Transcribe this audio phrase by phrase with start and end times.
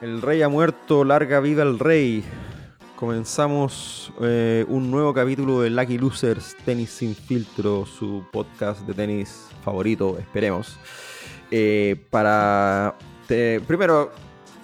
[0.00, 2.24] El rey ha muerto, larga vida al rey.
[2.94, 9.46] Comenzamos eh, un nuevo capítulo de Lucky Losers Tenis Sin Filtro, su podcast de tenis
[9.64, 10.78] favorito, esperemos.
[11.50, 12.94] Eh, para
[13.66, 14.12] primero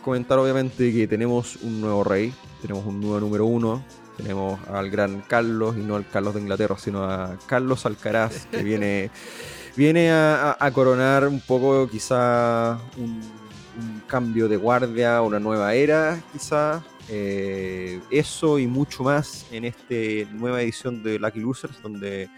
[0.02, 3.84] comentar obviamente que tenemos un nuevo rey, tenemos un nuevo número uno,
[4.16, 8.62] tenemos al gran Carlos y no al Carlos de Inglaterra, sino a Carlos Alcaraz que
[8.62, 9.10] viene,
[9.76, 13.43] viene a, a coronar un poco quizá un
[13.79, 16.83] un cambio de guardia, una nueva era, quizás.
[17.09, 19.95] Eh, eso y mucho más en esta
[20.33, 22.30] nueva edición de Lucky Losers, donde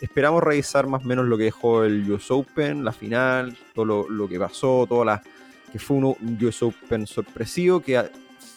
[0.00, 4.28] esperamos revisar más o menos lo que dejó el US Open, la final, todo lo,
[4.28, 5.22] que pasó, toda la
[5.72, 8.10] que fue un US Open sorpresivo, que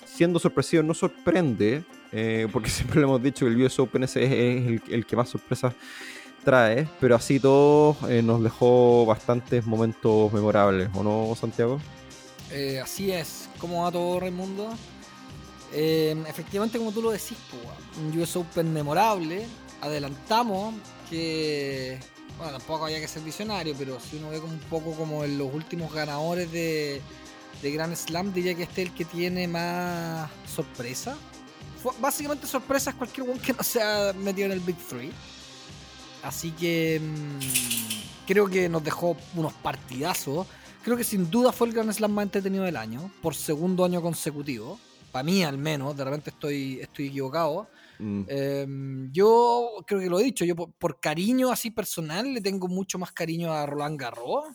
[0.06, 4.24] siendo sorpresivo no sorprende, eh, porque siempre le hemos dicho que el US Open ese
[4.24, 5.74] es, el, que más sorpresas
[6.44, 11.80] trae, pero así todo eh, nos dejó bastantes momentos memorables, ¿o no, Santiago?
[12.54, 13.50] Eh, así es.
[13.58, 14.70] ¿Cómo va todo, Raimundo?
[15.74, 17.38] Eh, efectivamente, como tú lo decís,
[17.98, 19.46] un US Open memorable.
[19.82, 20.76] Adelantamos
[21.10, 22.00] que.
[22.38, 25.54] Bueno, tampoco había que ser visionario, pero si uno ve un poco como en los
[25.54, 27.02] últimos ganadores de,
[27.62, 31.16] Grand Slam, diría que este es el que tiene más sorpresa.
[32.00, 35.12] básicamente sorpresa es cualquier one que no se ha metido en el Big Three.
[36.24, 40.48] Así que mm, creo que nos dejó unos partidazos
[40.84, 44.02] creo que sin duda fue el Grand Slam más entretenido del año, por segundo año
[44.02, 44.80] consecutivo.
[45.12, 47.68] Para mí, al menos, de repente estoy, estoy equivocado.
[48.00, 48.24] Mm.
[48.28, 53.00] Em, yo creo que lo he dicho, yo por, cariño así personal le tengo mucho
[53.00, 54.46] más cariño a Roland Garros,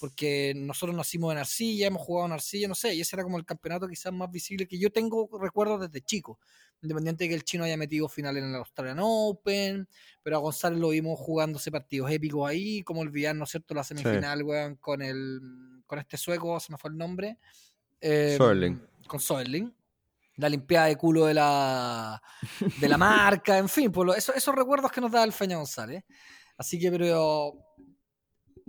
[0.00, 3.38] porque nosotros nacimos en arcilla, hemos jugado en arcilla, no sé, y ese era como
[3.38, 6.38] el campeonato quizás más visible que yo tengo recuerdos desde chico
[6.84, 9.88] independiente de que el chino haya metido final en el Australian Open,
[10.22, 13.84] pero a González lo vimos jugándose partidos épicos ahí, como olvidar, ¿no es cierto?, la
[13.84, 15.40] semifinal, weón, con el
[15.86, 17.38] con este sueco, se me fue el nombre.
[18.00, 18.36] Eh,
[19.06, 19.74] Con Soerling.
[20.36, 22.20] La limpiada de culo de la,
[22.80, 26.04] de la marca, en fin, por eso, esos recuerdos que nos da el Feña González.
[26.56, 27.54] Así que, pero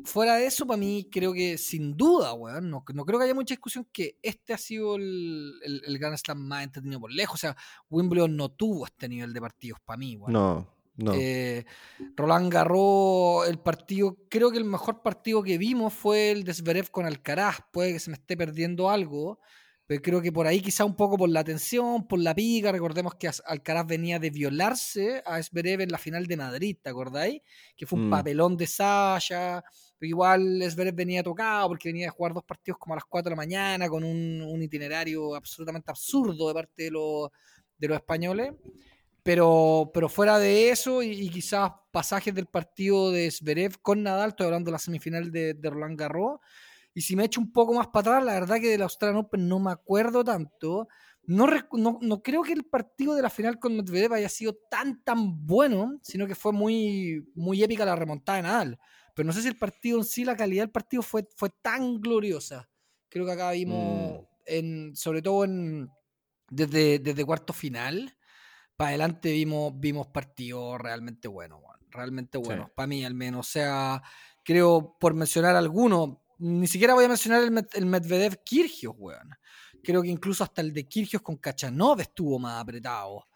[0.03, 3.53] fuera de eso, para mí, creo que sin duda, weón, no, creo que haya mucha
[3.53, 7.35] discusión que este ha sido el, el, Grand Slam más entretenido por lejos.
[7.35, 7.57] O sea,
[7.89, 10.33] Wimbledon no tuvo este nivel de partidos para mí, weón.
[10.33, 11.13] No, no.
[11.13, 11.65] Eh,
[12.15, 16.89] Roland Garros, el partido, creo que el mejor partido que vimos fue el de Zverev
[16.89, 17.57] con Alcaraz.
[17.71, 19.39] Puede que se me esté perdiendo algo,
[19.85, 23.15] pero creo que por ahí quizá un poco por la tensión, por la pica, recordemos
[23.15, 27.41] que Alcaraz venía de violarse a Zverev en la final de Madrid, ¿te acordáis?
[27.75, 28.11] Que fue un mm.
[28.11, 29.63] papelón de Sasha,
[29.99, 33.29] pero igual Zverev venía tocado porque venía a jugar dos partidos como a las 4
[33.29, 37.29] de la mañana con un, itinerario absolutamente absurdo de parte de, los,
[37.77, 38.53] de los españoles.
[39.25, 44.45] Pero, pero fuera de eso y, quizás pasajes del partido de Zverev con Nadal, estoy
[44.45, 46.39] hablando de la semifinal de, de Roland Garros,
[46.93, 49.49] y si me echo un poco más para atrás, la verdad que del Australian Open
[49.49, 50.87] no me acuerdo tanto.
[51.23, 51.47] No,
[52.01, 55.99] no, creo que el partido de la final con Medvedev haya sido tan tan bueno,
[56.03, 58.79] sino que fue muy, muy épica la remontada de Nadal.
[59.15, 61.99] Pero no sé si el partido en sí, la calidad del partido fue, fue tan
[61.99, 62.69] gloriosa.
[63.09, 64.25] Creo que acá vimos, mm.
[64.45, 65.89] en, sobre todo en,
[66.49, 68.15] desde, desde cuarto final,
[68.75, 71.59] para adelante vimos, vimos partidos realmente buenos,
[71.89, 73.47] realmente buenos, para mí al menos.
[73.47, 74.01] O sea,
[74.43, 77.41] creo, por mencionar algunos, ni siquiera voy a mencionar
[77.73, 79.31] el, Medvedev Kirgios, weón.
[79.83, 83.27] Creo que incluso hasta el de Kirgios con Kachanov estuvo más apretado.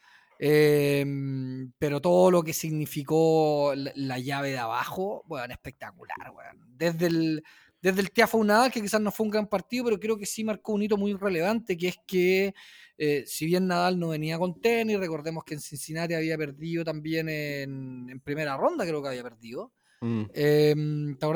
[0.41, 6.65] Em, pero todo lo que significó la, llave de abajo, weón, espectacular, weón.
[6.77, 7.43] Desde el,
[7.81, 10.43] desde el Tiafo Nadal, que quizás no fue un gran partido, pero creo que sí
[10.43, 12.53] marcó un hito muy relevante, que es que
[12.97, 17.29] eh, si bien Nadal no venía con tenis, recordemos que en Cincinnati había perdido también
[17.29, 19.71] en, en primera ronda, creo que había perdido.
[20.01, 20.23] Mm.
[20.33, 20.75] Eh,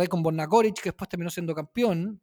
[0.09, 2.22] con Bornacoric, que después terminó siendo campeón.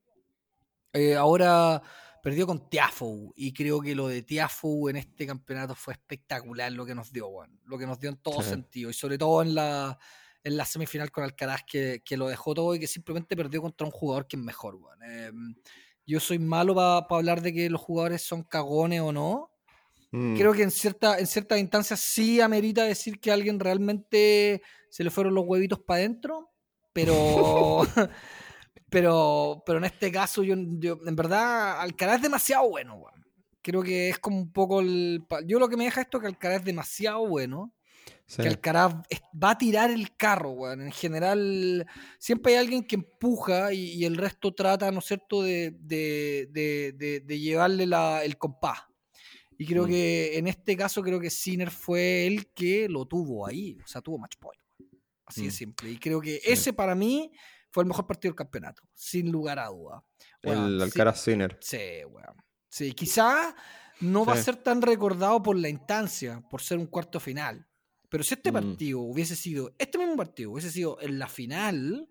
[0.92, 1.82] Eh, ahora
[2.22, 6.84] perdió con Tiafou y creo que lo de Tiafou en este campeonato fue espectacular lo
[6.84, 7.30] que nos dio,
[7.64, 9.98] lo que nos dio en todo sentido y sobre todo en la,
[10.42, 13.86] en la semifinal con Alcaraz que, que, lo dejó todo y que simplemente perdió contra
[13.86, 14.78] un jugador que es mejor.
[15.02, 15.54] Em,
[16.06, 19.50] yo soy malo para hablar de que los jugadores son cagones o no.
[20.12, 20.36] Mm.
[20.36, 25.10] Creo que en, cierta, en ciertas instancias sí amerita decir que alguien realmente se le
[25.10, 26.50] fueron los huevitos para adentro,
[26.92, 27.82] pero,
[28.90, 33.04] pero, pero en este caso yo, en verdad Alcaraz es demasiado bueno,
[33.62, 35.22] Creo que es como un poco el...
[35.46, 37.74] Yo lo que me deja esto es que Alcaraz es demasiado bueno.
[38.36, 38.94] Que Alcaraz
[39.32, 40.82] va a tirar el carro, weón.
[40.82, 41.86] En general,
[42.18, 47.86] siempre hay alguien que empuja y, el resto trata, ¿no es cierto?, de, de, llevarle
[47.86, 48.80] la, el compás.
[49.58, 49.88] Y creo mm.
[49.88, 53.76] que en este caso, creo que Sinner fue el que lo tuvo ahí.
[53.84, 54.60] O sea, tuvo match point.
[55.26, 55.52] Así de mm.
[55.52, 55.90] simple.
[55.90, 57.32] Y creo que ese para mí
[57.70, 60.04] fue el mejor partido del campeonato, sin lugar a duda.
[60.42, 61.58] el Alcaraz Sinner.
[61.60, 62.36] Sí, weón.
[62.68, 63.54] Sí, quizá
[64.00, 64.44] no va a Sí.
[64.44, 67.66] ser tan recordado por la instancia, por ser un cuarto final.
[68.10, 68.54] Pero si este Mm.
[68.54, 72.08] partido hubiese sido, este mismo partido hubiese sido en la final,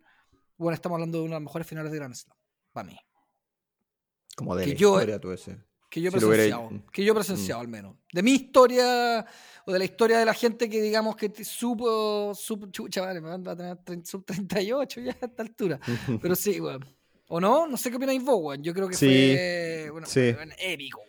[0.57, 2.35] bueno, estamos hablando de una de las mejores finales de Grand Slam,
[2.73, 2.97] para mí.
[4.35, 5.57] Como de Que la yo- historia, tú ese.
[5.89, 6.91] Que yo he Si lo hubiera- presenciado, Mm.
[6.91, 7.95] que yo presenciado al menos.
[8.13, 9.25] De mi historia,
[9.65, 13.19] o de la historia de la gente que digamos que te- supo, supo chucha, vale,
[13.21, 15.79] me va a tener trein- sub 38 ya a esta altura.
[16.23, 16.85] Pero sí, weón.
[17.31, 17.67] ¿O no?
[17.67, 18.63] No sé qué opináis vos, weón.
[18.63, 20.33] Yo creo que Sí, fue bueno, sí.
[20.59, 21.01] épico.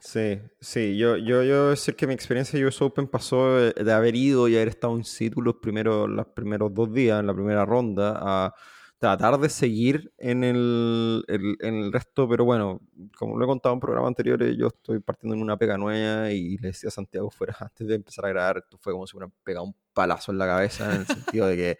[0.00, 4.14] Sí, sí, yo, yo, yo decir que mi experiencia de US Open pasó de, haber
[4.14, 7.64] ido y haber estado in situ los primeros, los primeros dos días en la primera
[7.66, 8.54] ronda a
[8.98, 12.80] tratar de seguir en el, el- en resto, pero bueno,
[13.16, 16.56] como lo he contado en programas anteriores, yo estoy partiendo en una pega nueva y
[16.58, 19.24] le decía a Santiago fuera antes de empezar a grabar, esto fue como si me
[19.24, 21.78] hubieran pegado un palazo en la cabeza en el sentido de que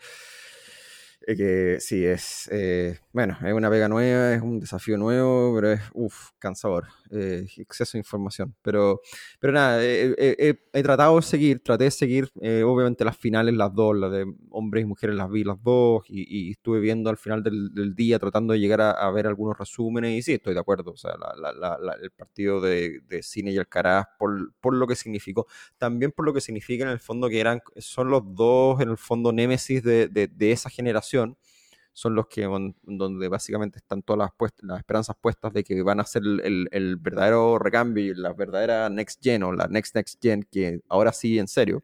[1.33, 5.73] eh, que sí, es, eh, bueno, es una pega nueva, es un desafío nuevo, pero
[5.73, 8.55] es, uff, cansador, eh, exceso de información.
[8.63, 9.01] Pero,
[9.39, 12.31] pero nada, eh, eh, he tratado de seguir, traté de seguir,
[12.65, 16.49] obviamente las finales, las dos, las de hombres y mujeres las vi las dos, y,
[16.49, 19.59] y estuve viendo al final del, del día, tratando de llegar a, a ver algunos
[19.59, 23.23] resúmenes, y sí, estoy de acuerdo, o sea, la- la- la- el partido de, de
[23.23, 25.47] Cine y Alcaraz, por, por lo que significó,
[25.79, 28.97] también por lo que significa en el fondo que eran, son los dos, en el
[28.97, 31.18] fondo, némesis de, de, de esa generación,
[31.93, 35.83] son los que on- donde básicamente están todas las, puest- las esperanzas puestas de que
[35.83, 39.67] van a ser el, el- el verdadero recambio y la verdadera next gen o la
[39.67, 41.83] next next gen, que ahora sí, en serio.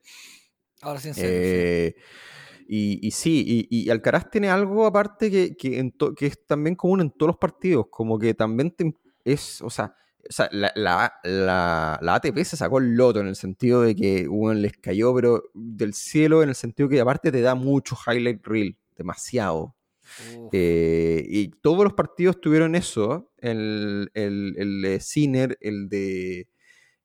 [0.82, 1.30] Ahora sí, en serio.
[1.42, 1.42] sí.
[1.46, 1.94] Eh,
[2.66, 6.46] y, y sí, y, y Alcaraz tiene algo aparte que, que, en to- que es
[6.46, 8.94] también común en todos los partidos, como que también te-
[9.24, 9.94] es, o sea,
[10.28, 13.94] o sea, la, la, la- la ATP se sacó el loto en el sentido de
[13.94, 17.96] que bueno, les cayó, pero del cielo, en el sentido que aparte te da mucho
[18.06, 19.74] highlight reel, demasiado.
[20.52, 23.30] Eh, y todos los partidos tuvieron eso.
[23.38, 26.48] El, el, el de Sinner, el de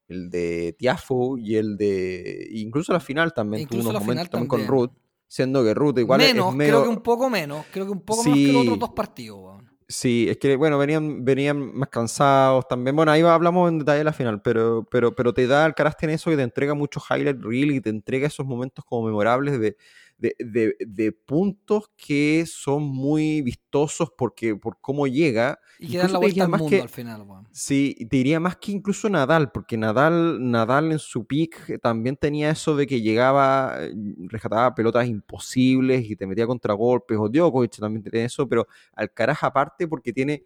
[0.08, 2.48] el de Tiafo y el de.
[2.52, 4.68] Incluso la final también tuvo unos momentos también con.
[4.68, 4.92] Ruth.
[5.28, 6.74] Siendo que Ruth igual menos, es medio.
[6.74, 7.64] creo que un poco menos.
[7.72, 8.68] Creo que un poco menos que los Sí.
[8.68, 9.62] otros dos partidos.
[9.88, 12.96] Sí, es que, bueno, venían, venían más cansados también.
[12.96, 16.16] Bueno, ahí hablamos en detalle de la final, pero, pero, pero te da, Alcaraz tiene
[16.16, 19.78] eso y te entrega mucho highlight reel y te entrega esos momentos como memorables de,
[20.20, 25.60] de, de- de puntos que son muy vistosos porque, por cómo llega.
[25.80, 27.48] Y que dan la vuelta al mundo que- al final, weón.
[27.52, 32.52] Sí, te diría más que incluso Nadal, porque Nadal, Nadal en su eh, también tenía
[32.52, 33.92] eso de que llegaba, eh,
[34.28, 39.88] rescataba pelotas imposibles y te metía contragolpes, o Djokovic también tiene eso, pero Alcaraz aparte
[39.88, 40.44] porque tiene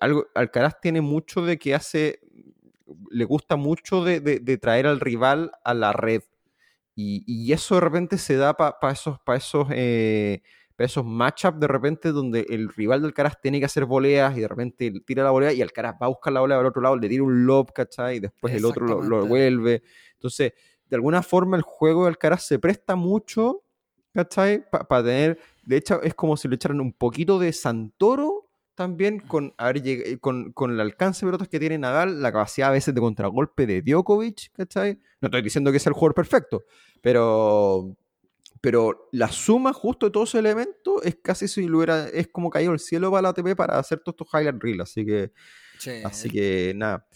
[0.00, 2.20] algo, Alcaraz tiene mucho de que hace,
[3.10, 6.22] le gusta mucho de, de- de traer al rival a la red.
[7.02, 10.42] Y, y eso de repente se da para esos, pa esos, eh,
[10.76, 14.40] pa esos matchups de repente donde el rival del Alcaraz tiene que hacer voleas y
[14.40, 16.96] de repente tira la volea y Alcaraz va a buscar la volea al otro lado,
[16.96, 18.16] le tira un lob, ¿cachai?
[18.16, 19.82] Y después el otro lo, lo devuelve.
[20.12, 20.52] Entonces,
[20.88, 23.64] de alguna forma el juego de Alcaraz se presta mucho,
[24.12, 24.62] ¿cachai?
[24.70, 28.39] Para tener, de hecho, es como si le echaran un poquito de Santoro
[28.80, 32.32] también con, haber lleg- eh, con, con el alcance de pelotas que tiene Nadal, la
[32.32, 34.98] capacidad a veces de contragolpe de Djokovic, ¿cachai?
[35.20, 36.64] No estoy diciendo que sea el jugador perfecto,
[37.02, 37.94] pero,
[38.62, 42.48] pero la suma justo de todos esos elementos es casi si lo hubiera, es como
[42.48, 45.30] caído el cielo para la ATP para hacer todos estos highlight reels, así que,
[45.78, 46.00] Sí.
[46.04, 47.06] así que nada.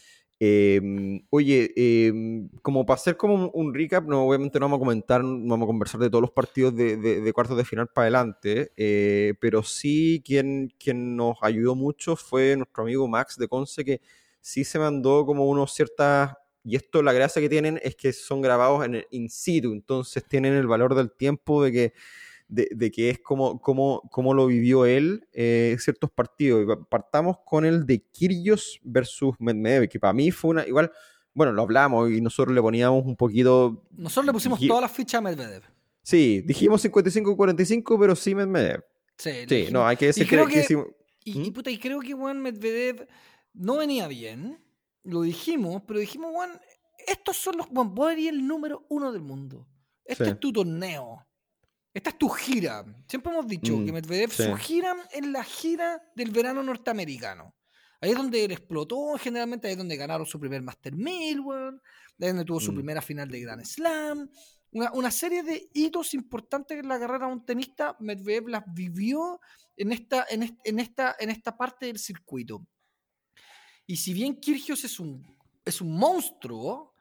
[0.47, 2.13] Eh, oye, eh,
[2.61, 5.69] como para hacer como un, recap, no, obviamente no vamos a comentar, no vamos a
[5.69, 10.71] conversar de todos los partidos de cuartos de final para adelante, eh, pero sí quien,
[10.79, 14.03] quien nos ayudó mucho fue nuestro amigo Max de Conce, que
[14.43, 18.43] sí se mandó como unos ciertas, y esto la gracia que tienen es que son
[18.43, 21.93] grabados en el in situ, entonces tienen el valor del tiempo de que
[22.49, 26.79] de, de que es como, como, como lo vivió él eh, ciertos partidos.
[26.89, 30.91] Partamos con el de Kyrgios versus Medvedev, que para mí fue una, igual,
[31.33, 35.19] bueno, lo hablamos y nosotros le poníamos un poquito, Nosotros le pusimos todas las fichas
[35.19, 35.63] a Medvedev.
[36.03, 38.85] sí, dijimos 55-45, pero sí Medvedev.
[39.17, 40.75] Sí, Sí, dijimos- no, hay que decir y creo que, que- que sí-
[41.25, 41.53] Y, y ¿Mm?
[41.55, 43.07] puta, y creo que Juan Medvedev
[43.55, 44.61] no venía bien.
[45.05, 46.51] Lo dijimos, pero dijimos, Juan,
[47.07, 47.67] estos son los.
[47.69, 49.67] Juan, vos eres el número uno del mundo.
[50.05, 50.31] Este Sí.
[50.33, 51.25] es tu torneo.
[51.95, 52.85] Esta es tu gira.
[53.09, 54.43] Siempre hemos dicho Mm, que Medvedev, sí.
[54.43, 57.55] su gira es la gira del verano norteamericano.
[58.01, 61.81] Ahí es donde él explotó, generalmente ahí es donde ganaron su primer Master 1000, weón.
[62.21, 62.75] Ahí es donde tuvo su Mm.
[62.75, 64.29] primera final de Grand Slam.
[64.73, 69.41] Una, una serie de hitos importantes en la carrera de un tenista, Medvedev las vivió
[69.77, 72.67] en esta, en, est- en esta, en esta parte del circuito.
[73.87, 75.25] Y si bien Kyrgios es un,
[75.65, 76.93] es un monstruo,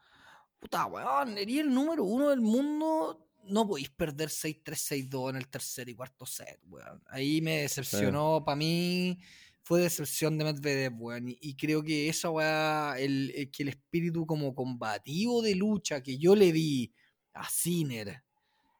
[0.59, 3.19] puta, weón, sería el número uno del mundo.
[3.45, 7.01] No podéis perder 6-3, 6-2 en el tercer y cuarto set, weón.
[7.07, 9.19] Ahí me decepcionó, para mí,
[9.61, 11.25] fue decepción de Medvedev, weón.
[11.27, 16.35] Y, creo que eso, weón, el, que el espíritu como combativo de lucha que yo
[16.35, 16.93] le vi
[17.33, 18.23] a Sinner,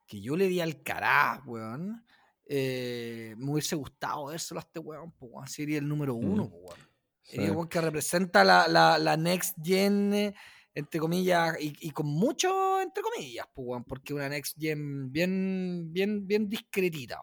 [0.06, 2.06] que yo le di al Alcaraz, weón,
[2.46, 6.54] eh, me hubiese gustado vérselo a este weón, pues, sería el número uno, mm.
[6.54, 6.94] weón.
[7.24, 10.34] Sería que representa la, la, la next gen
[10.76, 16.50] entre comillas, y, con mucho, entre comillas, pues, porque una next gen bien, bien, bien
[16.50, 17.22] discretita.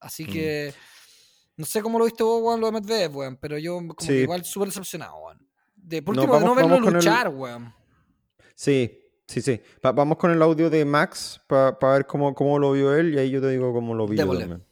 [0.00, 0.32] Así mm.
[0.32, 0.74] que,
[1.56, 4.44] no sé cómo lo viste vos, weón, lo de Medvedev, weón, pero yo como igual
[4.44, 5.46] súper decepcionado, weón.
[5.74, 7.74] De, por último, no, de no verlo luchar, weón.
[8.54, 9.60] Sí, sí, sí.
[9.82, 13.30] vamos con el audio de Max para ver cómo, cómo, lo vio él y ahí
[13.30, 14.64] yo te digo cómo lo vi yo también.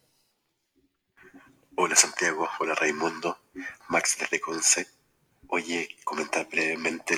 [1.77, 3.37] Hola Santiago, hola Raimundo,
[3.89, 4.87] Max desde Conce.
[5.49, 7.17] Oye, comentar brevemente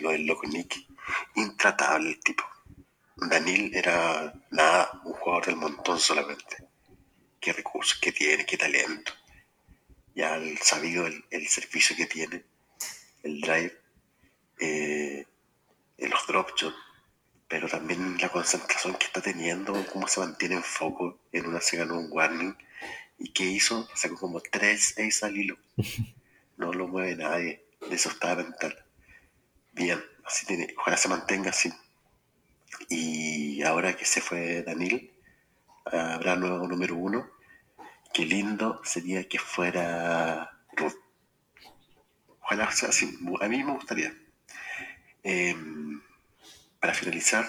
[0.00, 0.76] lo del loco Nick.
[1.36, 2.44] Intratable el tipo.
[3.16, 6.56] Daniel era nada, un jugador del montón solamente.
[7.40, 9.12] Qué recursos que tiene, qué talento.
[10.14, 12.44] Ya el sabido el, servicio que tiene,
[13.22, 13.80] el drive,
[14.58, 15.24] eh,
[15.98, 16.74] los drop shots,
[17.46, 21.76] pero también la concentración que está teniendo, cómo se mantiene en foco en una se
[21.76, 22.56] ganó un warning
[23.18, 25.56] y qué hizo, sacó como tres ace al hilo.
[26.56, 28.76] No lo mueve nadie eso estaba mental.
[29.72, 31.72] Bien, así tiene, ojalá se mantenga así.
[32.88, 35.12] Y ahora que se fue Daniel,
[35.84, 37.30] habrá nuevo número uno.
[38.12, 40.96] Qué lindo sería que fuera Ruth.
[42.42, 44.14] Ojalá sea así, a mí me gustaría.
[45.22, 46.00] Em,
[46.80, 47.46] para finalizar,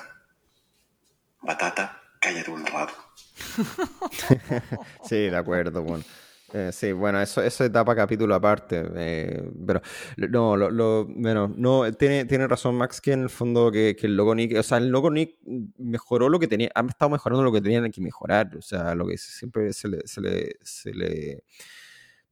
[1.42, 2.94] Batata, cállate un rato.
[5.08, 6.04] sí, de acuerdo, bueno.
[6.53, 8.84] Eh, sí, bueno, eso, eso etapa capítulo aparte.
[8.96, 9.82] Eh, pero
[10.18, 14.34] no, lo, bueno, no, tiene, tiene razón Max que en el fondo que, el logo
[14.34, 15.38] Nick, o sea, el logo Nick
[15.77, 18.56] mejoró lo que tenía, han estado mejorando lo que tenían que mejorar.
[18.58, 21.44] O sea, lo que siempre se le, se le, se le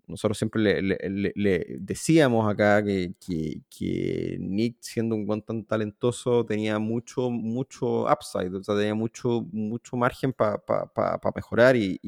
[0.07, 7.29] nosotros siempre le, decíamos acá que, que, Nick, siendo un buen tan talentoso, tenía mucho,
[7.29, 10.61] mucho upside, o sea, tenía mucho, mucho margen para
[11.35, 11.99] mejorar y,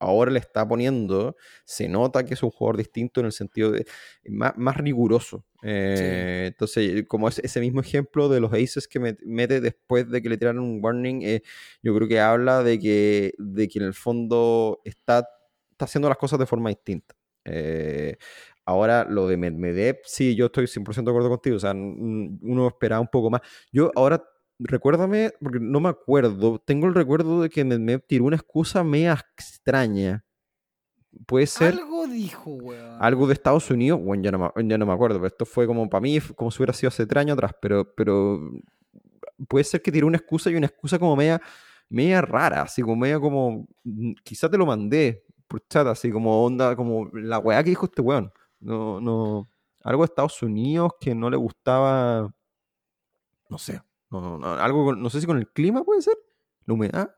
[0.00, 3.86] ahora le está poniendo, se nota que es un jugador distinto en el sentido de
[4.24, 5.44] más, riguroso.
[5.62, 10.28] Eh, entonces, como es ese mismo ejemplo de los aces que mete después de que
[10.30, 11.42] le tiraron un warning, eh,
[11.82, 15.28] yo creo que habla de que, de que en el fondo está,
[15.70, 17.14] está haciendo las cosas de forma distinta.
[17.44, 18.16] Eh,
[18.64, 21.56] ahora, lo de Medvedev, sí, yo estoy 100% de acuerdo contigo.
[21.56, 23.42] O sea, uno esperaba un poco más.
[23.70, 24.22] Yo ahora
[24.60, 29.12] recuérdame, porque no me acuerdo, tengo el recuerdo de que me, tiró una excusa media
[29.36, 30.24] extraña.
[31.26, 31.74] Puede ser.
[31.74, 32.96] Algo dijo, weón.
[33.00, 35.66] Algo de Estados Unidos, bueno, ya no, me, ya no me acuerdo, pero esto fue
[35.66, 38.38] como para mí, como si hubiera sido hace tres años atrás, pero, pero
[39.48, 41.40] puede ser que tiró una excusa y una excusa como media,
[41.88, 46.44] media rara, así como media como, mm, quizá te lo mandé por chat, así como
[46.44, 48.32] onda, como la weá que dijo este weón.
[48.60, 49.50] No, no,
[49.82, 52.32] algo de Estados Unidos que no le gustaba,
[53.48, 56.16] no sé, no, no, algo, no sé si con el clima puede ser,
[56.66, 57.14] la humedad,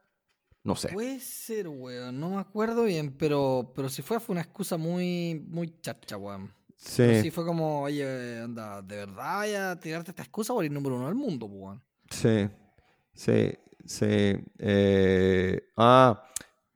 [0.65, 0.91] no sé.
[0.93, 5.45] Puede ser, weón, no me acuerdo bien, pero, pero si fue, fue una excusa muy,
[5.49, 6.53] muy chacha, weón.
[6.77, 7.23] Sí.
[7.23, 11.07] sí fue como, oye, anda, ¿de verdad ya tirarte esta excusa por ir número uno
[11.07, 11.83] del mundo, weón?
[12.11, 12.49] Sí,
[13.15, 14.35] sí, sí.
[14.59, 16.23] Eh, ah,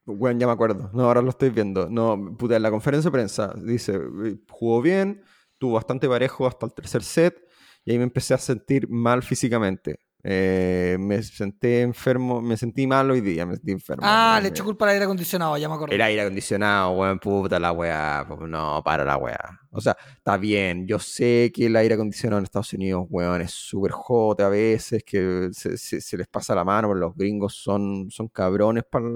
[0.06, 0.90] weón, ya me acuerdo.
[0.92, 1.88] No, ahora lo estoy viendo.
[1.90, 4.00] No, puta, en la conferencia de prensa dice,
[4.48, 5.22] jugó bien,
[5.58, 7.36] tuvo bastante parejo hasta el tercer set,
[7.84, 10.05] y ahí me empecé a sentir mal físicamente.
[10.28, 14.02] Eh, me senté enfermo, me sentí mal hoy día, me sentí enfermo.
[14.04, 15.94] Ah, le echó culpa al aire acondicionado, ya me acuerdo.
[15.94, 18.26] El aire acondicionado, weón, puta la weá.
[18.48, 19.60] No, para la weá.
[19.70, 23.52] O sea, está bien, yo sé que el aire acondicionado en Estados Unidos, weón, es
[23.52, 28.26] súper jote a veces, que se, les pasa la mano, pero los gringos son, son
[28.26, 29.06] cabrones para...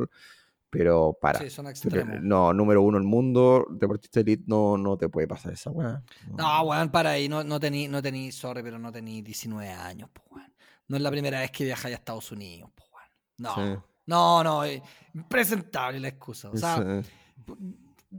[0.73, 1.40] Pero para.
[1.40, 2.23] Sí, son extremos.
[2.23, 6.00] no, número uno el mundo, deportista elite, no, no te puede pasar esa weá.
[6.38, 10.09] No, weón, para ahí, no, no tení, no tení, sorry, pero no tení 19 años,
[10.12, 10.50] pues, weón.
[10.91, 12.69] No es la primera vez que viaja a Estados Unidos.
[13.39, 14.83] no, no, no, es
[15.15, 16.51] impresentable la excusa.
[16.51, 17.01] O sea,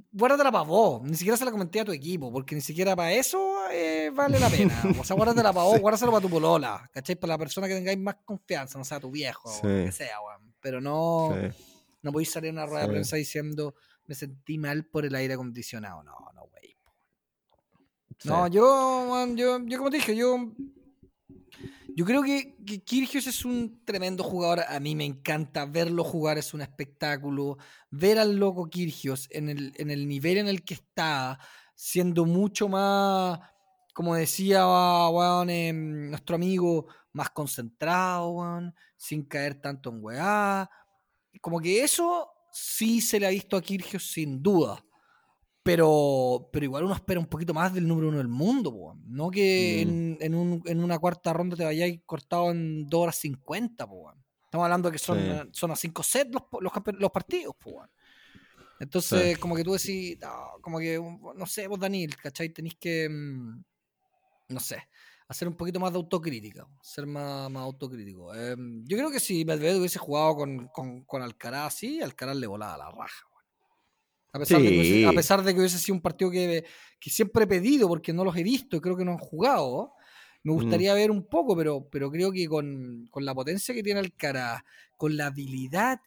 [0.09, 1.03] guárdatela para vos.
[1.03, 4.39] Ni siquiera se la comenté a tu equipo, porque ni siquiera para eso eh, vale
[4.39, 4.81] la pena.
[5.01, 6.89] O sea, guárdatela para vos, guárdatela para tu polola.
[6.93, 7.17] ¿Cachai?
[7.17, 10.21] Para la persona que tengáis más confianza, no sea tu viejo, o lo que sea,
[10.21, 10.53] weón.
[10.61, 11.35] Pero no,
[12.01, 13.75] no podéis salir a una rueda de prensa diciendo
[14.05, 16.03] me sentí mal por el aire acondicionado.
[16.03, 16.77] No, no, güey.
[18.23, 20.53] No, yo, yo, yo como te dije, yo
[21.95, 24.61] yo creo que, que Kirgios es un tremendo jugador.
[24.67, 27.57] A mí me encanta verlo jugar, es un espectáculo.
[27.89, 31.39] Ver al loco Kirgios en el, nivel en el que está,
[31.75, 33.39] siendo mucho más,
[33.93, 34.65] como decía
[35.47, 40.69] em, nuestro amigo, más concentrado, sin caer tanto en weá.
[41.41, 44.83] Como que eso sí se le ha visto a Kirgios sin duda.
[45.63, 48.95] Pero, pero igual uno espera un poquito más del número uno del mundo, po.
[49.05, 49.89] no que Mm.
[49.89, 53.87] en, en un- en una cuarta ronda te vayáis cortado en 2 horas 50.
[53.87, 54.11] Po.
[54.45, 55.49] Estamos hablando de que son, Sí.
[55.51, 56.43] son a 5 sets los,
[56.99, 57.55] los, partidos.
[57.59, 57.85] Po.
[58.79, 59.39] Entonces, Sí.
[59.39, 60.99] como que tú decís, no, como que,
[61.35, 62.49] no sé, vos Daniel, ¿cachai?
[62.49, 63.63] Tenéis que, mm,
[64.49, 64.81] no sé,
[65.27, 68.33] hacer un poquito más de autocrítica, ser más, más autocrítico.
[68.33, 72.47] Em, yo creo que si Medvedev hubiese jugado con, con, con Alcaraz, sí, Alcaraz le
[72.47, 73.27] volaba la raja.
[74.33, 75.03] A pesar, de que hubiese, Sí.
[75.05, 76.63] a pesar de que hubiese sido un partido que,
[76.99, 79.93] que siempre he pedido, porque no los he visto y creo que no han jugado,
[80.43, 83.99] me gustaría ver un poco, pero, pero creo que con, con la potencia que tiene
[83.99, 84.61] Alcaraz,
[84.97, 85.99] con la habilidad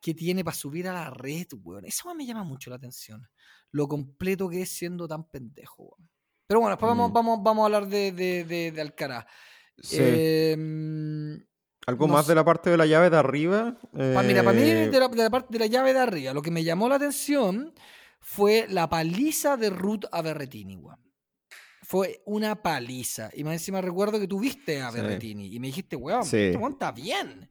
[0.00, 3.26] que tiene para subir a la red, weón, eso me llama mucho la atención.
[3.72, 6.08] Lo completo que es siendo tan pendejo, weón.
[6.46, 7.14] Pero bueno, después vamos, Mm.
[7.14, 9.24] vamos, vamos a hablar de, de, de, de Alcaraz.
[9.82, 9.96] Sí.
[10.00, 11.15] Em,
[11.86, 12.32] Algo no más sé.
[12.32, 13.76] de la parte de la llave de arriba.
[13.92, 16.32] Pa- mira, para mí, eh, de la, de la parte de la llave de arriba,
[16.34, 17.72] lo que me llamó la atención
[18.20, 20.98] fue la paliza de Ruth a Berretini, weón.
[21.82, 23.30] Fue una paliza.
[23.34, 24.96] Y más encima recuerdo que tú viste a Sí.
[24.96, 26.36] Berretini y me dijiste, weón, Sí.
[26.36, 27.48] este weón está bien.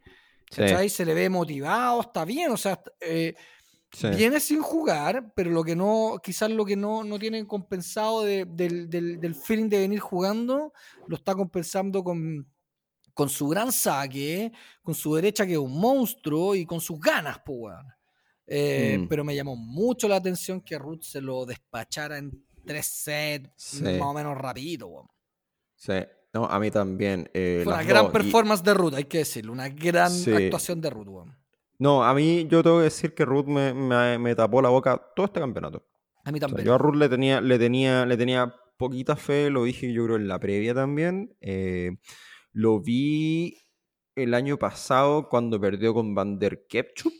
[0.52, 0.90] sí.
[0.90, 2.52] Se le ve motivado, está bien.
[2.52, 3.34] O sea, eh,
[4.18, 8.46] viene sin jugar, pero lo que no, quizás lo que no, no tiene compensado de-
[8.46, 10.74] del, del- del feeling de venir jugando,
[11.08, 12.46] lo está compensando con,
[13.16, 14.52] con su gran saque,
[14.84, 17.88] con su derecha que es un monstruo y con sus ganas, pues, weón.
[18.46, 19.08] Eh, Mm.
[19.08, 23.82] Pero me llamó mucho la atención que Ruth se lo despachara en tres sets, Sí.
[23.84, 25.08] más o menos rapidito, weón.
[25.76, 25.94] Sí.
[26.34, 27.28] No, a mí también.
[27.34, 28.12] eh, Fue una gran dos.
[28.12, 30.32] Y- performance de Ruth, hay que decirlo, una gran Sí.
[30.32, 31.36] actuación de Ruth, weón.
[31.80, 35.02] No, a mí yo tengo que decir que Ruth me, me- me tapó la boca
[35.16, 35.84] todo este campeonato.
[36.26, 36.66] A mí O sea, también.
[36.68, 40.18] yo a Ruth le tenía, le tenía, le tenía poquita fe, lo dije yo creo
[40.18, 41.36] en la previa también.
[41.42, 41.92] Eh,
[42.56, 43.58] lo vi
[44.16, 47.14] el año pasado cuando perdió con Van der Kepchup.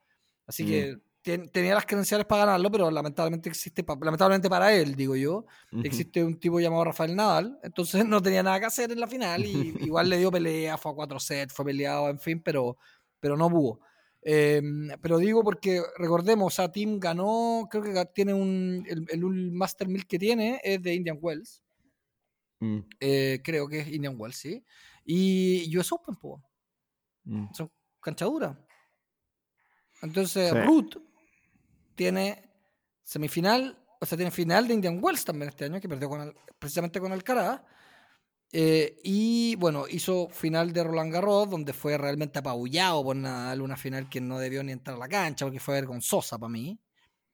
[0.47, 0.67] Así Mm.
[0.67, 5.45] que ten- tenía las credenciales para ganarlo, pero lamentablemente existe, lamentablemente para él, digo yo,
[5.83, 9.45] existe un tipo llamado Rafael Nadal, entonces no tenía nada que hacer en la final
[9.45, 12.79] y igual le dio pelea, fue a cuatro sets, fue peleado, en fin, pero,
[13.21, 13.81] pero no pudo.
[14.25, 14.63] Eh,
[15.03, 19.87] pero digo porque recordemos, o sea, Tim ganó, creo que tiene un, el, el Master
[19.87, 21.65] 1000 que tiene es de Indian Wells,
[22.65, 24.65] Mm, eh, creo que es Indian Wells, sí,
[25.05, 26.43] y US Open, po,
[27.25, 27.53] mm.
[27.53, 28.57] son canchaduras.
[30.03, 30.59] Entonces, Sí.
[30.61, 30.97] Ruth
[31.95, 32.51] tiene
[33.03, 37.01] semifinal, o sea, tiene final de Indian Wells también este año, que perdió con precisamente
[37.01, 37.61] con Alcaraz.
[38.57, 43.77] Eh, y bueno, hizo final de Roland Garros, donde fue realmente apabullado por Nadal, una
[43.77, 46.79] final que no debió ni entrar a la cancha, porque fue vergonzosa para mí.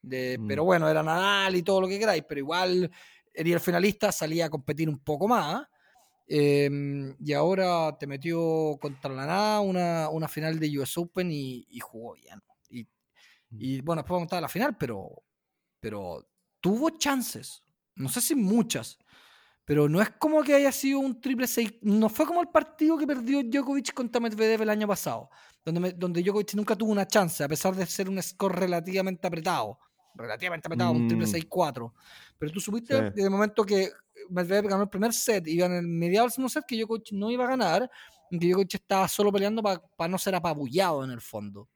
[0.02, 0.46] De- Mm.
[0.48, 2.90] Pero bueno, era Nadal y todo lo que queráis, pero igual
[3.34, 5.66] era el finalista, salía a competir un poco más.
[6.28, 6.70] Eh,
[7.20, 11.80] y ahora te metió contra la nada una, una final de US Open y, y
[11.80, 12.40] jugó bien.
[12.70, 12.86] Y,
[13.58, 15.22] y, bueno, después vamos a la final, pero,
[15.80, 16.26] pero
[16.60, 17.62] tuvo chances.
[17.96, 18.98] No sé si muchas.
[19.70, 21.74] Pero no es como que haya sido un triple 6.
[21.82, 25.30] No fue como el partido que perdió Djokovic contra Medvedev el año pasado.
[25.64, 29.28] Donde, me- donde Djokovic nunca tuvo una chance, a pesar de ser un score relativamente
[29.28, 29.78] apretado.
[30.16, 31.30] Relativamente apretado, un triple Mm.
[31.30, 31.94] 6-4.
[32.36, 33.00] Pero tú supiste Sí.
[33.14, 33.90] desde el momento que
[34.28, 37.30] Medvedev ganó el primer set, iba en el mediado del segundo set, que Djokovic no
[37.30, 37.88] iba a ganar,
[38.28, 41.68] y que Djokovic estaba solo peleando para no ser apabullado en el fondo.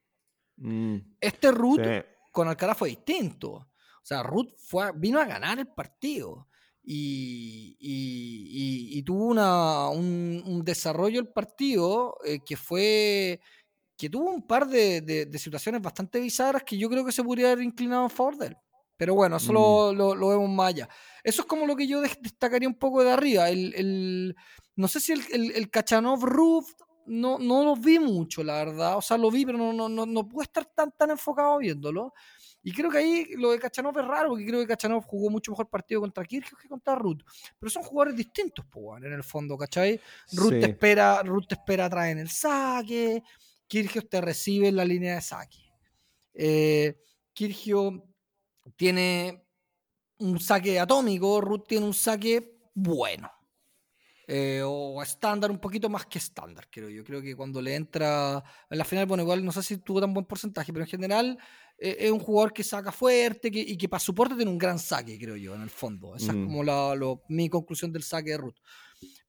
[0.57, 2.03] Mm, Este Ruth sí.
[2.33, 3.53] con Alcaraz fue distinto.
[3.53, 3.69] O
[4.03, 6.49] sea, Ruth fue, vino a ganar el partido
[6.85, 13.41] y, y- y- y tuvo una, un, un desarrollo del partido eh, que fue
[13.97, 17.53] que tuvo un par de, de, situaciones bastante bizarras que yo creo que se podría
[17.53, 18.57] haber inclinado a favor de él.
[18.97, 19.55] Pero bueno, eso mm.
[19.97, 20.89] lo, lo, vemos más allá.
[21.23, 23.49] Eso es como lo que yo destacaría un poco de arriba.
[23.49, 24.37] El, el
[24.77, 26.73] no sé si el, el, el Kachanov Roof
[27.07, 28.97] no, no lo vi mucho, la verdad.
[28.97, 32.13] O sea, lo vi, pero no, no, no, no pude estar tan, tan enfocado viéndolo.
[32.67, 35.53] Y creo que ahí lo de Kachanov es raro, porque creo que Kachanov jugó mucho
[35.53, 37.21] mejor partido contra Kirchhoff que contra Ruth.
[37.59, 40.01] Pero son jugadores distintos, pues, en el fondo, ¿cachai?
[40.33, 43.23] Ruth, te espera, Ruth te espera atrás en el saque,
[43.67, 45.71] Kirchhoff te recibe en la línea de saque.
[46.33, 46.99] Eh,
[47.35, 47.97] Kirchhoff
[48.77, 49.47] tiene
[50.21, 53.31] un saque atómico, Ruth tiene un saque bueno.
[54.27, 57.05] Eh, o estándar, un poquito más que estándar, creo yo.
[57.05, 60.15] Creo que cuando le entra en la final, bueno, igual no sé si tuvo tan
[60.15, 61.39] buen porcentaje, pero en general
[61.79, 65.19] eh, es un jugador que saca fuerte y que para soporte tiene un gran saque,
[65.19, 66.15] creo yo, en el fondo.
[66.17, 66.45] Esa es mm.
[66.47, 66.95] como la,
[67.29, 68.57] mi conclusión del saque de Ruth.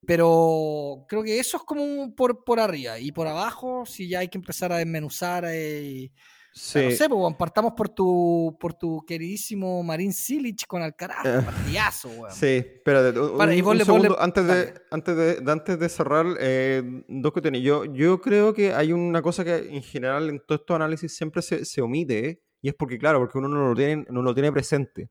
[0.05, 2.99] Pero creo que eso es como por, por arriba.
[2.99, 5.45] Y por abajo, si ya hay que empezar a desmenuzar.
[5.47, 6.11] Eh,
[6.57, 6.79] Sí.
[6.85, 12.07] No sé, pues, partamos por tu, por tu queridísimo Marín Silich con Alcaraz, uh, partidazo,
[12.07, 12.31] weón.
[12.31, 17.61] Sí, pero un, segundo, antes, de, antes, de, antes de cerrar, eh, dos cuestiones.
[17.61, 21.41] Yo, yo creo que hay una cosa que en general en todos estos análisis siempre
[21.41, 24.49] se, se omite, y es porque, claro, porque uno no lo tiene, no lo tiene
[24.53, 25.09] presente.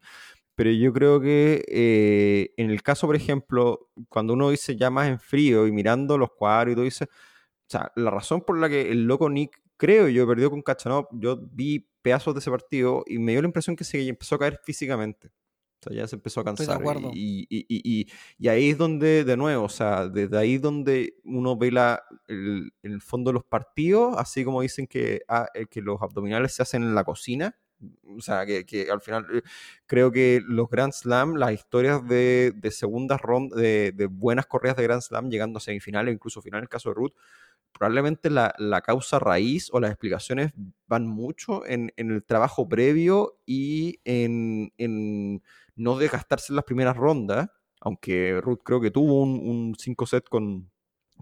[0.54, 5.08] Pero yo creo que eh, en el caso, por ejemplo, cuando uno dice ya más
[5.08, 8.70] en frío y mirando los cuadros y todo, dice, o sea, la razón por la
[8.70, 11.08] que el loco Nick creo yo, perdió con Kachanov.
[11.12, 14.38] Yo vi pedazos de ese partido y me dio la impresión que se empezó a
[14.38, 15.32] caer físicamente.
[15.80, 16.80] O sea, ya se empezó a cansar.
[17.12, 18.06] Y, y, y,
[18.38, 22.72] y, ahí es donde, de nuevo, o sea, desde ahí donde uno ve la, el,
[22.82, 26.62] el fondo de los partidos, así como dicen que, ah, eh, que los abdominales se
[26.62, 27.58] hacen en la cocina.
[28.16, 29.42] O sea, que, que al final eh,
[29.86, 34.76] creo que los Grand Slam, las historias de, de segundas rondas, de, de, buenas correas
[34.76, 37.12] de Grand Slam, llegando a semifinales, incluso final en el caso de Ruth,
[37.76, 40.52] probablemente la, causa raíz o las explicaciones
[40.86, 45.42] van mucho en, el trabajo previo y en,
[45.76, 47.48] no desgastarse en las primeras rondas,
[47.80, 50.70] aunque Ruth creo que tuvo un 5 set con,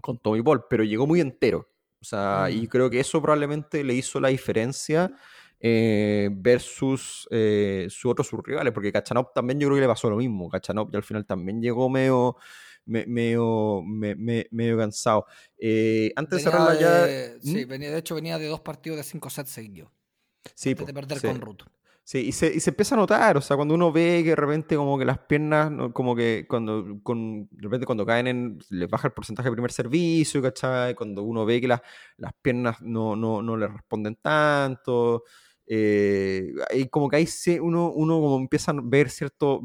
[0.01, 1.69] con Tommy Paul, pero llegó muy entero.
[2.01, 2.67] O sea, y mm.
[2.67, 5.09] creo que eso probablemente le hizo la diferencia
[5.59, 10.09] eh, versus eh, su otros sus rivales, porque Kachanov también yo creo que le pasó
[10.09, 10.49] lo mismo.
[10.49, 12.35] Kachanov y al final también llegó medio
[12.85, 15.25] me, medio, medio cansado.
[15.57, 17.39] Eh, antes de cerrarla ya.
[17.41, 17.69] Sí, ¿Mm?
[17.69, 19.89] venía, de hecho venía de dos partidos de cinco sets seguidos.
[20.55, 21.63] Sí, antes de perder con Ruth.
[22.05, 24.35] Sí, y se, y se empieza a notar, o sea, cuando uno ve que de
[24.35, 28.89] repente como que las piernas, como que cuando, con, de repente cuando caen en, les
[28.89, 30.95] baja el porcentaje de primer servicio, ¿cachai?
[30.95, 31.81] Cuando uno ve que las,
[32.17, 35.23] las piernas no, no, no le responden tanto,
[35.65, 37.27] eh, y como que ahí
[37.61, 39.61] uno, uno como empieza a ver ciertos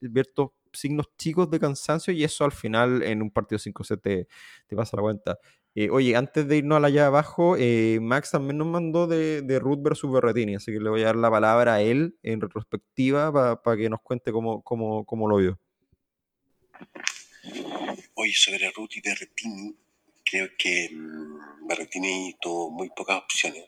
[0.00, 4.28] ciertos signos chicos de cansancio y eso al final en un partido 5-7 te,
[4.66, 5.38] te, pasa la cuenta.
[5.78, 9.42] Eh, oye, antes de irnos a la llave abajo, eh, Max también nos mandó de,
[9.42, 12.40] de Ruth versus Berretini, así que le voy a dar la palabra a él en
[12.40, 15.60] retrospectiva para que nos cuente cómo, cómo, cómo, lo vio.
[18.14, 19.76] Oye, sobre Ruth y Berretini,
[20.24, 23.64] creo que um, Berretini tuvo muy pocas opciones,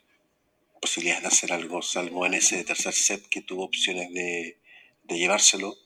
[0.81, 4.59] posibilidades de hacer algo, salvo en ese tercer set que tuvo opciones de,
[5.03, 5.77] de llevárselo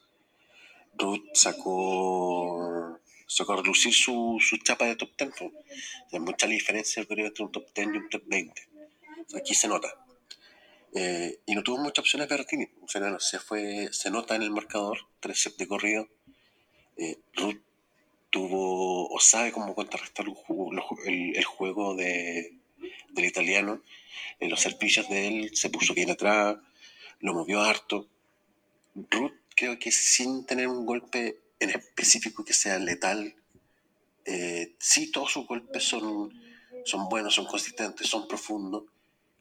[0.95, 5.31] Ruth sacó, sacó a relucir su, su chapa de top 10.
[6.13, 8.69] Hay mucha diferencia entre un top 10 y un top 20.
[9.37, 9.95] Aquí se nota.
[10.95, 12.69] Eh, y no tuvo muchas opciones Bertini.
[12.83, 16.09] O sea, se, fue, se nota en el marcador, tres sets de corrido.
[16.97, 17.61] Eh, Ruth
[18.31, 20.27] tuvo o sabe cómo contrarrestar
[21.07, 22.53] el, el, juego de,
[23.11, 23.83] del italiano.
[24.41, 26.57] En los servicios de él se puso bien atrás,
[27.21, 28.07] lo movió harto.
[28.95, 33.35] Ruth creo que sin tener un golpe en específico que sea letal,
[34.25, 36.33] eh, sí todos sus golpes son,
[36.85, 38.85] son buenos, son consistentes, son profundos,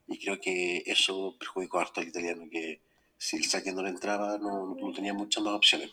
[0.07, 2.81] y creo que eso perjudicó harto al italiano, que
[3.17, 5.89] si el saque no le entraba no, no tenía muchas más opciones.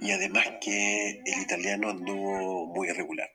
[0.00, 3.30] Y además que el italiano anduvo muy irregular.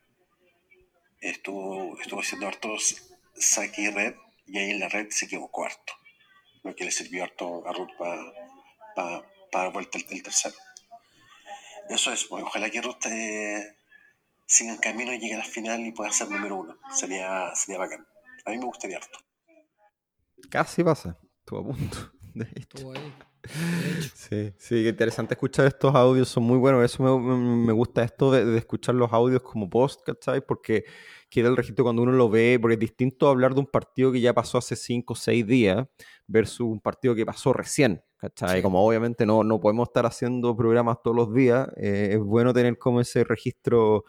[1.20, 3.04] Estuvo, estuvo haciendo hartos
[3.36, 4.16] saque y red,
[4.48, 5.94] y ahí en la red se equivocó harto
[6.63, 7.91] lo que le sirvió harto a Ruth
[8.95, 10.56] para dar vuelta el, tercero.
[11.89, 13.76] Eso es, pues, ojalá que Ruth eh,
[14.45, 16.78] siga en camino y llegue a la final y pueda ser número uno.
[16.91, 18.08] Sería, sería bacán.
[18.45, 19.19] A mí me gustaría harto.
[20.49, 21.97] Casi pasa, estuvo a punto.
[22.34, 23.13] De Estuvo ahí.
[24.15, 26.82] Sí, sí, interesante escuchar estos audios, son muy buenos.
[26.86, 30.39] Eso me, me gusta esto de, de, escuchar los audios como post, ¿cachai?
[30.39, 30.86] Porque
[31.34, 34.22] queda el registro cuando uno lo ve, porque es distinto hablar de un partido que
[34.22, 35.88] ya pasó hace 5 o 6 días
[36.28, 38.62] versus un partido que pasó recién, ¿cachai?
[38.62, 42.78] Como obviamente no, no podemos estar haciendo programas todos los días, eh, es bueno tener
[42.78, 44.06] como ese registro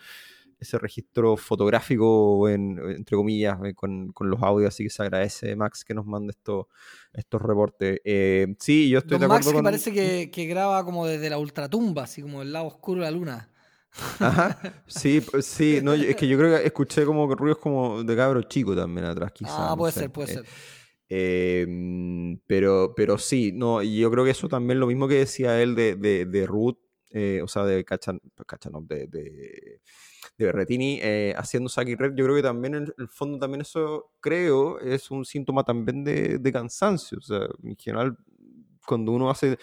[0.61, 5.57] ese registro fotográfico, en, entre comillas, eh, con, con, los audios, así que se agradece
[5.57, 6.67] Max que nos mande estos,
[7.13, 8.01] estos reportes.
[8.05, 11.39] Eh, sí, yo estoy de acuerdo Max que parece que, que, graba como desde la
[11.39, 13.54] ultratumba, así como el lado oscuro de la luna.
[14.19, 18.43] Ajá, sí, sí, no, es que yo creo que escuché como ruidos como de cabro
[18.43, 19.55] chico también atrás, quizás.
[19.57, 20.45] Ah, puede ser, puede ser.
[21.09, 25.75] Em, pero, pero sí, no, yo creo que eso también lo mismo que decía él
[25.75, 26.79] de, de, de Ruth,
[27.11, 29.81] eh, o sea, de Kachanov, de, de,
[30.37, 34.13] de Berretini, eh, haciendo Saki Red, yo creo que también en el fondo también eso,
[34.21, 37.19] creo, es un síntoma también de, de cansancio.
[37.19, 38.17] O sea, en general,
[38.85, 39.61] cuando uno hace pues,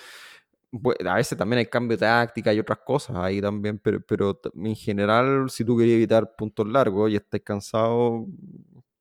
[1.05, 4.75] a veces también hay cambio de táctica y otras cosas ahí también, pero, pero en
[4.75, 8.25] general, si tú querías evitar puntos largos y estás cansado,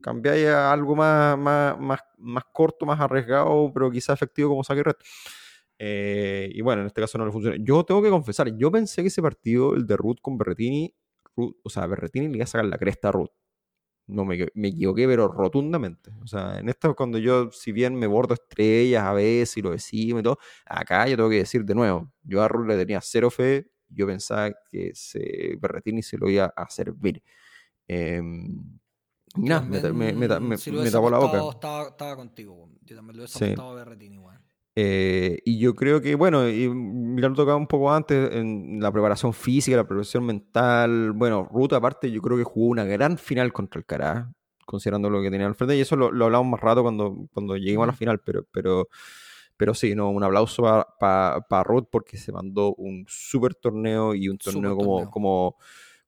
[0.00, 4.82] cambiáis a algo más, más, más, más corto, más arriesgado, pero quizá efectivo como saque
[4.82, 4.96] red.
[5.78, 7.56] Eh, y bueno, en este caso no le funciona.
[7.60, 10.94] Yo tengo que confesar, yo pensé que ese partido, el de Ruth con Berretini,
[11.36, 13.30] o sea, Berretini le iba a sacar la cresta a Ruth.
[14.10, 16.10] No me, me, equivoqué, pero rotundamente.
[16.22, 19.70] O sea, en esto cuando yo, si bien me bordo estrellas a veces y lo
[19.70, 23.00] decimos y todo, acá yo tengo que decir de nuevo, yo a Ruth le tenía
[23.00, 27.22] cero fe, yo pensaba que se, Berretini se lo iba a servir.
[27.88, 28.20] Eh,
[29.36, 31.38] no, me, me, me, si me tapó la boca.
[31.50, 33.54] Estaba, estaba, contigo, yo también lo he sí.
[33.56, 34.40] a Berretini, igual.
[34.82, 38.90] Eh, y yo creo que, bueno, y mira, lo tocaba un poco antes en la
[38.90, 41.12] preparación física, la preparación mental.
[41.12, 44.32] Bueno, Ruta, aparte, yo creo que jugó una gran final contra el Cará,
[44.64, 45.76] considerando lo que tenía al frente.
[45.76, 48.88] Y eso lo, lo hablamos más rato cuando, cuando lleguemos a la final, pero, pero,
[49.58, 54.14] pero sí, no, un aplauso para pa, pa Ruth porque se mandó un súper torneo
[54.14, 55.10] y un torneo como, torneo.
[55.10, 55.56] como,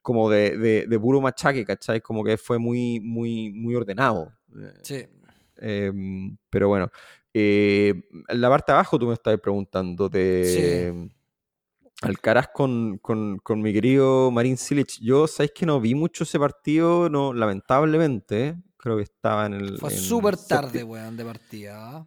[0.00, 2.00] como de, de, de, puro machaque, ¿cachai?
[2.00, 4.32] Como que fue muy, muy, muy ordenado.
[4.82, 5.04] Sí.
[5.58, 5.92] Eh,
[6.48, 6.90] pero bueno,
[7.34, 7.94] eh,
[8.28, 11.12] la parte de abajo tú me estabas preguntando de sí.
[12.02, 14.98] Alcaraz con, con, con, mi querido Marín Silich.
[15.00, 17.08] Yo, ¿sabéis que no vi mucho ese partido?
[17.08, 18.56] No, lamentablemente.
[18.76, 19.78] Creo que estaba en el.
[19.78, 22.04] Fue súper tarde, weón, de partida.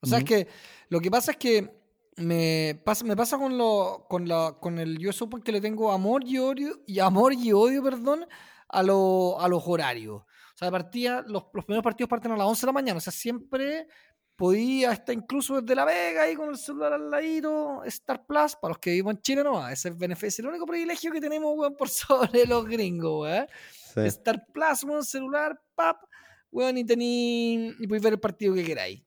[0.00, 0.24] O sea, uh -huh.
[0.24, 0.48] es que
[0.90, 1.70] lo que pasa es que
[2.16, 5.90] me pasa, me pasa con, lo, con, la, con el US Open que le tengo
[5.90, 8.26] amor y odio, y amor y odio, perdón,
[8.68, 10.16] a, lo, a los horarios.
[10.16, 12.98] O sea, de partida, los, los primeros partidos parten a las 11 de la mañana.
[12.98, 13.88] O sea, siempre
[14.36, 18.70] podía estar incluso desde La Vega ahí con el celular al ladito, Star Plus, para
[18.70, 21.76] los que vivimos en Chile no, ese es beneficio, el único privilegio que tenemos, weón,
[21.76, 23.46] por sobre los gringos, weón.
[23.94, 24.00] Sí.
[24.00, 26.02] Star Plus, weón, celular, pap,
[26.50, 29.02] weón, y tení, y podéis ver el partido que queráis.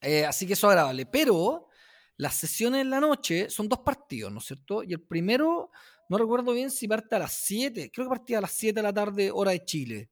[0.00, 1.68] Eh, así que eso es agradable, pero
[2.16, 4.82] las sesiones en la noche son dos partidos, ¿no es cierto?
[4.82, 5.70] Y el primero,
[6.10, 8.82] no recuerdo bien si parte a las 7, creo que partía a las 7 de
[8.82, 10.10] la tarde, hora de Chile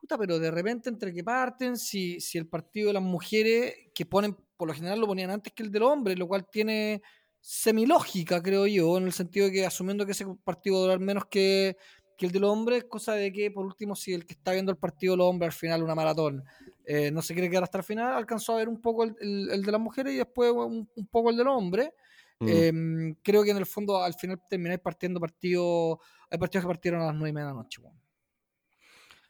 [0.00, 4.06] puta, pero de repente entre que parten, si, si el partido de las mujeres que
[4.06, 7.02] ponen, por lo general lo ponían antes que el del hombre, lo cual tiene
[7.40, 11.00] semilógica, creo yo, en el sentido de que asumiendo que ese partido va a durar
[11.00, 11.76] menos que,
[12.16, 14.72] que el del hombre, es cosa de que, por último, si el que está viendo
[14.72, 16.44] el partido del hombre al final, una maratón,
[16.84, 19.50] eh, no se quiere quedar hasta el final, alcanzó a ver un poco el, el,
[19.50, 21.94] el de las mujeres y después un, un poco el del hombre.
[22.40, 22.48] Mm.
[22.48, 25.98] Eh, creo que en el fondo al final termináis partiendo partidos,
[26.30, 27.80] hay partidos que partieron a las 9 y media de la noche.
[27.82, 28.00] Bueno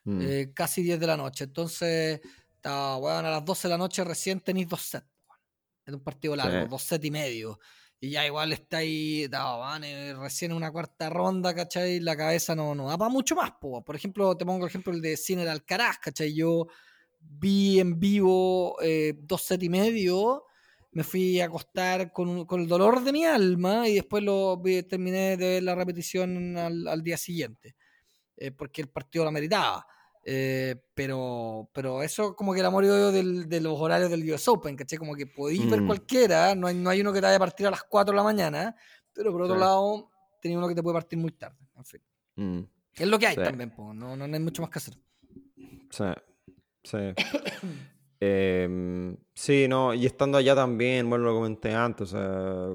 [0.04, 0.20] mm.
[0.22, 1.44] eh, casi 10 de la noche.
[1.44, 2.20] Entonces,
[2.54, 5.06] está, bueno, a las 12 de la noche recién tenéis dos sets.
[5.26, 5.42] Bueno,
[5.86, 6.68] es un partido largo, sí.
[6.70, 7.58] dos sets y medio.
[8.02, 12.00] Y ya igual está ahí, está, bueno, recién en una cuarta ronda, ¿cachai?
[12.00, 13.52] La cabeza no, no da para mucho más.
[13.60, 13.84] Po.
[13.84, 16.34] Por ejemplo, te pongo el ejemplo el de Cine Alcaraz, ¿cachai?
[16.34, 16.66] Yo
[17.20, 20.46] vi en vivo eh, dos sets y medio
[20.92, 24.82] me fui a acostar con, con, el dolor de mi alma y después lo vi,
[24.82, 27.76] terminé de ver la repetición al, al día siguiente,
[28.40, 29.86] eh, porque el partido lo meritaba.
[30.24, 34.28] Eh, pero, pero eso como que el amor y odio del, de los horarios del
[34.30, 34.98] US Open, ¿caché?
[34.98, 35.70] Como que podéis mm.
[35.70, 38.12] ver cualquiera, no hay, no hay uno que te vaya a partir a las 4
[38.12, 38.74] de la mañana,
[39.12, 39.60] pero por otro sí.
[39.60, 42.00] lado, tenía uno que te puede partir muy tarde, en fin.
[42.36, 42.60] Mm.
[42.94, 43.42] Es lo que hay sí.
[43.42, 44.94] también, no, no, no hay mucho más que hacer.
[45.90, 46.04] Sí,
[46.84, 46.98] sí.
[48.22, 52.10] Eh, sí, no, y estando allá también, bueno, lo comenté antes,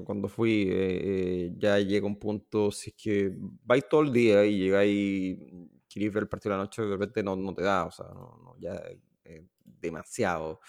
[0.04, 3.32] cuando fui, eh, eh, ya llega un punto, si es que
[3.64, 5.38] vais todo el día y llegáis,
[5.88, 8.06] queréis ver el partido de la noche, de repente no, no te da, o sea,
[8.06, 8.82] no, no ya
[9.64, 10.60] demasiado.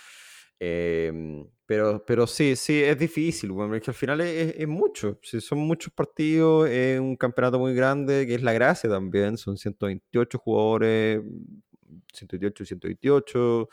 [0.59, 5.41] Em, pero, pero sí, sí, es difícil, bueno, es al final es, es, mucho, si
[5.41, 10.37] son muchos partidos, es un campeonato muy grande, que es la gracia también, son 128
[10.39, 11.21] jugadores,
[12.13, 13.69] 128 y 128.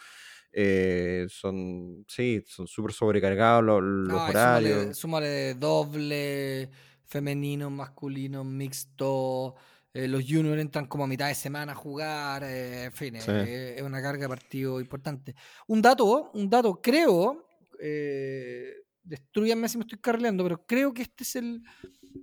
[0.57, 4.73] Eh, son, sí, son súper sobrecargados los, los no, horarios.
[4.75, 6.71] Súmale, súmale doble,
[7.07, 9.57] femenino, masculino, mixto.
[9.93, 12.45] Eh, los juniors entran como a mitad de semana a jugar.
[12.45, 13.31] Eh, en fin, sí.
[13.31, 15.35] es una carga de partido importante.
[15.67, 17.49] Un dato, un dato, creo,
[17.81, 21.62] eh, destruyanme si me estoy carleando, pero creo que este es el,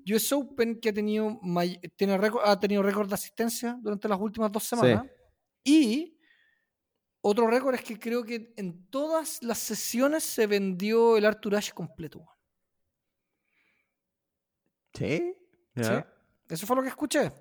[0.09, 1.39] US Open que ha tenido,
[1.95, 5.05] tiene ha tenido récord de asistencia durante las últimas dos semanas.
[5.63, 6.17] Y
[7.21, 11.71] otro récord es que creo que en todas las sesiones se vendió el Arthur Ashe
[11.71, 12.25] completo.
[14.93, 15.35] ¿Sí?
[15.75, 15.93] ¿Sí?
[16.49, 17.31] Eso fue lo que escuché.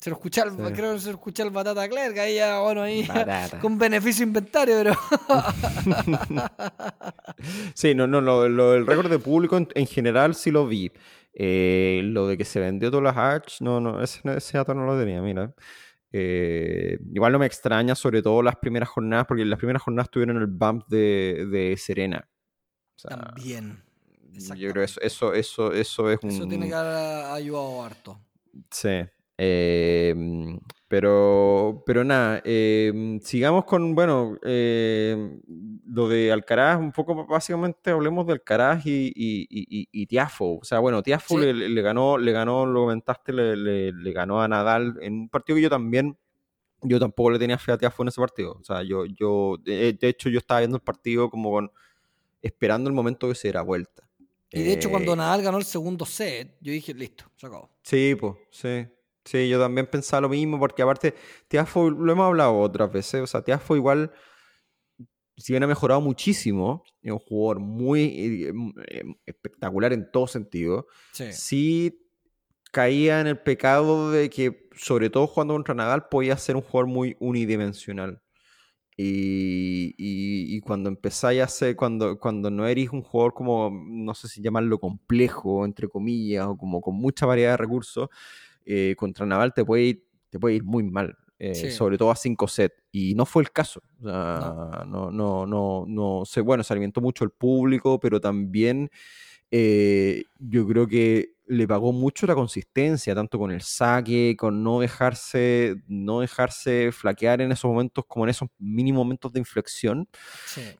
[0.00, 2.82] Se lo escuché, al, creo que se lo escuché al Batata Clerc, ahí ya, bueno,
[2.82, 3.06] ahí
[3.60, 4.94] con beneficio inventario, pero.
[7.74, 10.90] sí, no, no, lo, el récord de público en, general sí lo vi.
[11.32, 14.84] Eh, lo de que se vendió todas las Arch, no, no, ese, ese dato no
[14.84, 15.54] lo tenía, mira.
[16.16, 20.36] Eh, igual no me extraña, sobre todo las primeras jornadas, porque las primeras jornadas tuvieron
[20.36, 22.28] el bump de, de Serena.
[23.02, 23.82] También.
[24.30, 26.30] Yo creo que eso, eso, eso, eso es un.
[26.30, 28.20] Eso tiene que haber ayudado harto.
[28.70, 29.04] Sí.
[29.36, 30.60] Em,
[30.94, 35.40] pero, pero nada, em, sigamos con, bueno, em,
[35.88, 40.58] lo de Alcaraz, un poco básicamente hablemos de Alcaraz y, y, Tiafo.
[40.60, 44.96] O sea, bueno, Tiafo le, ganó, le ganó, lo comentaste, le, le, ganó a Nadal
[45.00, 46.16] en un partido que yo también,
[46.82, 48.52] yo tampoco le tenía fe a Tiafo en ese partido.
[48.52, 51.72] O sea, yo, yo de, hecho, yo estaba viendo el partido como con,
[52.40, 54.08] esperando el momento que se diera vuelta.
[54.52, 57.68] Y de hecho, cuando eh, Nadal ganó el segundo set, yo dije, listo, se acabó.
[57.82, 58.86] Sí, pues, sí.
[59.24, 61.14] Sí, yo también pensaba lo mismo, porque aparte,
[61.48, 64.12] Tiafo, lo hemos hablado otras veces, o sea, Tiafo igual,
[65.36, 68.52] si bien ha mejorado muchísimo, es un jugador muy eh,
[68.88, 71.98] eh, espectacular en todo sentido, sí.
[72.70, 76.86] caía en el pecado de que, sobre todo jugando contra Nadal, podía ser un jugador
[76.88, 78.20] muy unidimensional.
[78.96, 84.28] Y, y, cuando empezáis a ser, cuando, cuando no eres un jugador como, no sé
[84.28, 88.08] si llamarlo complejo, entre comillas, o como con mucha variedad de recursos,
[88.64, 91.16] eh, contra Naval te puede ir, te puede ir muy mal.
[91.36, 92.76] Eh, sobre todo a 5 sets.
[92.90, 93.82] Y no fue el caso.
[93.98, 94.84] no.
[94.86, 98.88] no, no, no, no sé, bueno, se alimentó mucho el público, pero también
[99.50, 104.80] eh, yo creo que le pagó mucho la consistencia, tanto con el saque, con no
[104.80, 110.08] dejarse, no dejarse flaquear en esos momentos, como en esos mínimos momentos de inflexión.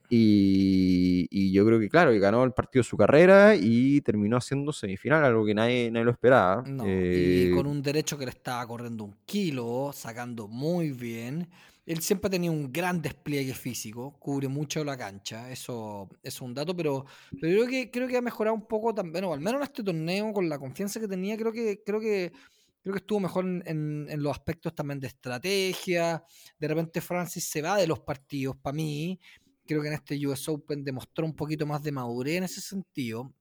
[0.09, 4.73] Y, yo creo que, claro, que ganó el partido de su carrera y terminó haciendo
[4.73, 6.63] semifinal, algo que nadie, nadie lo esperaba.
[6.65, 11.47] y eh, con un derecho que le estaba corriendo un kilo, sacando muy bien.
[11.85, 16.53] Él siempre ha tenido un gran despliegue físico, cubre mucho la cancha, eso, es un
[16.53, 17.05] dato, pero,
[17.39, 20.33] pero creo que creo ha mejorado un poco también, bueno, al menos en este torneo,
[20.33, 22.33] con la confianza que tenía, creo que, creo que,
[22.81, 26.23] creo que estuvo mejor en, en, los aspectos también de estrategia.
[26.59, 29.19] De repente Francis se va de los partidos, para mí.
[29.65, 33.33] Creo que en este US Open demostró un poquito más de madurez en ese sentido.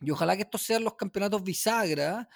[0.00, 2.28] Y ojalá que estos sean los campeonatos bisagra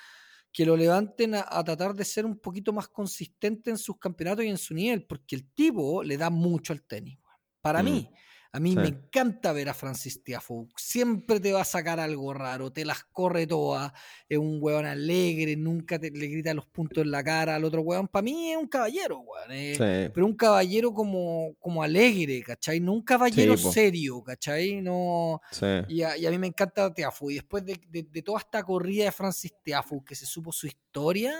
[0.53, 4.49] que lo levanten a, tratar de ser un poquito más consistente en sus campeonatos y
[4.49, 7.19] en su nivel, porque el tipo le da mucho al tenis.
[7.61, 7.85] Para mm.
[7.85, 8.11] mí,
[8.53, 10.67] a mí me encanta ver a Francis Tiafoe.
[10.77, 13.93] Siempre te va a sacar algo raro, te las corre todas.
[14.29, 17.83] Es un hueón alegre, nunca te, le grita los puntos en la cara al otro
[17.83, 18.09] hueón.
[18.09, 19.53] Para mí es un caballero, hueón.
[19.53, 22.81] Eh, pero un caballero como, como alegre, ¿cachai?
[22.81, 24.83] No un caballero serio, ¿cachai?
[24.83, 25.41] No,
[25.89, 27.35] y, a, mí me encanta Tiafoe.
[27.35, 31.35] Y después de, toda esta corrida de Francis Tiafoe, que se supo su historia,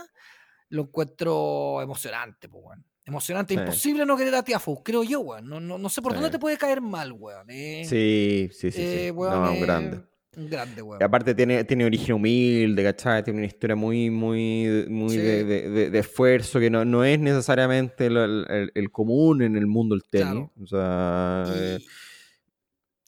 [0.69, 2.79] lo encuentro emocionante, pues.
[3.11, 5.49] Emocionante, imposible no querer a Tiafo, creo yo, weón.
[5.49, 7.51] No, no, no sé por dónde te puede caer mal, weón.
[7.51, 7.85] Eh.
[7.85, 8.81] Sí, sí, sí.
[8.81, 10.01] Eh, no, un grande.
[10.37, 11.01] Un grande, weón.
[11.01, 13.25] Y aparte tiene, tiene origen humilde, ¿cachai?
[13.25, 18.07] Tiene una historia muy, muy, muy de, de, de, esfuerzo que no, no es necesariamente
[18.07, 20.49] el, el, común en el mundo del tenis.
[20.63, 21.47] O sea.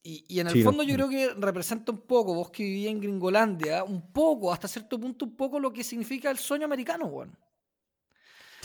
[0.03, 2.89] Y, eh, y, en el fondo yo creo que representa un poco, vos que vivís
[2.89, 7.07] en Gringolandia, un poco, hasta cierto punto, un poco lo que significa el sueño americano,
[7.07, 7.39] weón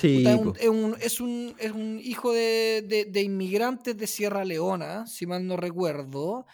[0.04, 6.46] es, un, es, un, hijo de, inmigrantes de Sierra Leona, si mal no recuerdo,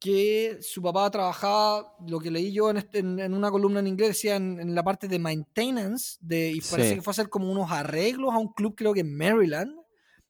[0.00, 4.08] que su papá trabajaba, lo que leí yo en, este, en, una columna en inglés,
[4.08, 7.70] decía en, la parte de maintenance, de, y parece que fue a hacer como unos
[7.70, 9.78] arreglos a un club, creo que en Maryland.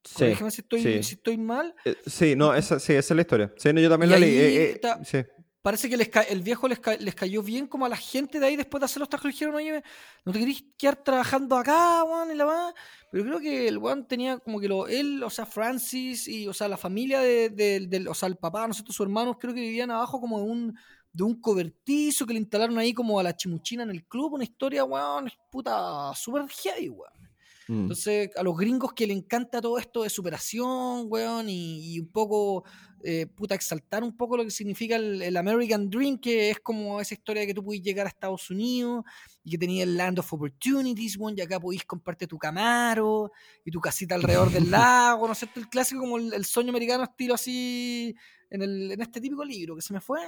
[0.05, 1.75] Sí, si estoy, si estoy mal.
[1.85, 3.55] Eh, sí, no, esa, sí, esa es la historia.
[3.57, 4.37] Sí, yo también la leí.
[4.37, 4.81] Eh,
[5.13, 5.27] eh,
[5.63, 5.95] parece que
[6.29, 6.81] el viejo les,
[7.15, 9.31] cayó bien como a la gente de ahí después de hacer los trabajos.
[9.31, 9.83] Dijeron, oye,
[10.25, 12.31] ¿no te querés quedar trabajando acá, Juan?
[12.33, 12.75] Y la va.
[13.11, 16.53] Pero creo que el Juan tenía como que lo, él, o sea, Francis y, o
[16.53, 20.21] sea, la familia de, o sea, el papá, nosotros, sus hermanos, creo que vivían abajo
[20.21, 20.79] como de un,
[21.13, 24.35] de un cobertizo que le instalaron ahí como a la chimuchina en el club.
[24.35, 27.23] Una historia, weón, puta, súper heavy, weón.
[27.69, 27.83] Mm.
[27.83, 32.65] Entonces, a los gringos que le encanta todo esto de superación, weón, y, un poco,
[33.05, 37.15] eh, puta, exaltar un poco lo que significa el, American Dream, que es como esa
[37.15, 39.05] historia de que tú puedes llegar a Estados Unidos
[39.43, 43.33] y que tenías el Land of Opportunities, weón, y acá podís comprarte tu camaro
[43.65, 45.59] y tu casita alrededor del lago, ¿no es cierto?
[45.59, 48.15] El clásico como el, sueño americano estilo así
[48.51, 50.21] en, el, en, este típico libro que se me fue.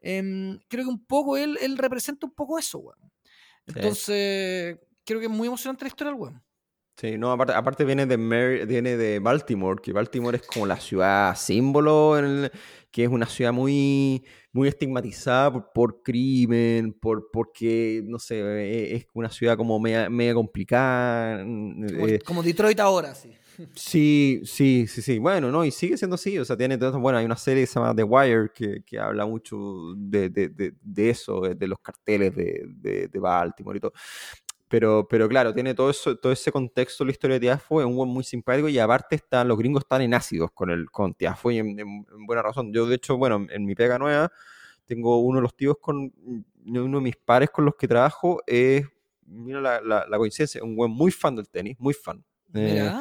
[0.00, 2.98] Em, creo que un poco él, él representa un poco eso, weón.
[3.66, 6.42] Entonces, creo que es muy emocionante la historia del weón.
[7.00, 8.18] Sí, no, aparte, aparte viene, de
[8.66, 12.14] viene de Baltimore, que Baltimore es como la ciudad símbolo,
[12.90, 14.22] que es una ciudad muy,
[14.52, 21.42] muy estigmatizada por, crimen, por porque, no sé, e, es, una ciudad como media, complicada.
[21.42, 23.32] Eh, como, Detroit ahora, sí.
[23.74, 25.18] Sí, sí, sí, sí.
[25.18, 26.38] Bueno, no, y sigue siendo así.
[26.38, 29.24] O sea, tiene bueno, hay una serie que se llama The Wire que, que habla
[29.24, 29.56] mucho
[29.96, 33.92] de, de, de, de, eso, de, los carteles de, Baltimore y todo.
[34.70, 37.96] Pero, pero claro, tiene todo eso, todo ese contexto la historia de Tiafo, es un
[37.96, 41.50] buen muy simpático y aparte están, los gringos están en ácidos con el con Tiafo
[41.50, 42.72] y en, buena razón.
[42.72, 44.30] Yo, de hecho, bueno, en mi pega nueva,
[44.84, 46.14] tengo uno de los tíos con
[46.64, 48.86] uno de mis pares con los que trabajo, es,
[49.26, 52.24] mira la, la, coincidencia, un buen muy fan del tenis, muy fan.
[52.54, 52.92] Eh,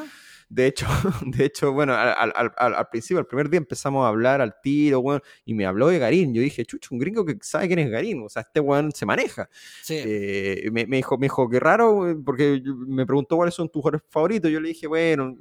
[0.49, 0.87] de hecho,
[1.25, 5.01] de hecho bueno, al, al, al, principio, el primer día empezamos a hablar al tiro,
[5.01, 6.33] bueno, y me habló de Garín.
[6.33, 8.23] Yo dije, chucho, un gringo que sabe quién es Garín.
[8.23, 9.47] O sea, este weón se maneja.
[9.89, 14.51] Eh, me, dijo, me dijo, qué raro, porque me preguntó cuáles son tus jugadores favoritos.
[14.51, 15.37] Yo le dije, bueno,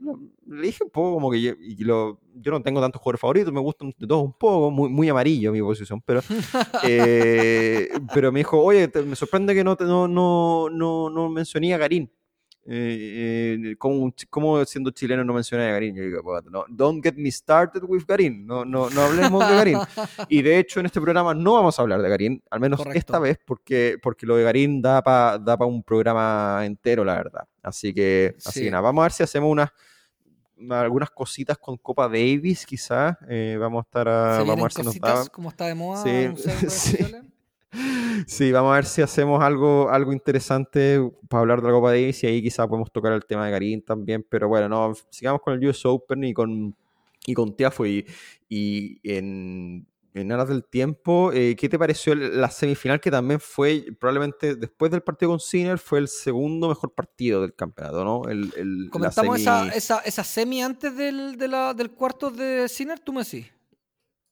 [0.46, 3.60] le dije un poco como que yo, lo, yo no tengo tantos jugadores favoritos, me
[3.60, 6.20] gustan de todos un poco, muy, muy amarillo mi posición, pero,
[6.84, 11.78] eh, pero me dijo, oye, me sorprende que no, no, no, no, no mencioné a
[11.78, 12.10] Garín.
[12.70, 15.96] Eh, eh, ¿cómo, siendo chileno no menciona a Garín?
[15.96, 19.78] Yo digo, no, don't get me started with Garín, no, no, no hablemos de Garín.
[20.28, 23.18] Y de hecho en este programa no vamos a hablar de Garín, al menos esta
[23.18, 27.48] vez, porque, porque lo de Garín da para da pa un programa entero, la verdad.
[27.62, 29.70] Así que, así que nada, vamos a ver si hacemos unas
[30.70, 33.16] algunas cositas con Copa Davis, quizás.
[33.30, 35.26] Eh, vamos a estar a, vamos a ver si nos da.
[35.28, 36.02] Como está de moda.
[36.02, 37.08] Sí,
[38.26, 42.22] Sí, vamos a ver si hacemos algo, algo interesante para hablar de la Copa Davis
[42.24, 45.54] y ahí quizás podemos tocar el tema de Garín también, pero bueno, no, sigamos con
[45.54, 46.74] el US Open y con,
[47.26, 48.06] y con Tiafo y,
[48.48, 53.86] y en, en aras del tiempo, eh, ¿qué te pareció la semifinal que también fue
[53.98, 58.22] probablemente después del partido con Sinner fue el segundo mejor partido del campeonato, ¿no?
[58.28, 63.12] El, Comentamos esa, esa, esa, semi antes del, de la, del cuarto de Sinner, tú
[63.12, 63.46] me decís.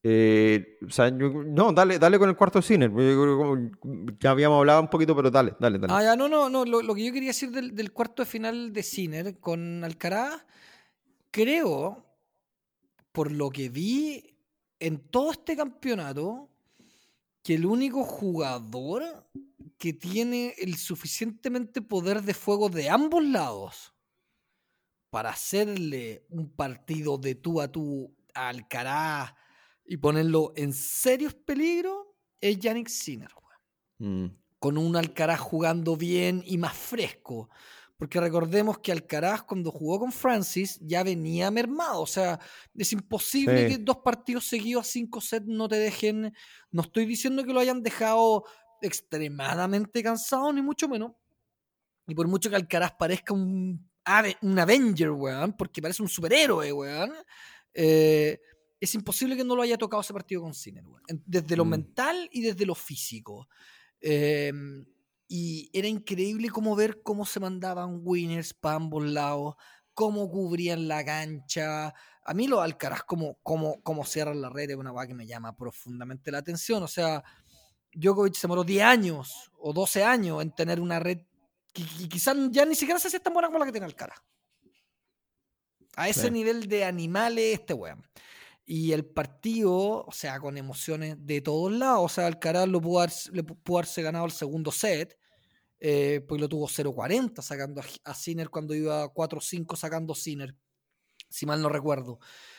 [0.03, 0.79] Eh,
[1.47, 2.91] no, dale, dale con el cuarto cine.
[4.21, 5.93] Ya habíamos hablado un poquito, pero dale, dale, dale.
[5.93, 6.65] Ah, ya, no, no, no.
[6.65, 10.45] Lo, que yo quería decir del, cuarto de final de Ciner con Alcaraz,
[11.31, 12.07] creo,
[13.11, 14.37] por lo que vi
[14.79, 16.51] en todo este campeonato,
[17.43, 19.27] que el único jugador
[19.79, 23.93] que tiene el suficientemente poder de fuego de ambos lados
[25.11, 29.35] para hacerle un partido de tú a tú a Alcaraz
[29.87, 32.07] y ponerlo en serios peligros
[32.41, 33.30] es Yannick Sinner,
[33.99, 34.26] mm.
[34.59, 37.51] Con un Alcaraz jugando bien y más fresco.
[37.99, 42.03] Porque recordemos que Alcaraz cuando jugó con Francis ya venía mermado.
[42.03, 42.39] O sea,
[42.74, 46.34] es imposible que dos partidos seguidos a cinco sets no te dejen.
[46.70, 48.45] No estoy diciendo que lo hayan dejado
[48.82, 51.12] extremadamente cansado, ni mucho menos.
[52.07, 53.89] Y por mucho que Alcaraz parezca un,
[54.43, 57.14] un Avenger, weón, porque parece un superhéroe, weón.
[57.72, 58.39] Eh,
[58.81, 60.85] es imposible que no lo haya tocado ese partido con Sinner,
[61.24, 61.68] desde lo mm.
[61.68, 63.49] mental y desde lo físico.
[64.01, 64.85] Em,
[65.29, 69.57] y era increíble cómo ver cómo se mandaban winners para ambos lados,
[69.95, 71.95] cómo cubrían la cancha.
[72.24, 75.27] A mí lo Alcaraz, como cómo, cómo cierran la red, es una cosa que me
[75.27, 76.83] llama profundamente la atención.
[76.83, 77.24] O sea,
[77.93, 81.18] Djokovic se demoró 10 años o 12 años en tener una red
[81.72, 84.18] que, quizás ya ni siquiera se hace tan buena como la que tiene Alcaraz.
[85.97, 88.07] A ese nivel de animales, este weón.
[88.69, 92.05] Y el partido, o sea, con emociones de todos lados.
[92.05, 95.17] O sea, Alcaraz lo pudo, le pudo haberse ganado el segundo set,
[95.79, 100.53] eh, pues lo tuvo 0-40 sacando a, Sinner cuando iba 4-5 sacando Sinner,
[101.29, 102.19] si mal no recuerdo.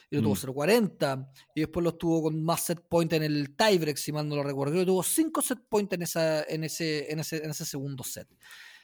[0.10, 1.30] Y lo tuvo 0-40.
[1.54, 4.44] Y después lo tuvo con más set point en el tiebreak, si mal no lo
[4.44, 4.76] recuerdo.
[4.76, 8.06] Y lo tuvo 5 set point en, esa, en, ese, en, ese, en ese segundo
[8.06, 8.30] set.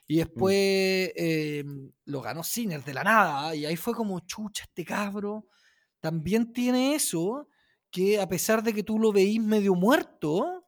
[0.05, 0.17] Y mm.
[0.17, 0.55] después
[1.15, 1.63] eh,
[2.03, 3.55] lo ganó Sinner de la nada.
[3.55, 5.47] Y ahí fue como, chucha, este cabro
[6.03, 7.47] también tiene eso
[7.89, 10.65] que a pesar de que tú lo veís medio muerto,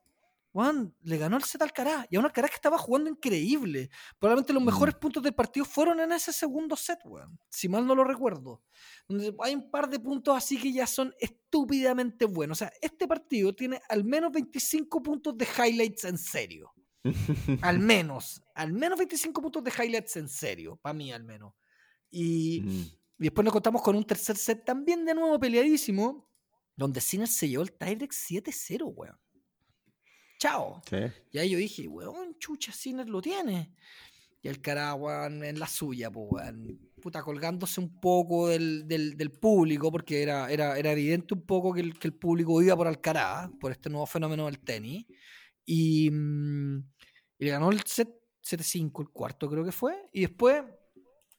[0.50, 2.06] Juan, le ganó el set al Alcaraz.
[2.08, 3.90] Y a un Alcaraz que estaba jugando increíble.
[4.18, 4.98] Probablemente los mejores mm.
[4.98, 7.38] puntos del partido fueron en ese segundo set, weón.
[7.50, 8.62] Si mal no lo recuerdo.
[9.44, 12.56] hay un par de puntos así que ya son estúpidamente buenos.
[12.56, 16.72] O sea, este partido tiene al menos 25 puntos de highlights en serio.
[17.60, 18.42] al menos.
[18.54, 20.78] Al menos 25 puntos de highlights en serio.
[20.80, 21.52] Para mí, al menos.
[22.10, 22.62] Y.
[22.62, 23.05] Mm.
[23.18, 26.28] Y después nos contamos con un tercer set también de nuevo peleadísimo,
[26.76, 29.18] donde Sinner se llevó el tiebreak 7-0, weón.
[30.38, 30.82] Chao.
[31.32, 33.72] Y ahí yo dije, weón, chucha, Sinner lo tiene.
[34.42, 36.78] Y el cara, weón, en la suya, pues, weón.
[37.00, 41.80] Puta, colgándose un poco del, del, público, porque era, era, era, evidente un poco que
[41.80, 45.06] el, que el público iba por Alcaraz, por este nuevo fenómeno del tenis.
[45.64, 46.78] Y, mm,
[47.38, 48.08] y le ganó el set
[48.46, 50.08] 7-5 el cuarto creo que fue.
[50.12, 50.62] Y después,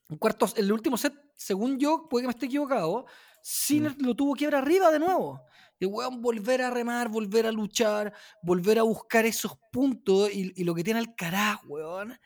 [0.10, 3.05] un cuarto, el último set, según yo, puede que me esté equivocado,
[3.41, 5.41] Sinner lo tuvo que ir arriba de nuevo.
[5.80, 10.30] Y weón, volver a remar, volver a luchar, volver a buscar esos puntos.
[10.34, 12.20] Y, y lo que tiene Alcaraz, weón,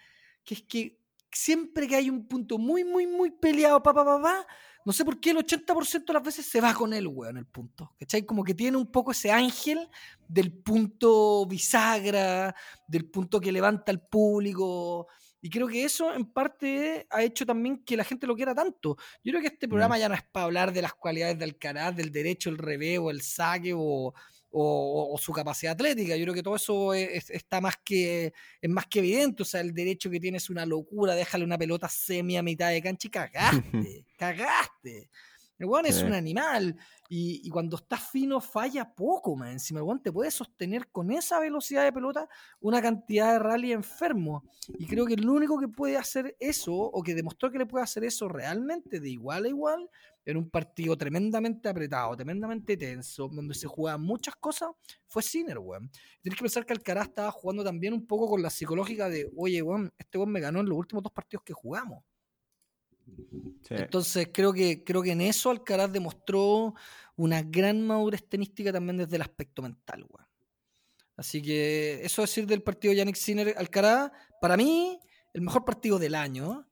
[0.43, 0.99] que es que
[1.31, 4.47] siempre que hay un punto muy, muy, muy peleado, pa, pa, pa, pa,
[4.83, 7.45] no sé por qué el 80% de las veces se va con él, weón, el
[7.45, 7.93] punto.
[7.99, 8.25] ¿Cachai?
[8.25, 9.87] Como que tiene un poco ese ángel
[10.27, 12.55] del punto bisagra,
[12.87, 15.07] del punto que levanta al público.
[15.41, 18.95] Y creo que eso en parte ha hecho también que la gente lo quiera tanto.
[19.23, 21.95] Yo creo que este programa ya no es para hablar de las cualidades del Alcaraz,
[21.95, 24.13] del derecho, el revés o el saque o,
[24.51, 26.15] o, o, su capacidad atlética.
[26.15, 29.43] Yo creo que todo eso es, está más que, es más que evidente.
[29.43, 31.15] O sea, el derecho que tiene es una locura.
[31.15, 34.05] Déjale una pelota semi a mitad de cancha y cagaste.
[34.17, 35.09] cagaste.
[35.61, 36.75] El weón es un animal.
[37.07, 39.49] Y, y, cuando está fino, falla poco, man.
[39.49, 42.27] Encima el weón te puede sostener con esa velocidad de pelota
[42.61, 44.43] una cantidad de rally enfermo.
[44.79, 47.83] Y creo que el único que puede hacer eso, o que demostró que le puede
[47.83, 49.87] hacer eso realmente de igual a igual,
[50.25, 54.71] en un partido tremendamente apretado, tremendamente tenso, donde se jugaban muchas cosas,
[55.05, 55.91] fue Sinner, weón.
[56.23, 59.61] Tienes que pensar que Alcaraz estaba jugando también un poco con la psicológica de, oye,
[59.61, 62.03] weón, este weón me ganó en los últimos dos partidos que jugamos.
[63.69, 66.73] Entonces creo que, creo que en eso Alcaraz demostró
[67.15, 70.05] una gran madurez tenística también desde el aspecto mental.
[71.15, 74.99] Así que eso decir del partido Yannick Sinner Alcaraz, para mí,
[75.33, 76.67] el mejor partido del año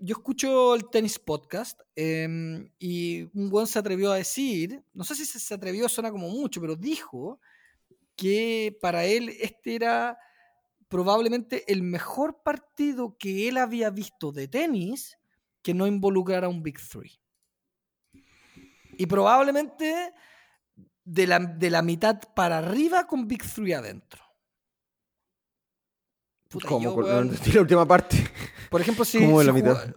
[0.00, 5.14] yo escucho el tenis podcast eh, y un buen se atrevió a decir, no sé
[5.14, 7.40] si se atrevió, suena como mucho, pero dijo
[8.16, 10.18] que para él este era
[10.88, 15.18] probablemente el mejor partido que él había visto de tenis
[15.64, 17.18] que no involucrara un Big Three.
[18.96, 20.12] Y probablemente
[21.02, 24.22] de la, de la mitad para arriba con Big Three adentro.
[26.48, 27.02] Puta, ¿Cómo?
[27.02, 28.30] Yo, la última parte.
[28.70, 29.94] Por ejemplo, si, ¿Cómo si, la mitad?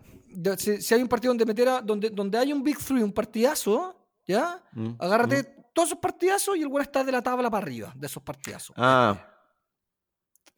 [0.57, 4.07] si, si, hay un partido donde meter donde, donde hay un Big Three, un partidazo,
[4.25, 4.63] ¿ya?
[4.71, 5.63] Mm, Agárrate mm.
[5.73, 8.73] todos esos partidazos y el güey está de la tabla para arriba de esos partidazos.
[8.77, 9.36] Ah.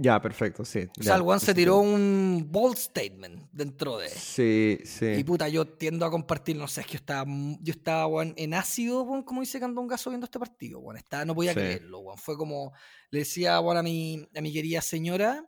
[0.02, 0.88] Ya, perfecto, sí.
[0.98, 4.08] O sea, el One se tiró un bold statement dentro de.
[4.08, 5.08] Sí, sí.
[5.08, 8.54] Y puta, yo tiendo a compartir, no sé, es que yo estaba, yo estaba en
[8.54, 10.80] ácido, bueno, como dice Gaso viendo este partido.
[10.80, 11.60] Bueno, estaba, no podía sí.
[11.60, 12.18] creerlo, bueno.
[12.18, 12.72] Fue como,
[13.12, 15.44] le decía a, mi, a mi querida señora,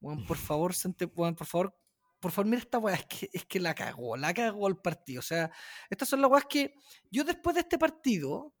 [0.00, 1.72] bueno, por favor, sente, por favor,
[2.18, 5.20] por favor, mira esta weá, es que, es que la cagó, la cagó el partido.
[5.20, 5.48] O sea,
[5.88, 6.74] estas son las weas que
[7.08, 8.52] yo después de este partido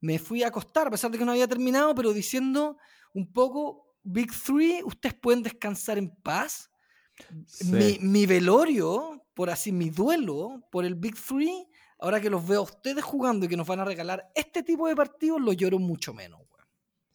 [0.00, 2.76] me fui a acostar, a pesar de que no había terminado, pero diciendo
[3.14, 6.70] un poco, Big Three, ustedes pueden descansar en paz.
[7.46, 7.66] Sí.
[7.66, 12.60] Mi, mi, velorio, por así, mi duelo por el Big Three, ahora que los veo
[12.60, 15.78] a ustedes jugando y que nos van a regalar este tipo de partidos, lo lloro
[15.78, 16.40] mucho menos.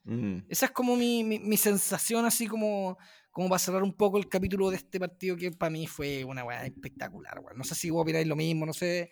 [0.05, 0.37] Mm.
[0.49, 2.97] Esa es como mi, mi, mi, sensación, así como,
[3.31, 6.43] como para cerrar un poco el capítulo de este partido que para mí fue una
[6.43, 7.39] weá espectacular.
[7.39, 7.55] Weá.
[7.55, 9.11] No sé si vos opináis lo mismo, no sé.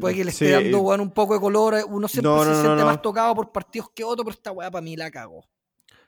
[0.00, 0.52] Puede que le esté sí.
[0.52, 1.84] dando weá, un poco de color.
[1.88, 4.70] Uno siempre no, no, se siente más tocado por partidos que otro, pero esta weá
[4.70, 5.44] para mí la cagó.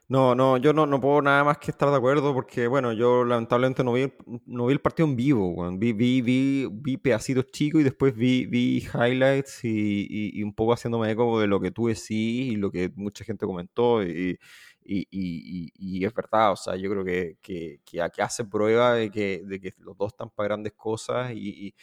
[0.09, 3.23] No, no, yo no, no puedo nada más que estar de acuerdo porque, bueno, yo
[3.23, 4.11] lamentablemente no vi,
[4.45, 5.55] no vi el partido en vivo.
[5.77, 10.53] Vi, vi, vi, vi pedacitos chicos y después vi, vi highlights y, y, y, un
[10.53, 12.07] poco haciéndome eco de lo que tú decís
[12.51, 14.37] y lo que mucha gente comentó y,
[14.85, 19.41] y es verdad, o sea, yo creo que, que, que, que hace prueba de que,
[19.45, 21.73] de que los dos están para grandes cosas y,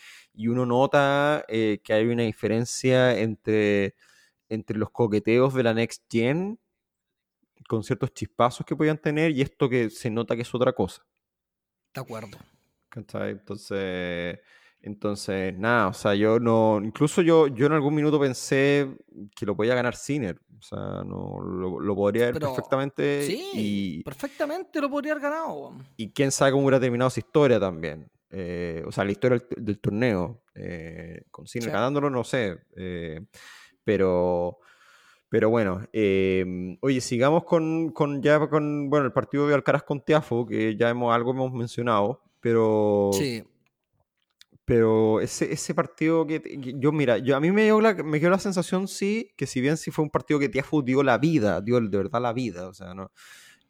[0.49, 3.95] uno nota eh, que hay una diferencia entre,
[4.49, 6.59] entre los coqueteos de la Next Gen
[7.71, 11.07] con ciertos chispazos que podían tener y esto que se nota que es otra cosa.
[11.95, 12.37] De acuerdo.
[12.89, 13.31] ¿Cachai?
[13.31, 14.41] Entonces,
[14.81, 18.89] entonces, nada, o sea, yo no, incluso yo, yo en algún minuto pensé
[19.37, 23.23] que lo podía ganar Sinner, o sea, no, lo, lo podría haber Pero, perfectamente.
[23.23, 25.73] Sí, y, perfectamente lo podría haber ganado.
[25.97, 28.11] Y quién sabe cómo hubiera terminado esa historia también.
[28.31, 31.73] Eh, o sea, la historia del, del torneo, eh, con Sinner sí.
[31.73, 33.21] ganándolo, no sé, eh,
[33.85, 34.59] pero...
[35.31, 40.05] Pero bueno, eh, oye, sigamos con, con, ya con bueno, el partido de Alcaraz con
[40.05, 43.11] Tiafo, que ya hemos, algo hemos mencionado, pero...
[43.15, 43.45] Sí.
[44.65, 48.19] Pero ese, ese partido que, que, yo, mira, yo a mí me dio, la, me
[48.19, 51.19] dio la sensación, sí, que si bien sí fue un partido que Tiafo dio la
[51.19, 53.11] vida, dio de verdad la vida, o sea, ¿no?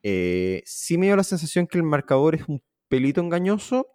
[0.03, 3.87] Eh, sí me dio la sensación que el marcador es un pelito engañoso,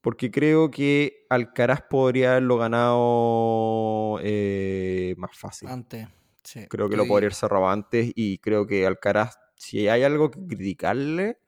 [0.00, 5.68] porque creo que Alcaraz podría haberlo ganado eh, más fácil.
[5.68, 6.08] Antes.
[6.46, 10.30] Sí, creo que lo podría haber cerrado antes y creo que Alcaraz, si hay algo
[10.30, 11.38] que criticarle,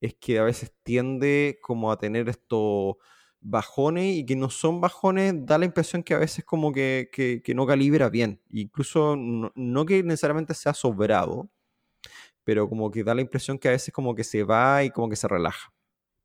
[0.00, 2.96] es que a veces tiende como a tener estos
[3.40, 7.42] bajones y que no son bajones, da la impresión que a veces como que, que,
[7.42, 8.40] que no calibra bien.
[8.50, 11.50] Incluso no, no, que necesariamente sea sobrado,
[12.44, 15.08] pero como que da la impresión que a veces como que se va y como
[15.08, 15.72] que se relaja.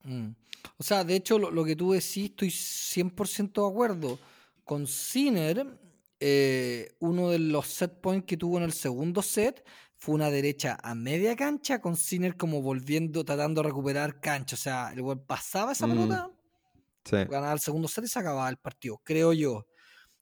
[0.04, 0.30] Mm.
[0.78, 4.20] O sea, de hecho, lo, lo que tú decís, estoy 100% de acuerdo.
[4.64, 5.68] Con Sinner,
[6.26, 9.66] eh, uno de los set points que tuvo en el segundo set
[9.98, 14.56] fue una derecha a media cancha con Sinner como volviendo, tratando de recuperar cancha.
[14.56, 15.90] O sea, el güey pasaba esa Mm.
[15.92, 16.32] pelota,
[17.04, 17.18] Sí.
[17.30, 19.66] ganaba el segundo set y se acababa el partido, creo yo.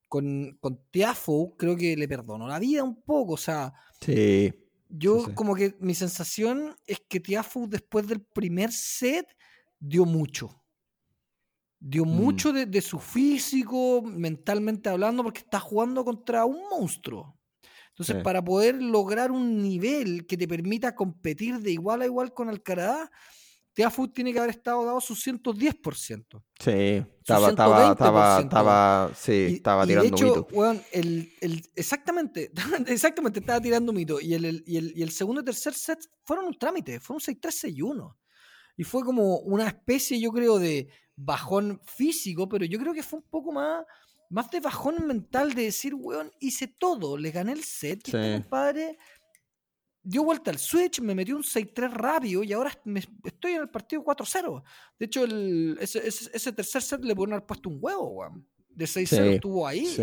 [0.07, 3.33] Con, con Tiafo, creo que le perdonó la vida un poco.
[3.33, 3.71] O sea,
[4.01, 4.51] Sí.
[4.89, 5.33] yo sí.
[5.35, 9.27] como que mi sensación es que Tiafo después del primer set
[9.79, 10.60] dio mucho.
[11.83, 12.09] Dio Mm.
[12.09, 17.35] mucho de, de su físico, mentalmente hablando, porque está jugando contra un monstruo.
[17.89, 18.23] Entonces, Sí.
[18.23, 23.09] para poder lograr un nivel que te permita competir de igual a igual con Alcaraz,
[23.73, 26.43] Tiafoe tiene que haber estado dado su 110%.
[26.59, 26.69] Sí,
[27.19, 28.43] estaba, estaba, estaba, 120%.
[28.43, 30.83] estaba, sí, Y- estaba y de tirando hecho, mito.
[30.91, 32.51] el, el- exactamente,
[32.87, 34.19] exactamente, estaba tirando mito.
[34.21, 37.21] Y el, el- y, el, y el segundo y tercer set fueron un trámite, fueron
[37.21, 38.15] 6-3, 6-1.
[38.77, 40.87] Y fue como una especie, yo creo, de
[41.23, 43.85] bajón físico, pero yo creo que fue un poco más,
[44.29, 48.35] más de bajón mental de decir, weón, hice todo, le gané el set, y este
[48.35, 48.41] Sí.
[48.41, 48.97] compadre
[50.03, 53.69] dio vuelta al switch, me metió un 6-3 rápido y ahora me- estoy en el
[53.69, 54.63] partido 4-0.
[54.97, 58.47] De hecho, el, ese, ese- ese tercer set le pudieron haber puesto un huevo, weón.
[58.69, 59.85] De 6-0 Sí, estuvo ahí.
[59.85, 60.01] Sí,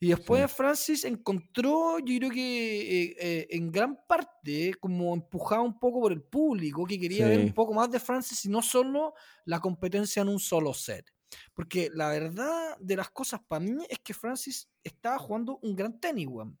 [0.00, 0.56] Y después sí.
[0.56, 6.12] Francis encontró, yo creo que eh, eh, en gran parte, como empujado un poco por
[6.12, 10.22] el público, que quería ver un poco más de Francis y no solo la competencia
[10.22, 11.12] en un solo set.
[11.52, 15.98] Porque la verdad de las cosas para mí es que Francis estaba jugando un gran
[15.98, 16.58] tenis, weón.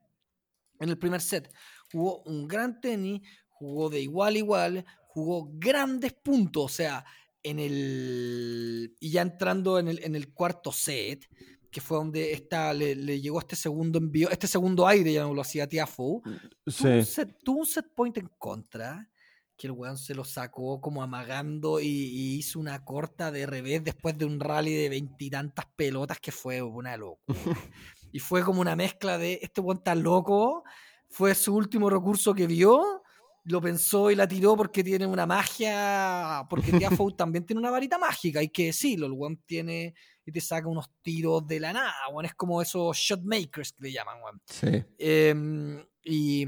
[0.80, 1.52] En el primer set
[1.90, 3.20] jugó un gran tenis,
[3.50, 7.04] jugó de igual a igual, jugó grandes puntos, o sea,
[7.42, 8.96] en el.
[9.00, 11.28] Y ya entrando en el, en el cuarto set,
[11.70, 15.34] que fue donde está, le, le llegó este segundo envío, este segundo aire, ya no
[15.34, 16.22] lo hacía Tiafo.
[16.22, 16.34] Tuvo,
[16.66, 19.08] un Sí, set, tuvo un set point en contra,
[19.56, 23.82] que el weón se lo sacó como amagando y, y hizo una corta de revés
[23.84, 27.18] después de un rally de veintitantas pelotas que fue una locura.
[28.12, 30.64] y fue como una mezcla de este weón está loco,
[31.08, 33.02] fue su último recurso que vio,
[33.44, 37.98] lo pensó y la tiró porque tiene una magia, porque Tiafoe también tiene una varita
[37.98, 39.94] mágica, hay que decirlo, el weón tiene
[40.28, 43.84] y te saca unos tiros de la nada, weón, es como esos shot makers que
[43.84, 44.42] le llaman, weón.
[44.46, 44.84] sí.
[44.98, 46.46] Em, y,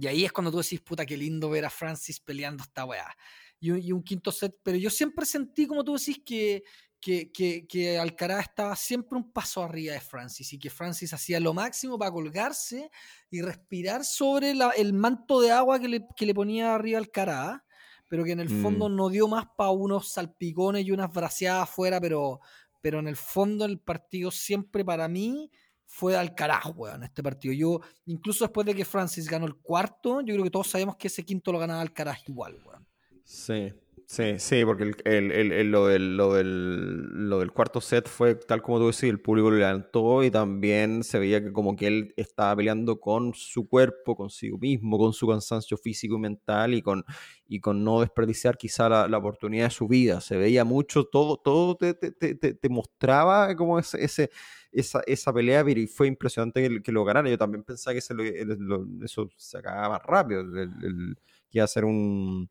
[0.00, 3.14] y ahí es cuando tú decís, puta, qué lindo ver a Francis peleando esta weá.
[3.60, 6.62] Y, un- y un quinto set, pero yo siempre sentí, como tú decís, que,
[7.00, 11.38] que, que, que Alcaraz estaba siempre un paso arriba de Francis y que Francis hacía
[11.40, 12.90] lo máximo para colgarse
[13.30, 17.60] y respirar sobre la- el manto de agua que le, que le ponía arriba Alcaraz,
[18.08, 18.96] pero que en el fondo Mm.
[18.96, 22.40] no dio más para unos salpicones y unas braceadas afuera, pero,
[22.80, 25.50] pero en el fondo el partido siempre para mí
[25.84, 27.54] fue al carajo, weón, este partido.
[27.54, 31.08] Yo, incluso después de que Francis ganó el cuarto, yo creo que todos sabemos que
[31.08, 32.86] ese quinto lo ganaba Alcaraz igual, weón.
[33.24, 33.72] Sí,
[34.10, 34.96] sí, sí, porque el,
[35.32, 39.04] el- el- lo, del, lo, del, lo del cuarto set fue tal como tú decís,
[39.04, 43.34] el público lo levantó y también se veía que como que él estaba peleando con
[43.34, 47.04] su cuerpo, consigo mismo, con su cansancio físico y mental y con,
[47.46, 50.20] y con no desperdiciar quizá la, la oportunidad de su vida.
[50.22, 54.30] Se veía mucho, todo, todo te, te- te- te- mostraba como ese, ese-
[54.72, 57.28] esa, esa pelea, y fue impresionante que, lo ganara.
[57.30, 60.68] Yo también pensaba que se lo- lo- eso se acababa más rápido, que
[61.52, 62.48] iba a ser un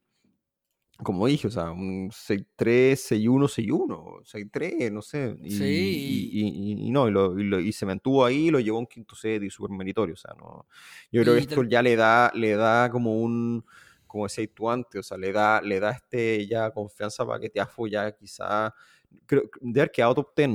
[1.04, 5.36] como dije, o sea, un 6-3, 6-1, 6-1, 6-3, no sé.
[5.43, 6.48] Y, Sí, y,
[6.84, 8.88] y- y no, y, lo- y lo- y se mantuvo ahí, lo llevó a un
[8.88, 10.14] quinto set y súper meritorio.
[10.16, 10.68] O sea, no.
[11.12, 13.64] Yo creo que Y esto te- ya le da, le da como un,
[14.08, 17.50] como decías tú antes, o sea, le da, le da este ya confianza para que
[17.50, 18.74] Tiafo ya quizá,
[19.26, 20.50] creo, de haber quedado top 10,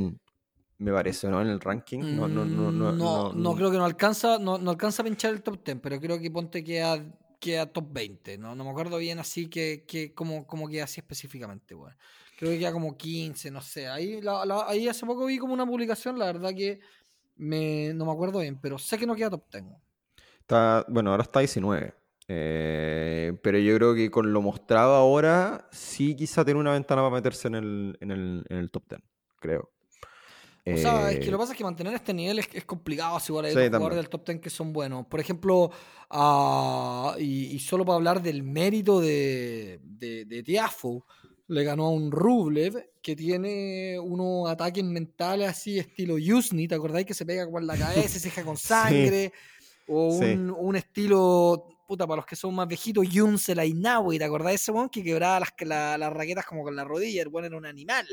[0.78, 1.40] me parece, ¿no?
[1.40, 2.00] En el ranking.
[2.10, 5.32] No, no, no, no, Mm, no, creo que no alcanza, no, no alcanza a pinchar
[5.32, 7.04] el top 10, pero creo que ponte queda,
[7.42, 8.38] queda top 20.
[8.38, 11.94] No, no me acuerdo bien así que, que como, como queda así específicamente, weón.
[12.38, 13.88] Creo que queda como 15, no sé.
[13.88, 14.20] Ahí,
[14.66, 16.80] ahí hace poco vi como una publicación, la verdad que
[17.36, 19.64] me, no me acuerdo bien, pero sé que no queda top 10.
[20.40, 21.94] Está, bueno, ahora está 19.
[22.28, 27.14] eh, pero yo creo que con lo mostrado ahora, sí quizá tiene una ventana para
[27.14, 29.02] meterse en el, en el, en el top 10,
[29.40, 29.70] creo.
[30.64, 32.64] O sea, es que Eh, lo que pasa es que mantener este nivel es, es
[32.64, 33.18] complicado.
[33.18, 33.72] Si igual hay Sí, también.
[33.72, 35.06] jugadores del top 10 que son buenos.
[35.06, 35.70] Por ejemplo,
[36.10, 41.02] ah, y, y solo para hablar del mérito de, de, de Tiafoe,
[41.48, 47.06] le ganó a un Rublev que tiene unos ataques mentales así, estilo Yusni, ¿te acordáis
[47.06, 49.32] que se pega con la cabeza y se deja con sangre?
[49.88, 50.26] O Sí.
[50.34, 54.70] un, estilo, puta, para los que son más viejitos, Yunsel Ainawi, ¿te acordás de ese
[54.70, 57.22] weón que quebraba las, la- las raquetas como con la rodilla?
[57.22, 58.06] El weón era un animal.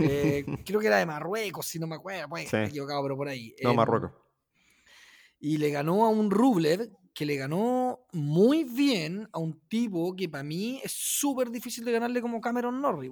[0.00, 2.46] Eh, creo que era de Marruecos, si no me acuerdo, que Sí.
[2.46, 3.54] esté equivocado, pero por ahí.
[3.62, 4.12] no, Em, Marruecos.
[5.38, 10.28] Y le ganó a un Rublev que le ganó muy bien a un tipo que
[10.28, 13.10] para mí es súper difícil de ganarle como Cameron Norrie.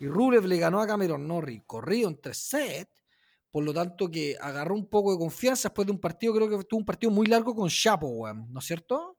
[0.00, 3.04] Y Rublev le ganó a Cameron Norrie corrido en tres sets.
[3.50, 6.64] Por lo tanto, que agarró un poco de confianza después de un partido, creo que
[6.64, 9.17] tuvo un partido muy largo con Chapo, ¿no es cierto?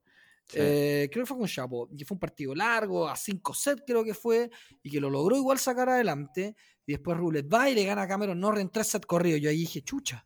[0.49, 0.57] Sí.
[0.59, 4.03] Eh, creo que fue con Chapo, y fue un partido largo, a 5 sets creo
[4.03, 4.49] que fue,
[4.81, 6.55] y que lo logró igual sacar adelante.
[6.87, 9.39] Y después Rublev va y le gana a Cameron Norrie en 3 sets corridos.
[9.41, 10.25] Yo ahí dije, chucha,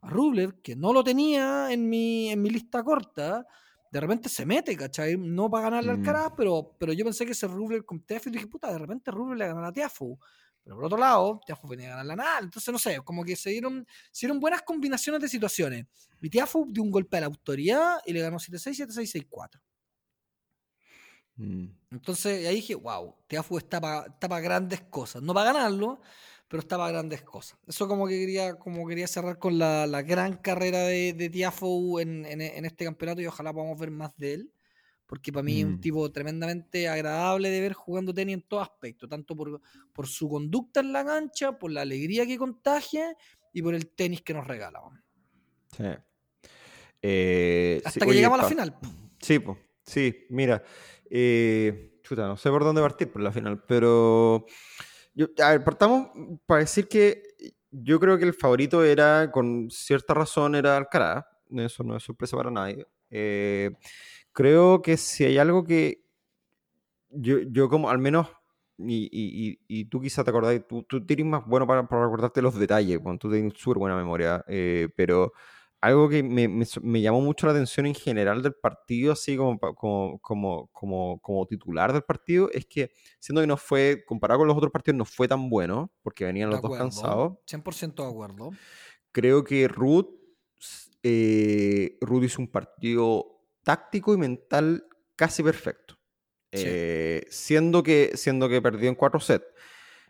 [0.00, 3.46] a Rublev, que no lo tenía en mi, en mi lista corta,
[3.92, 5.16] de repente se mete, ¿cachai?
[5.16, 6.00] No para ganarle al Mm.
[6.00, 9.10] Alcaraz, pero, pero yo pensé que ese Rublev con Tiafoe, y dije, puta, de repente
[9.12, 10.16] Rublev le gana a Tiafoe.
[10.64, 13.36] Pero por otro lado, Tiafoe venía a ganarle a Nadal, entonces no sé, como que
[13.36, 15.86] se dieron, se dieron buenas combinaciones de situaciones.
[16.20, 19.60] Y Tiafoe dio un golpe a la autoridad y le ganó 7-6, 7-6, 6-4.
[21.36, 21.66] Mm.
[21.90, 25.22] Entonces ahí dije, wow, Tiafoe está para grandes cosas.
[25.22, 26.00] No para ganarlo,
[26.48, 27.58] pero está para grandes cosas.
[27.66, 32.02] Eso como que quería, como quería cerrar con la, la gran carrera de, de Tiafoe
[32.02, 34.52] en, en- en este campeonato y ojalá podamos ver más de él.
[35.10, 35.80] Porque para mí es un Mm.
[35.80, 39.60] tipo tremendamente agradable de ver jugando tenis en todo aspecto, tanto por,
[39.92, 43.16] por su conducta en la cancha, por la alegría que contagia
[43.52, 44.80] y por el tenis que nos regala.
[44.80, 45.02] weón.
[45.76, 46.48] Sí.
[47.02, 48.78] Eh, Hasta sí, que oye, llegamos a la final.
[49.20, 50.62] Sí, po, sí, mira.
[51.10, 54.46] eh, chuta, no sé por dónde partir por la final, pero.
[55.14, 56.10] Yo, a ver, partamos
[56.46, 57.22] para decir que
[57.72, 61.24] yo creo que el favorito era, con cierta razón, era Alcaraz.
[61.50, 62.86] Eso no es sorpresa para nadie.
[63.10, 63.72] Eh,
[64.32, 66.04] creo que si hay algo que
[67.10, 68.28] yo, yo como al menos,
[68.78, 72.40] y, y- y- tú quizás te acordáis, tú, tú tienes más bueno para, para recordarte
[72.42, 75.32] los detalles, bueno, tú tienes súper buena memoria, eh, pero
[75.82, 79.58] algo que me, me me llamó mucho la atención en general del partido, así como,
[79.58, 84.48] como, como, como, como titular del partido, es que siendo que no fue, comparado con
[84.48, 88.50] los otros partidos, no fue tan bueno, porque venían los dos cansados, 100% de acuerdo.
[89.12, 90.06] creo que Ruth,
[91.02, 94.84] eh, Ruth hizo un partido táctico y mental
[95.16, 95.94] casi perfecto.
[96.52, 96.64] Sí.
[96.66, 99.44] Eh, siendo, que, siendo que perdió en cuatro sets.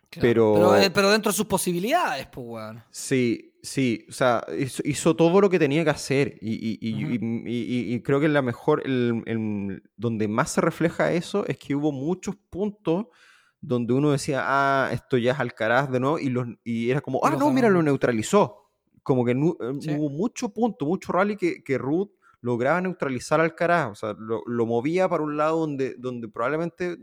[0.09, 0.27] Claro.
[0.27, 2.83] Pero- Pero, eh, pero dentro de sus posibilidades, pues, weón.
[2.91, 7.93] Sí, sí, o sea, hizo, hizo todo lo que tenía que hacer y, y- y-
[7.95, 11.91] y- creo que la mejor, el, el- donde más se refleja eso es que hubo
[11.91, 13.05] muchos puntos
[13.61, 17.21] donde uno decía, ah, esto ya es Alcaraz de nuevo, y, los, y era como,
[17.23, 18.71] ah, no, mira, lo neutralizó.
[19.03, 19.91] Como que nu- Sí.
[19.91, 22.09] hubo mucho punto, mucho rally que, que Ruth
[22.41, 26.97] lograba neutralizar a Alcaraz, o sea, lo, lo movía para un lado donde, donde probablemente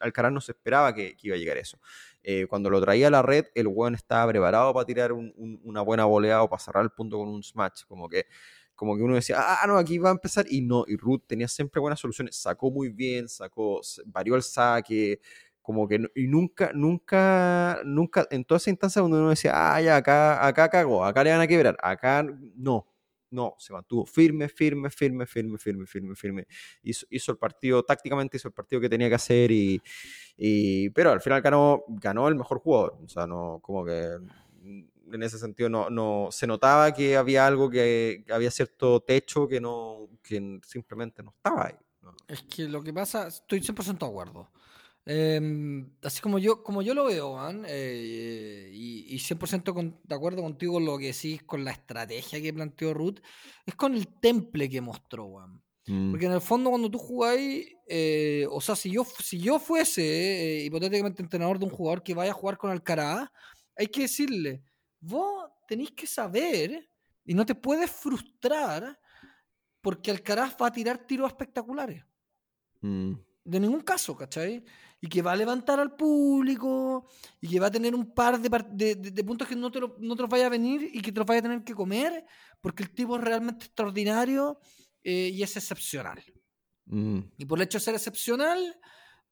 [0.00, 1.78] Alcaraz no se esperaba que, que iba a llegar eso.
[2.22, 5.60] Eh, cuando lo traía a la red, el weón estaba preparado para tirar un- un-
[5.64, 7.84] una buena volea o para cerrar el punto con un smash.
[7.86, 8.26] Como que,
[8.74, 10.46] como que uno decía, ah, no, aquí va a empezar.
[10.48, 12.36] Y no, y Ruth tenía siempre buenas soluciones.
[12.36, 15.20] Sacó muy bien, sacó, varió el saque.
[15.62, 19.96] Como que, y nunca, nunca, nunca, en toda esa instancia donde uno decía, ah, ya,
[19.96, 22.22] acá, acá cagó, acá le van a quebrar, acá
[22.56, 22.86] no,
[23.34, 26.46] no, se mantuvo firme, firme, firme, firme, firme, firme, firme.
[26.82, 29.80] Hizo, hizo el partido, tácticamente hizo el partido que tenía que hacer y,
[30.36, 32.98] y, pero al final ganó, ganó el mejor jugador.
[33.04, 34.16] O sea, no, como que
[34.62, 39.46] en ese sentido no, no se notaba que había algo que, que había cierto techo
[39.46, 41.74] que no, que simplemente no estaba ahí.
[42.28, 44.50] Es que lo que pasa, estoy 100% de acuerdo.
[45.06, 50.14] Em, así como yo, como yo lo veo, man, eh, y, y 100% con- de
[50.14, 53.18] acuerdo contigo con lo que decís, con la estrategia que planteó Ruth,
[53.66, 55.62] es con el temple que mostró, weón.
[55.86, 59.58] Mm, Porque en el fondo cuando tú jugáis, eh, o sea, si yo, si yo
[59.58, 60.02] fuese
[60.60, 63.28] eh, hipotéticamente entrenador de un jugador que vaya a jugar con Alcaraz,
[63.76, 64.62] hay que decirle,
[65.00, 66.88] vos tenéis que saber
[67.26, 68.98] y no te puedes frustrar
[69.82, 72.02] porque Alcaraz va a tirar tiros espectaculares.
[72.80, 73.12] mm,
[73.44, 74.64] De ningún caso, ¿cachai?
[75.04, 77.06] Y que va a levantar al público
[77.40, 79.70] y que va a tener un par de, par- de- de- de puntos que no
[79.70, 81.62] te, lo- no te los vaya a venir y que te los vaya a tener
[81.62, 82.24] que comer
[82.62, 84.58] porque el tipo es realmente extraordinario
[85.02, 86.22] eh, y es excepcional.
[86.86, 88.58] mm, Y por el hecho de ser excepcional,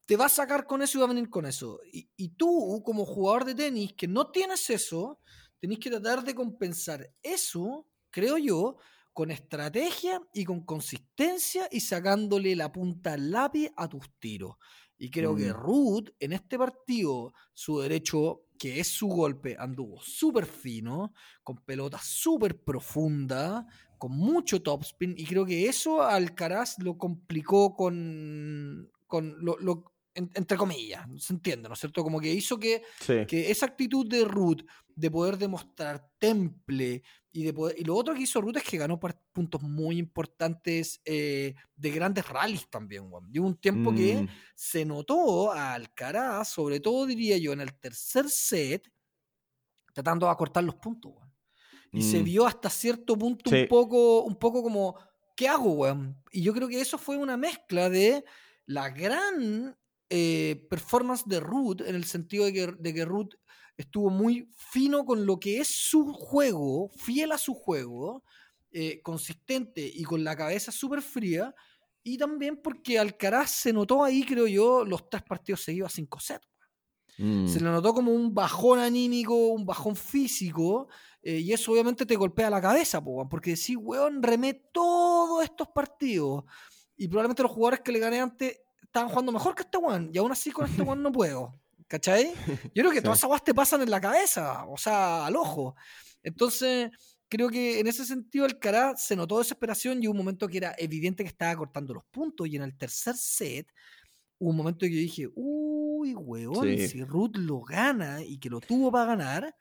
[0.06, 1.80] te va a sacar con eso y va a venir con eso.
[1.90, 5.20] Y, y tú, como jugador de tenis, que no tienes eso,
[5.60, 8.76] tenés que tratar de compensar eso, creo yo,
[9.14, 14.56] con estrategia y con consistencia y sacándole la punta al lápiz a tus tiros.
[15.02, 15.56] Y creo que Mm.
[15.56, 22.06] Ruth, en este partido, su derecho, que es su golpe, anduvo súper fino, con pelotas
[22.06, 23.64] súper profundas,
[23.98, 29.91] con mucho topspin, y creo que eso a Alcaraz lo complicó con, con lo, lo-
[30.14, 32.02] en- entre comillas, se entiende, ¿no es cierto?
[32.02, 33.24] Como que hizo que, sí.
[33.26, 34.62] que esa actitud de Ruth
[34.94, 37.02] de poder demostrar temple
[37.32, 39.00] y de poder, y lo otro que hizo Ruth es que ganó
[39.32, 43.10] puntos muy importantes eh, de grandes rallies también.
[43.30, 47.72] Llevo un tiempo que Mm, se notó a Alcaraz, sobre todo diría yo, en el
[47.80, 48.86] tercer set,
[49.92, 51.32] tratando de acortar los puntos, weón.
[51.94, 52.24] y se Mm.
[52.24, 53.56] vio hasta cierto punto Sí.
[53.62, 54.96] un, poco, un poco como,
[55.36, 56.22] ¿qué hago, weón?
[56.32, 58.24] Y yo creo que eso fue una mezcla de
[58.66, 59.76] la gran
[60.14, 63.34] eh, performance de Root, en el sentido de que, de que Root
[63.78, 68.22] estuvo muy fino con lo que es su juego, fiel a su juego,
[68.72, 71.54] eh, consistente y con la cabeza súper fría.
[72.02, 76.20] Y también porque Alcaraz se notó ahí, creo yo, los tres partidos seguidos a 5
[76.20, 76.48] sets.
[77.16, 77.48] Mm.
[77.48, 80.88] Se le notó como un bajón anímico, un bajón físico,
[81.22, 85.68] eh, y eso obviamente te golpea la cabeza, po, porque decís, weón, remé todos estos
[85.68, 86.44] partidos,
[86.98, 88.61] y probablemente los jugadores que le gané antes
[88.92, 92.32] estaban jugando mejor que este weón, y aún así con este weón no puedo, ¿cachai?
[92.74, 93.02] Yo creo que Sí.
[93.02, 95.74] todas esas weas te pasan en la cabeza, o sea, al ojo.
[96.22, 96.90] Entonces,
[97.28, 100.74] creo que en ese sentido Alcaraz se notó desesperación y hubo un momento que era
[100.78, 103.66] evidente que estaba cortando los puntos, y en el tercer set
[104.38, 106.88] hubo un momento que yo dije, uy, weón, Sí.
[106.88, 109.56] si Ruth lo gana y que lo tuvo para ganar,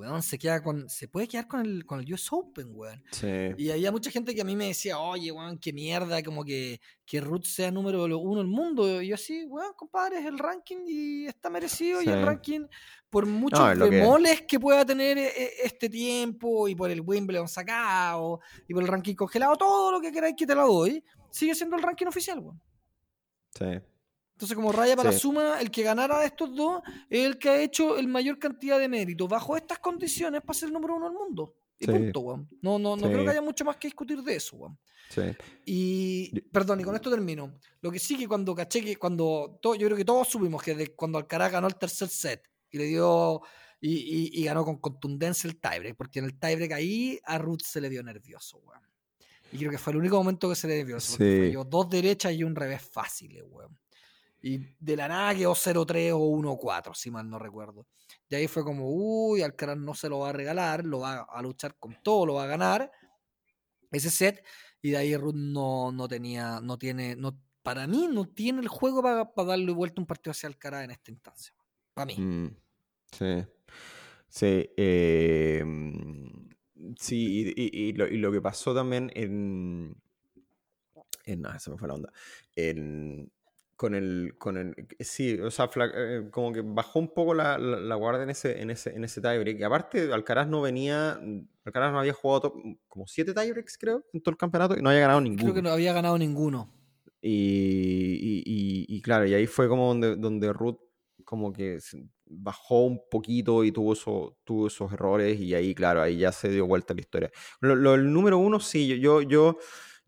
[0.00, 3.02] weón, se queda con, se puede quedar con el, con el US Open, weón.
[3.12, 3.26] Sí.
[3.58, 6.80] Y había mucha gente que a mí me decía, oye, weón, qué mierda, como que,
[7.04, 9.02] que Ruth sea número uno del mundo.
[9.02, 12.00] Y yo así, weón, compadre, es el ranking y está merecido.
[12.02, 12.66] Y el ranking,
[13.10, 14.00] por muchos lo que-
[14.46, 14.58] que...
[14.58, 19.14] pueda tener eh, eh, este tiempo, y por el Wimbledon sacado, y por el ranking
[19.14, 22.60] congelado, todo lo que queráis que te la doy, sigue siendo el ranking oficial, weón.
[23.54, 23.66] Sí.
[24.40, 25.18] Entonces, como raya para Sí.
[25.18, 26.80] suma, el que ganara de estos dos
[27.10, 30.68] es el que ha hecho el mayor cantidad de méritos bajo estas condiciones para ser
[30.68, 31.54] el número uno del mundo.
[31.78, 31.92] Y Sí.
[31.92, 32.48] punto, weón.
[32.62, 33.12] No, no, no Sí.
[33.12, 34.78] creo que haya mucho más que discutir de eso, weón.
[35.10, 35.20] Sí.
[35.66, 37.54] Y, Yo- perdón, y con esto termino.
[37.82, 40.74] Lo que sí que cuando caché que cuando, to- yo creo que todos supimos que
[40.74, 43.42] de- cuando Alcaraz ganó el tercer set y le dio,
[43.78, 47.60] y, y- y ganó con contundencia el tiebreak, porque en el tiebreak ahí a Ruth
[47.62, 48.80] se le dio nervioso, weón.
[49.52, 51.46] Y creo que fue el único momento que se le dio nervioso, porque Sí.
[51.48, 53.76] falló dos derechas y un revés fáciles, weón.
[54.42, 57.86] Y de la nada quedó 0-3 o 1-4, si mal no recuerdo.
[58.28, 61.42] Y ahí fue como, uy, Alcaraz no se lo va a regalar, lo va a
[61.42, 62.90] luchar con todo, lo va a ganar
[63.90, 64.44] ese set.
[64.82, 68.68] Y de ahí Ruth no, no tenía, no tiene, no, para mí no tiene el
[68.68, 71.54] juego para, darle vuelta un partido hacia Alcaraz en esta instancia.
[71.94, 72.16] Para mí.
[72.16, 72.56] Mm,
[73.12, 73.44] Sí.
[74.28, 74.70] Sí.
[75.64, 80.00] mm, sí, y lo, y lo que pasó también en.
[81.24, 82.12] en ah, se me fue la onda.
[82.54, 83.30] En,
[83.80, 84.34] con el.
[84.36, 88.24] Con el sí, o sea, eh, como que bajó un poco la, la, la guardia
[88.24, 89.58] en ese, en ese, en ese tiebreak.
[89.58, 91.18] Y aparte, Alcaraz no venía.
[91.64, 92.54] Alcaraz no había jugado to-
[92.88, 95.44] como siete tiebreaks, creo, en todo el campeonato, y no había ganado ninguno.
[95.44, 96.70] Creo que no había ganado ninguno.
[97.22, 97.30] Y,
[98.20, 100.76] y- y- y claro, y ahí fue como donde, donde Ruth
[101.24, 101.78] como que
[102.26, 106.50] bajó un poquito y tuvo, eso, tuvo esos errores y ahí, claro, ahí ya se
[106.50, 107.30] dio vuelta la historia.
[107.60, 109.58] Lo, lo- el número uno, sí, yo, yo, yo,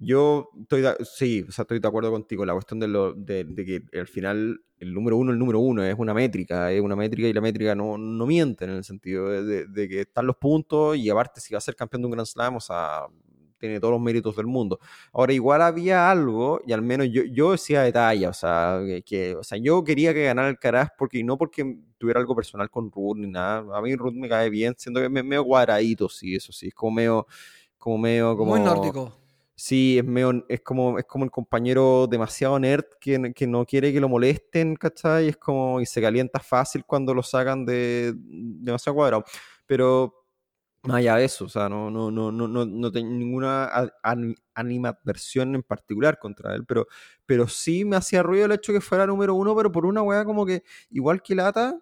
[0.05, 3.45] yo estoy, de, sí, o sea, estoy de acuerdo contigo, la cuestión de, lo, de,
[3.45, 6.97] de que al final el número uno, el número uno, es una métrica, es una
[6.97, 10.97] métrica y la métrica no, no miente en el sentido de, que están los puntos
[10.97, 13.07] y aparte si va a ser campeón de un Grand Slam, o sea,
[13.59, 14.81] tiene todos los méritos del mundo.
[15.13, 19.37] Ahora, igual había algo, y al menos yo, yo decía detalle, o sea, que, que-
[19.37, 22.91] o sea, yo quería que ganara el Caraz porque no porque tuviera algo personal con
[22.91, 23.65] Ruth ni nada.
[23.79, 26.75] A mí Ruth me cae bien, siendo que es medio cuadradito, sí, eso sí, es
[26.75, 27.27] como medio,
[27.79, 28.51] como medio, como...
[28.57, 29.22] Muy nórdico.
[29.55, 33.93] Sí, es medio, es como, es como el compañero demasiado nerd que, que no quiere
[33.93, 35.29] que lo molesten, ¿cachai?
[35.29, 39.25] Es como, y se calienta fácil cuando lo sacan de demasiado cuadrado.
[39.67, 40.15] Pero
[40.85, 43.71] más allá de eso, o sea, no, no, no, no, no, no tengo ninguna
[44.55, 46.87] animadversión en particular contra él, pero,
[47.27, 50.25] pero sí me hacía ruido el hecho que fuera número uno, pero por una weá
[50.25, 51.79] como que, igual que Lata,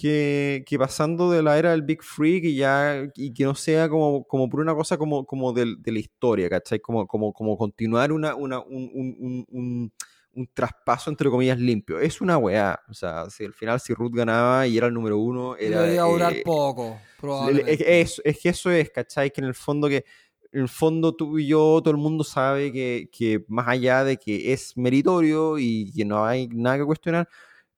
[0.00, 3.88] que, que pasando de la era del Big Freak y ya, y que no sea
[3.88, 6.78] como, como por una cosa como, como del- de, la historia, ¿cachai?
[6.78, 9.92] Como, como, como continuar una, una, un, un, un, un-
[10.34, 11.98] un traspaso entre comillas limpio.
[11.98, 15.18] Es una weá, o sea, si al final si Ruth ganaba y era el número
[15.18, 15.80] uno, era...
[15.82, 18.00] Debería durar eh, poco, es, probablemente.
[18.00, 19.32] es- es que eso es, ¿cachai?
[19.32, 20.04] Que en el fondo que
[20.52, 24.16] en el fondo tú y yo, todo el mundo sabe que, que más allá de
[24.16, 27.28] que es meritorio y que no hay nada que cuestionar,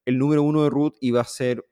[0.05, 1.65] el número uno de Ruth iba a ser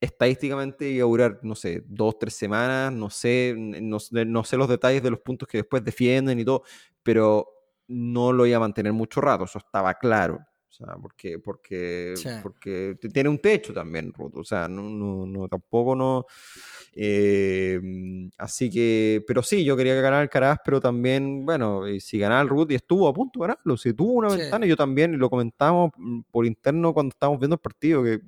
[0.00, 4.68] estadísticamente iba a durar, no sé, dos, tres semanas, no sé, no, no sé los
[4.68, 6.62] detalles de los puntos que después defienden y todo,
[7.02, 7.46] pero
[7.88, 10.40] no lo iba a mantener mucho rato, eso estaba claro.
[10.68, 12.28] O sea, porque, porque, Sí.
[12.42, 14.32] porque tiene un techo también, Ruth.
[14.34, 16.26] O sea, no, no, no tampoco no.
[16.96, 17.80] eh,
[18.38, 22.40] así que, pero sí, yo quería que ganara el Caraz, pero también, bueno, si ganaba
[22.42, 24.38] el Ruth y estuvo a punto de ganarlo, si tuvo una Sí.
[24.38, 28.20] ventana, yo también, y lo comentamos mm, por interno cuando estábamos viendo el partido, que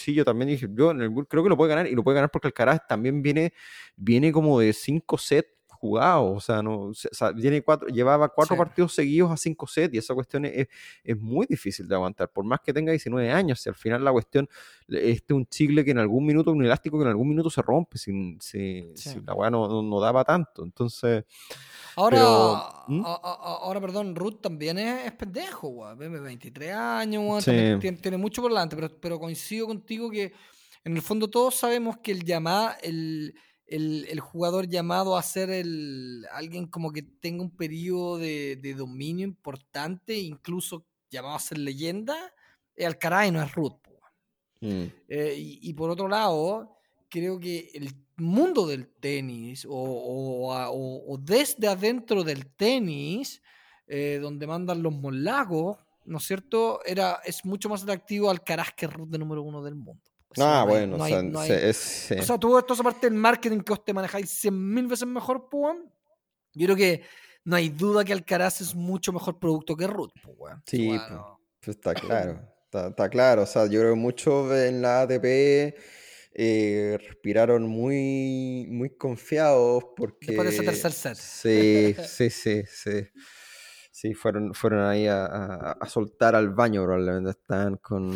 [0.00, 2.16] sí, yo también dije, yo en el creo que lo puede ganar, y lo puede
[2.16, 3.52] ganar porque el Caraz también viene,
[3.96, 5.50] viene como de cinco sets
[5.80, 6.36] jugados.
[6.36, 8.58] O sea, no, o sea, tiene cuatro, llevaba cuatro Sí.
[8.58, 10.68] partidos seguidos a cinco sets y esa cuestión es,
[11.02, 12.28] es muy difícil de aguantar.
[12.30, 14.48] Por más que tenga 19 años, si al final la cuestión,
[14.88, 17.62] este es un chicle que en algún minuto, un elástico que en algún minuto se
[17.62, 19.10] rompe, si, si, Sí.
[19.10, 20.62] si la weá no, no, no daba tanto.
[20.64, 21.24] Entonces,
[21.96, 23.04] Ahora, Pero, ¿Mm?
[23.04, 25.98] a- a- a- ahora, perdón, Ruth también es, es pendejo, weón.
[25.98, 27.42] Tiene 23 años.
[27.44, 27.52] Sí.
[28.00, 30.32] tiene mucho por delante, pero, pero coincido contigo que
[30.84, 33.34] en el fondo todos sabemos que el llamado, el,
[33.70, 38.74] el, el jugador llamado a ser el, alguien como que tenga un periodo de, de
[38.74, 42.16] dominio importante, incluso llamado a ser leyenda,
[42.76, 43.78] es Alcaraz y no es Ruth,
[44.60, 46.76] mm, Eh, y, y por otro lado,
[47.08, 53.42] creo que el mundo del tenis o, o a- o- o desde adentro del tenis,
[53.86, 56.80] eh, donde mandan los molagos, ¿no es cierto?
[56.84, 60.02] Era, es mucho más atractivo Alcaraz que Ruth de número uno del mundo.
[60.30, 62.14] O sea, ah, no hay- bueno, no o sea, no se- es- sí.
[62.14, 65.06] o sea, todo esto es aparte del marketing que os te manejáis 100 mil veces
[65.08, 65.76] mejor, pues.
[66.54, 67.02] Yo creo que
[67.44, 70.62] no hay duda que Alcaraz es mucho mejor producto que Ruth, pues, weón.
[70.66, 71.20] Sí, Esa pues.
[71.62, 73.42] Pues está claro, está, está claro.
[73.42, 75.74] O sea, yo creo que muchos en la ATP
[76.32, 80.26] eh, respiraron muy, muy confiados porque...
[80.28, 81.16] Después de ese tercer set.
[81.16, 83.08] Sí, sí, sí, sí.
[84.00, 87.30] Sí, fueron, fueron ahí a, a- a soltar al baño probablemente.
[87.32, 88.14] Están con...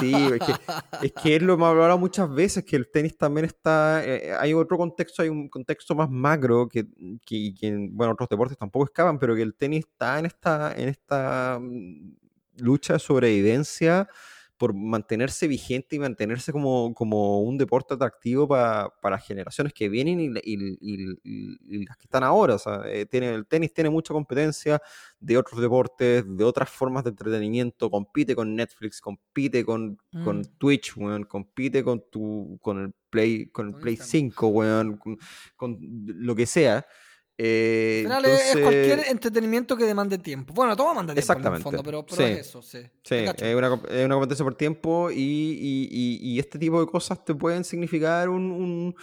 [0.00, 0.52] Sí, es que,
[1.02, 4.02] es que es lo hablado muchas veces, que el tenis también está...
[4.06, 6.86] eh, hay otro contexto, hay un contexto más macro que,
[7.26, 10.72] que, que en, bueno, otros deportes tampoco escapan, pero que el tenis está en esta,
[10.74, 12.14] en esta mm,
[12.62, 14.08] lucha de sobrevivencia
[14.58, 19.88] por mantenerse vigente y mantenerse como, como un deporte atractivo pa- para las generaciones que
[19.88, 22.56] vienen y, la- y- y- y- y las que están ahora.
[22.56, 24.82] O sea, eh, tiene, el tenis tiene mucha competencia
[25.20, 30.44] de otros deportes, de otras formas de entretenimiento, compite con Netflix, compite con, con Mm.
[30.58, 34.30] Twitch, weón, compite con tu, con el Play, con el Play Instagram.
[34.30, 35.18] 5, weón, con,
[35.56, 36.84] con lo que sea.
[37.40, 40.52] Eh, Al final es- es cualquier entretenimiento que demande tiempo.
[40.52, 42.22] Bueno, todo manda tiempo en el Exactamente, fondo, pero, pero sí.
[42.32, 42.78] es eso, sí.
[43.08, 47.24] Es una, es una competencia por tiempo y, y- y- y este tipo de cosas
[47.24, 48.96] te pueden significar un, un-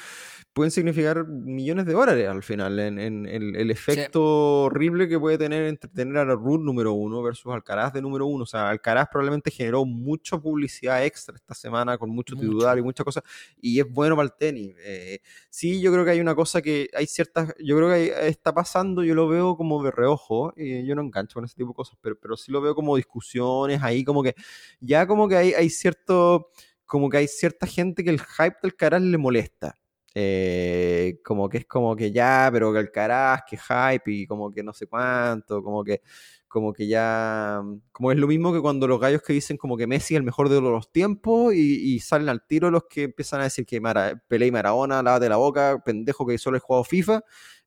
[0.55, 4.23] pueden significar millones de dólares al final en, en el, el efecto
[4.63, 8.43] horrible que puede tener entretener a Ruth número uno versus Alcaraz de número uno.
[8.43, 12.47] O sea, Alcaraz probablemente generó mucha publicidad extra esta semana con mucho Mucho.
[12.47, 13.23] titular y muchas cosas
[13.61, 14.73] y es bueno para el tenis.
[14.79, 18.11] Eh, sí, yo creo que hay una cosa que hay ciertas, yo creo que hay-
[18.29, 21.71] está pasando, yo lo veo como de reojo, y yo no engancho con ese tipo
[21.71, 24.33] de cosas, pero, pero sí lo veo como discusiones ahí, como que
[24.79, 26.49] ya como que hay, hay cierto,
[26.85, 29.77] como que hay cierta gente que el hype del Alcaraz le molesta.
[30.17, 34.63] Eh, como que es como que ya, pero que Alcaraz, que hype y como que
[34.63, 36.01] no sé cuánto, como que
[36.47, 37.61] como que ya,
[37.91, 40.23] como es lo mismo que cuando los gallos que dicen como que Messi es el
[40.23, 43.81] mejor de los tiempos y, y salen al tiro los que empiezan a decir que
[43.81, 47.21] Mara, Pelé y Maradona, lávate la boca, pendejo que solo he jugado FIFA.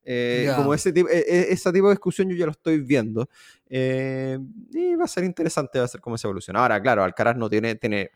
[0.05, 0.51] Eh.
[0.57, 3.29] Como ese tipo, e- e- ese tipo de discusión yo ya lo estoy viendo.
[3.69, 4.39] Eh,
[4.71, 6.61] y va a ser interesante, va a ser cómo se evoluciona.
[6.61, 8.11] Ahora, claro, Alcaraz no tiene, tiene,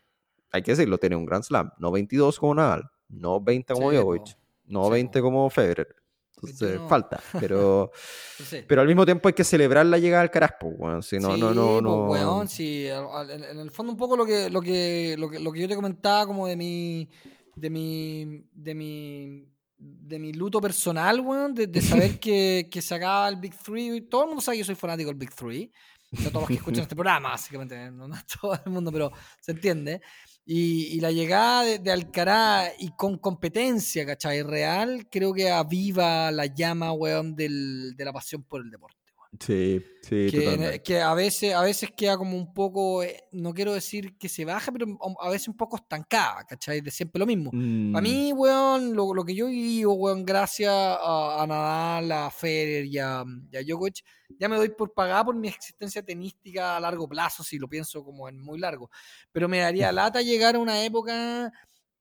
[0.49, 3.95] hay que decirlo, tiene un Grand Slam, no 22 como Nadal, no 20 como Sí,
[3.97, 5.23] Djokovic, no Sí, 20 po.
[5.25, 5.95] como Federer.
[6.35, 6.89] Entonces, 21.
[6.89, 7.91] falta, pero...
[8.43, 8.57] Sí.
[8.67, 11.01] Pero al mismo tiempo hay que celebrar la llegada al pues, weón.
[11.03, 12.05] Si no, Sí, no, no, pues, no.
[12.09, 15.29] weón, sí, al- al- en, en el fondo un poco lo que, lo que, lo
[15.29, 17.07] que, lo que yo te comentaba como de mi,
[17.55, 19.47] de mi, de mi,
[19.77, 24.01] de mi luto personal, weón, de, de saber que, que se acaba el Big Three.
[24.01, 25.71] Todo el mundo sabe que yo soy fanático del Big Three.
[26.11, 29.51] No todos los que escuchan este programa, básicamente, no, no todo el mundo, pero se
[29.53, 30.01] entiende.
[30.45, 34.43] Y, y la llegada de, de Alcaraz y con competencia, ¿cachai?
[34.43, 39.02] Real, creo que aviva la llama, weón, del, de la pasión por el deporte.
[39.39, 40.83] Sí, sí, que, totalmente.
[40.83, 44.45] que a veces a veces queda como un poco eh, no quiero decir que se
[44.45, 44.85] baja pero
[45.19, 46.81] a veces un poco estancada ¿cachai?
[46.81, 50.71] de siempre lo mismo Mm, a mí weón lo, lo que yo vivo weón gracias
[50.71, 54.03] a, a Nadal a Federer y a, y a Djokovic
[54.39, 58.03] ya me doy por pagada por mi existencia tenística a largo plazo si lo pienso
[58.03, 58.91] como en muy largo
[59.31, 61.51] pero me daría lata llegar a una época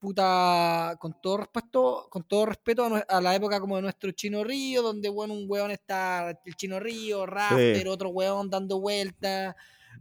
[0.07, 4.83] puta, con todo respeto, con todo respeto a, la época como de nuestro Chino Río,
[4.83, 9.55] donde bueno, un weón está el Chino Río, Rafter, otro weón dando vueltas,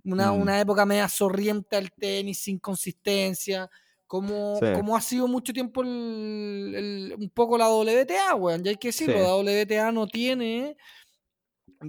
[0.04, 0.42] una, Mm.
[0.42, 3.70] una época media sorriente al tenis, sin consistencia,
[4.08, 4.66] como, Sí.
[4.74, 8.88] como ha sido mucho tiempo el- el- un poco la WTA, weón, ya hay que
[8.88, 9.20] decirlo, Sí.
[9.22, 10.76] la WTA no tiene...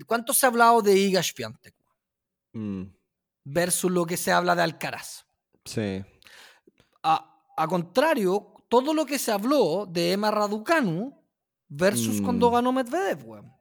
[0.06, 1.74] ¿Cuánto se ha hablado de Iga Swiatek
[2.52, 2.82] mm,
[3.44, 5.24] versus lo que se habla de Alcaraz?
[5.64, 6.04] sí.
[7.02, 11.14] a, a contrario, todo lo que se habló de Emma Raducanu
[11.68, 12.24] versus Mm.
[12.24, 13.52] cuando ganó Medvedev, weón.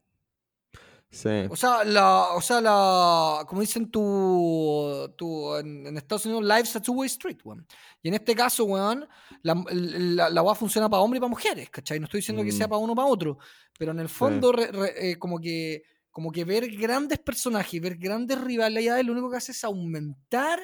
[1.14, 1.28] Sí.
[1.50, 6.74] O sea, la, o sea, la, como dicen tu, tu en, en Estados Unidos, life's
[6.78, 7.68] a two-way street, weón.
[8.02, 9.06] Y en este caso, weón,
[9.42, 12.00] la, la, la weá funciona para hombres y para mujeres, ¿cachai?
[12.00, 12.70] No estoy diciendo que sea Mm.
[12.70, 13.38] para uno o para otro,
[13.78, 17.96] pero en el fondo, re- re- eh, como que como que ver grandes personajes, ver
[17.98, 20.60] grandes rivalidades, lo único que hace es aumentar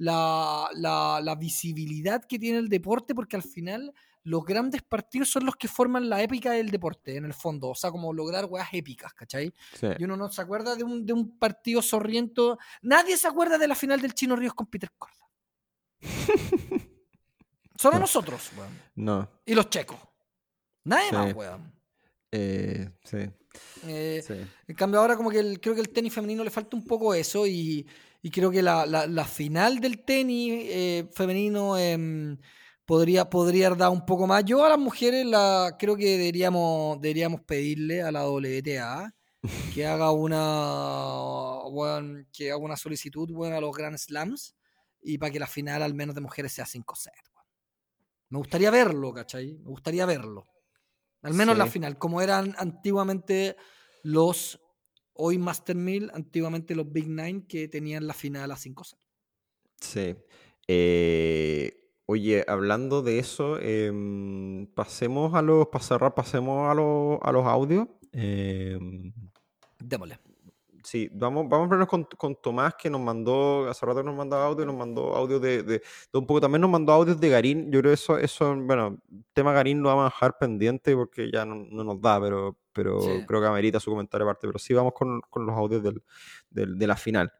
[0.00, 3.92] la, la, la visibilidad que tiene el deporte, porque al final
[4.22, 7.68] los grandes partidos son los que forman la épica del deporte, en el fondo.
[7.68, 9.52] O sea, como lograr weas épicas, ¿cachai?
[9.78, 9.86] sí.
[9.98, 12.58] Y uno no se acuerda de un, de un partido sorriento.
[12.82, 15.16] Nadie se acuerda de la final del Chino Ríos con Peter Corda.
[17.76, 18.00] Solo No.
[18.00, 18.78] nosotros, weón.
[18.96, 19.28] No.
[19.46, 19.98] Y los checos.
[20.84, 21.14] Nadie Sí.
[21.14, 21.72] más, weón.
[22.32, 23.18] Eh, sí.
[23.86, 24.34] Eh, sí.
[24.68, 27.14] En cambio, ahora como que el- creo que el tenis femenino le falta un poco
[27.14, 27.86] eso y,
[28.22, 32.36] y creo que la, la- la final del tenis eh, femenino em,
[32.84, 34.44] podría, podría dado un poco más.
[34.44, 39.14] Yo a las mujeres la, creo que deberíamos, deberíamos pedirle a la WTA
[39.74, 44.54] que haga una, weón, que haga una solicitud weón, a los Grand Slams
[45.02, 47.16] y para que la final al menos de mujeres sea 5 sets.
[48.28, 49.58] Me gustaría verlo, ¿cachai?
[49.58, 50.46] Me gustaría verlo.
[51.22, 53.56] Al menos la final, como eran antiguamente
[54.02, 54.60] los
[55.14, 59.08] hoy Master 1000, antiguamente los Big Nine que tenían la final a 5 sets.
[59.80, 60.16] Sí.
[60.68, 61.72] Eh,
[62.06, 67.46] oye, hablando de eso, em, pasemos a los, para cerrar, pasemos a los, a los
[67.46, 67.88] audios.
[68.12, 69.12] Em,
[69.78, 70.18] Démosle.
[70.90, 74.36] Sí, vamos, vamos a vernos con, con Tomás, que nos mandó, hace rato nos mandó
[74.36, 75.78] audio, nos mandó audio de, de-
[76.12, 77.70] de un poco, también nos mandó audios de Garín.
[77.70, 78.98] Yo creo que eso, eso, bueno,
[79.32, 83.00] tema Garín lo vamos a dejar pendiente porque ya no, no nos da, pero, pero
[83.00, 83.24] Sí.
[83.26, 84.46] creo que amerita su comentario aparte.
[84.48, 86.02] Pero sí, vamos con, con los audios del,
[86.50, 87.32] del- de la final.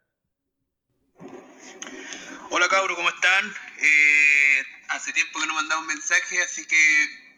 [2.52, 3.46] Hola cabros, ¿cómo están?
[3.46, 6.76] Eh, hace tiempo que no mandaba un mensaje, así que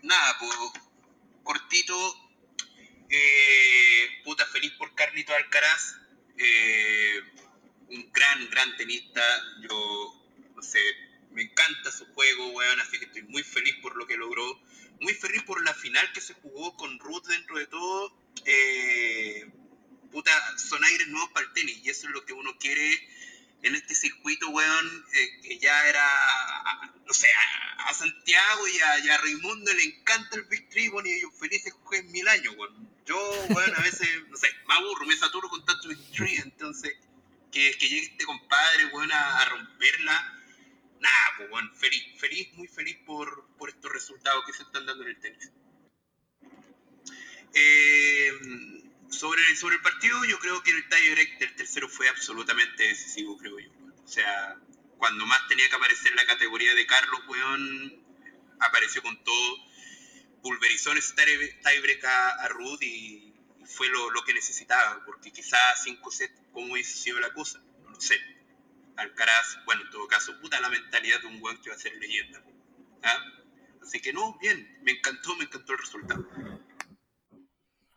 [0.03, 0.53] nada, pues
[1.43, 1.95] cortito.
[3.15, 5.97] Eh, puta feliz por Carlito Alcaraz.
[6.45, 7.23] Eh,
[7.91, 9.23] un gran, gran tenista.
[9.61, 10.15] Yo,
[10.57, 10.81] no sé,
[11.31, 14.61] me encanta su juego, weón, así que estoy muy feliz por lo que logró.
[15.01, 18.17] Muy feliz por la final que se jugó con Ruth dentro de todo.
[18.45, 19.51] Eh,
[20.11, 23.09] puta, son aires nuevos para el tenis y eso es lo que uno quiere
[23.63, 26.05] en este circuito, weón, eh, que ya era,
[27.07, 27.29] no sé,
[27.79, 32.27] a, Santiago y a, Raimundo le encanta el Big weón, y ellos felices jueguen mil
[32.27, 32.92] años, weón.
[33.07, 33.17] Yo,
[33.49, 36.95] weón, a veces, no sé, me aburro, me saturo con tanto Three, entonces,
[37.51, 40.41] que, que llegue este compadre, weón, a, romperla,
[41.01, 45.03] nada, pues, weón, feliz, feliz, muy feliz por, por estos resultados que se están dando
[45.03, 45.51] en el tenis.
[47.55, 48.33] Eh,
[49.11, 53.59] sobre, sobre el partido, yo creo que el tiebreak del tercero fue absolutamente decisivo, creo
[53.59, 53.71] yo.
[54.05, 54.57] O sea,
[54.97, 58.03] cuando más tenía que aparecer la categoría de Carlos, weón,
[58.61, 59.72] apareció con todo.
[60.43, 65.03] Pulverizó en ese tie- tiebreak a, a Ruth y, y fue lo, lo que necesitaba,
[65.07, 67.61] porque quizás 5 sets, ¿cómo hubiese sido la cosa?
[67.85, 68.17] No lo sé.
[68.97, 71.95] Alcaraz, bueno, en todo caso, puta la mentalidad de un weón que va a ser
[71.97, 72.43] leyenda.
[73.05, 73.19] ¿ah?
[73.83, 76.27] Así que no, bien, me encantó, me encantó el resultado.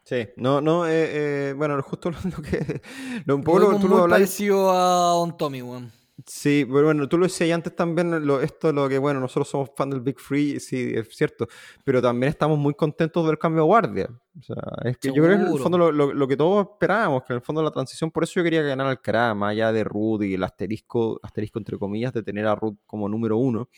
[0.03, 2.81] Sí, no, no, eh, eh, bueno, justo lo que.
[3.25, 4.09] Lo, un poco Lo tú lo muy hablabas.
[4.09, 5.91] parecido a Don Tommy, weón.
[6.27, 9.69] Sí, pero bueno, tú lo decías antes también, lo, esto lo que, bueno, nosotros somos
[9.75, 11.47] fan del Big Free, sí, es cierto,
[11.83, 14.09] pero también estamos muy contentos del cambio de guardia.
[14.39, 14.55] O sea,
[14.85, 17.33] es que yo creo que en el fondo lo, lo- lo que todos esperábamos, que
[17.33, 18.99] en el fondo la transición, por eso yo quería ganar al
[19.35, 23.07] más allá de Ruth y el asterisco, asterisco entre comillas, de tener a Ruth como
[23.07, 23.69] número uno.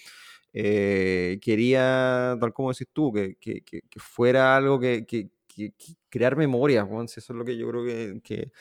[0.53, 5.05] eh, quería, tal como decís tú, que, que- que- que fuera algo que,
[5.57, 8.51] que- que- que crear memoria, Juan, si eso es lo que yo creo que, que,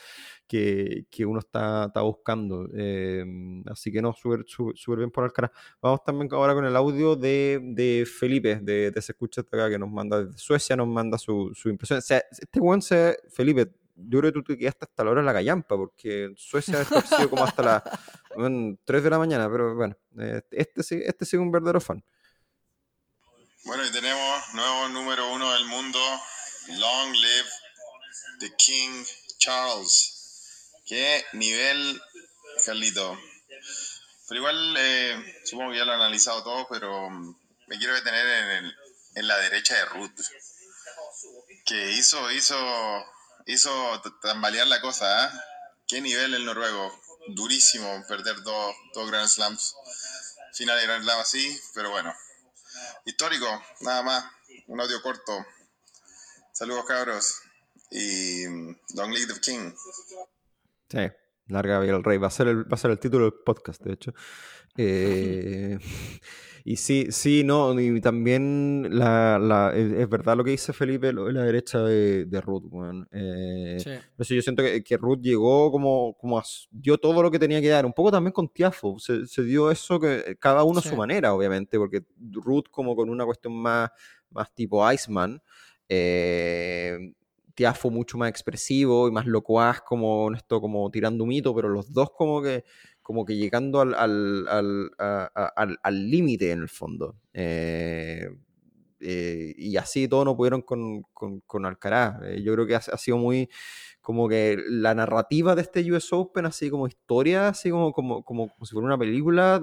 [0.47, 2.67] que, que uno está, está buscando.
[2.75, 3.23] eh,
[3.67, 5.51] así que no, súper súper bien por Alcaraz.
[5.81, 9.69] Vamos también ahora con el audio de, de Felipe, de, de Se Escucha Hasta Acá,
[9.69, 11.99] que nos manda desde Suecia, nos manda su, su impresión.
[11.99, 15.21] O sea, este weón se, Felipe, yo creo que tú te quedaste hasta la hora
[15.21, 17.83] de la callampa, porque en Suecia esto ha sido como hasta las
[18.85, 22.03] 3 de la mañana, pero bueno, eh, este sí, este sí es un verdadero fan.
[23.65, 25.99] Bueno, y tenemos nuevo número uno del mundo.
[26.69, 27.49] Long live
[28.39, 29.05] the King
[29.37, 30.13] Charles.
[30.85, 32.01] Qué nivel,
[32.65, 33.17] Carlito.
[34.27, 37.35] Pero igual, eh, supongo que ya lo han analizado todo, pero mm,
[37.67, 38.75] me quiero detener en, el-
[39.15, 40.19] en la derecha de Ruth.
[41.65, 42.55] Que hizo, hizo,
[43.45, 45.43] hizo tambalear la cosa, ¿ah?
[45.87, 47.01] Qué nivel el noruego.
[47.29, 49.75] Durísimo perder dos, dos Grand Slams.
[50.53, 52.13] Final de Grand Slam así, pero bueno.
[53.05, 54.25] Histórico, nada más.
[54.67, 55.45] Un audio corto.
[56.57, 57.39] Saludos, cabros.
[57.91, 59.71] Y mm, Long Live the King.
[60.89, 60.97] Sí,
[61.49, 62.17] Larga vida el rey.
[62.17, 64.13] Va a ser el, va a ser el título del podcast, de hecho.
[64.75, 65.77] Eh,
[66.65, 71.25] y sí, sí, no, y también la, la, es, verdad lo que dice Felipe, lo
[71.25, 73.05] de la derecha de, de Ruth, bueno.
[73.11, 73.91] eh, Sí.
[74.15, 77.37] por eso yo siento que, que Ruth llegó como, como a- dio todo lo que
[77.39, 80.79] tenía que dar, un poco también con Tiafo, se, se dio eso que cada uno
[80.79, 80.89] a Sí.
[80.89, 83.89] su manera, obviamente, porque Ruth como con una cuestión más,
[84.31, 85.39] más tipo Iceman,
[85.89, 87.13] eh,
[87.55, 91.91] Tiafo mucho más expresivo y más locuaz como esto como tirando un mito, pero los
[91.91, 92.63] dos como que
[93.01, 94.91] como que llegando al al- al-
[95.55, 97.15] al- al límite en el fondo.
[97.33, 98.29] Eh,
[98.99, 102.21] eh, y así todos no pudieron con, con, con Alcaraz.
[102.23, 103.49] Eh, yo creo que ha, ha sido muy
[104.01, 108.49] como que la narrativa de este US Open, así como historia, así como, como, como,
[108.49, 109.61] como si fuera una película,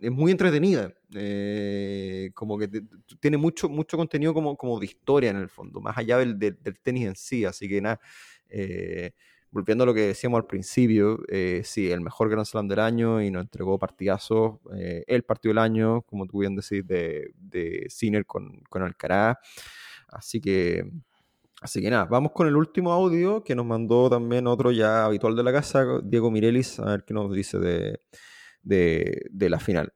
[0.00, 0.92] es muy entretenida.
[1.14, 2.82] Eh, como que te-
[3.20, 6.58] tiene mucho, mucho contenido como, como de historia en el fondo, más allá del, del-
[6.62, 7.44] del tenis en sí.
[7.44, 8.00] Así que nada,
[8.48, 9.12] eh,
[9.50, 13.20] volviendo a lo que decíamos al principio, eh, sí, el mejor Grand Slam del año
[13.22, 14.58] y nos entregó partidazos.
[14.76, 19.36] eh, el partido del año, como tú bien decís, de, de Sinner con, con Alcaraz.
[20.08, 20.84] Así que,
[21.62, 25.36] así que nada, vamos con el último audio que nos mandó también otro ya habitual
[25.36, 28.00] de la casa, Diego Mirelis, a ver qué nos dice de,
[28.62, 29.92] de, de la final.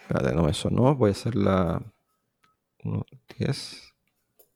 [0.00, 1.82] Espérate, no, eso no, voy a hacer la
[2.84, 3.82] 1.10.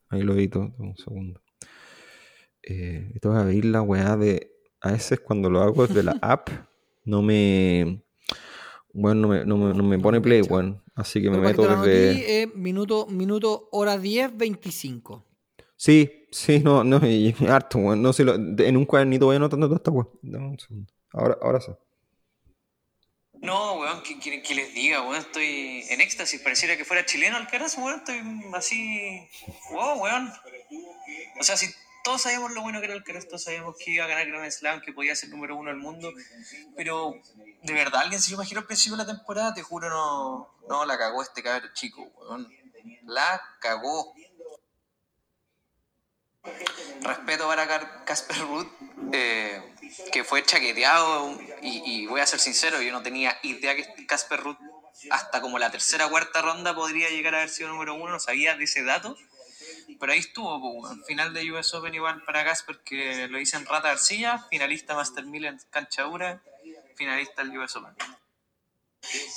[0.08, 1.42] Ahí lo edito, un segundo.
[2.62, 4.52] Eh, tengo que abrir la weá de.
[4.80, 6.48] A veces cuando lo hago desde la app,
[7.04, 8.04] no me.
[8.92, 10.82] Bueno, no me, no me, no me pone play, weón.
[10.94, 11.74] Así que me Pero meto desde.
[11.74, 15.26] anoté, es minuto, minuto, hora 10, 25.
[15.76, 18.02] Sí, sí, no, no, y, y harto, weón.
[18.02, 20.06] No, si lo- en un cuadernito voy anotando toda esta weá.
[20.22, 20.92] Dame un segundo.
[21.12, 21.72] Ahora, ahora sí.
[23.34, 25.16] No, weón, ¿qué quieren que les diga, weón?
[25.16, 28.20] Estoy en éxtasis, pareciera que fuera chileno Alcaraz, weón, estoy
[28.54, 29.28] así...
[29.72, 30.30] Wow, weón.
[31.40, 31.66] O sea, si
[32.04, 34.82] todos sabíamos lo bueno que era Alcaraz, todos sabíamos que iba a ganar Grand Slam,
[34.82, 36.12] que podía ser número uno del mundo,
[36.76, 37.14] pero
[37.62, 40.98] de verdad, alguien se imaginó al principio de la temporada, te juro, no, no la
[40.98, 42.46] cagó este cabrón chico, weón.
[43.04, 44.14] La cagó.
[47.02, 48.66] Respeto para Casper Ruud,
[49.12, 49.60] eh,
[50.12, 54.56] que fue chaqueteado, y, voy a ser sincero, yo no tenía idea que Casper Ruud
[55.10, 58.54] hasta como la tercera cuarta ronda podría llegar a haber sido número uno, no sabía
[58.56, 59.16] de ese dato,
[59.98, 61.04] pero ahí estuvo, weón.
[61.04, 65.24] final de US Open igual para Casper, que lo hice en Rata García, finalista Master
[65.24, 66.42] 1000 en cancha dura,
[66.96, 67.94] finalista del US Open.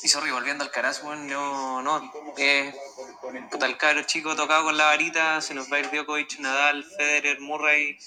[0.04, 2.74] Y sorry, volviendo al Caraz, yo no, eh,
[3.50, 7.40] puta, el chico tocado con la varita, se nos va a ir Djokovic, Nadal, Federer,
[7.40, 7.98] Murray,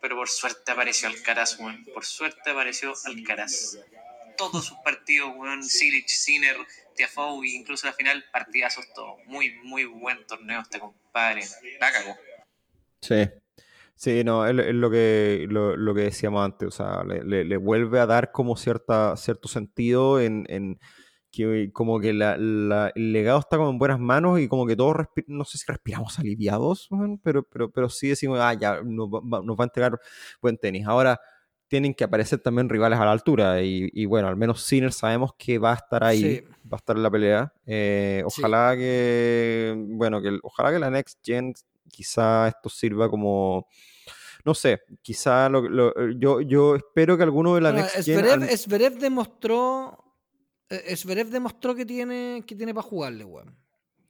[0.00, 3.78] pero por suerte apareció Alcaraz, weón, por suerte apareció Alcaraz.
[4.36, 6.56] Todos sus partidos, weón, Silic, Sinner,
[6.96, 9.24] Tiafoe, incluso la final, partidazos todos.
[9.26, 11.44] Muy, muy buen torneo este compadre.
[11.78, 12.16] La cagó.
[13.00, 13.30] Sí.
[13.96, 17.44] Sí, no, es, es lo, que, lo, lo que decíamos antes, o sea, le, le-
[17.44, 20.78] le vuelve a dar como cierta, cierto sentido en, en
[21.30, 24.76] que como que la- la- el legado está como en buenas manos y como que
[24.76, 24.96] todos,
[25.28, 26.88] no sé si respiramos aliviados,
[27.22, 29.98] pero, pero, pero sí decimos, ah, ya, nos va, nos va a entregar
[30.42, 30.86] buen tenis.
[30.86, 31.20] Ahora
[31.68, 35.32] tienen que aparecer también rivales a la altura y, y bueno, al menos Sinner sabemos
[35.38, 36.44] que va a estar ahí, Sí.
[36.70, 37.52] va a estar en la pelea.
[37.66, 38.40] Eh, Sí.
[38.42, 41.52] ojalá que, bueno, que ojalá que la Next Gen
[41.90, 43.66] quizá esto sirva como,
[44.44, 48.20] no sé, quizá lo, lo- yo, yo espero que alguno de la Bueno, Next Gen...
[48.20, 49.98] Zverev, al- Zverev demostró.
[50.70, 53.56] eh, Zverev demostró que tiene, que tiene para jugarle, weón.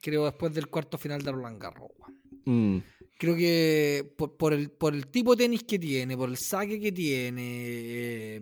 [0.01, 2.21] Creo después del cuarto final de Roland Garros, weón.
[2.47, 2.83] Mm,
[3.17, 6.81] Creo que por, por el, por el tipo de tenis que tiene, por el saque
[6.81, 8.41] que tiene, eh,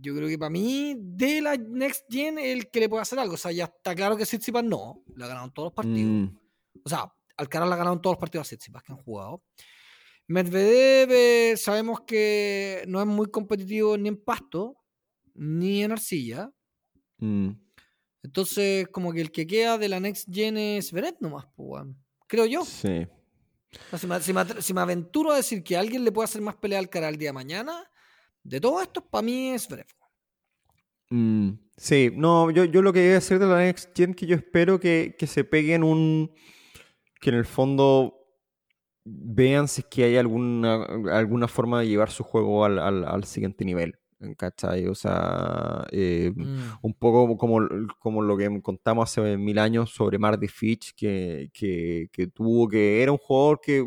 [0.00, 3.34] yo creo que para mí, de la Next Gen, el que le puede hacer algo.
[3.34, 6.10] O sea, ya está claro que Tsitsipas no, ganado en todos los partidos.
[6.30, 6.36] mm,
[6.84, 9.42] O sea, Alcaraz le ha ganado en todos los partidos a Tsitsipas que han jugado.
[10.26, 14.76] Medvedev eh, sabemos que no es muy competitivo ni en pasto,
[15.34, 16.50] ni en arcilla.
[17.18, 17.50] mm.
[18.22, 21.84] Entonces, como que el que queda de la Next Gen es Zverev nomás, pues,
[22.26, 22.64] creo yo.
[22.64, 23.06] Sí.
[23.98, 26.40] Si, me, si me atre- si me aventuro a decir que alguien le puede hacer
[26.40, 27.84] más pelea al cara el día de mañana,
[28.42, 29.86] de todo esto, para mí es Zverev.
[31.10, 34.24] Mm, sí, no, yo, yo lo que voy a decir de la Next Gen que
[34.26, 36.32] yo espero que, que se peguen un.
[37.24, 38.14] Que en el fondo
[39.04, 43.24] vean si es que hay alguna, alguna forma de llevar su juego al, al- al
[43.24, 43.96] siguiente nivel.
[44.38, 44.86] ¿Cachai?
[44.86, 46.32] O sea, eh,
[46.82, 47.58] un poco como,
[47.98, 53.02] como lo que contamos hace mil años sobre Marty Fitch, que, que, que tuvo que.
[53.02, 53.84] Era un jugador que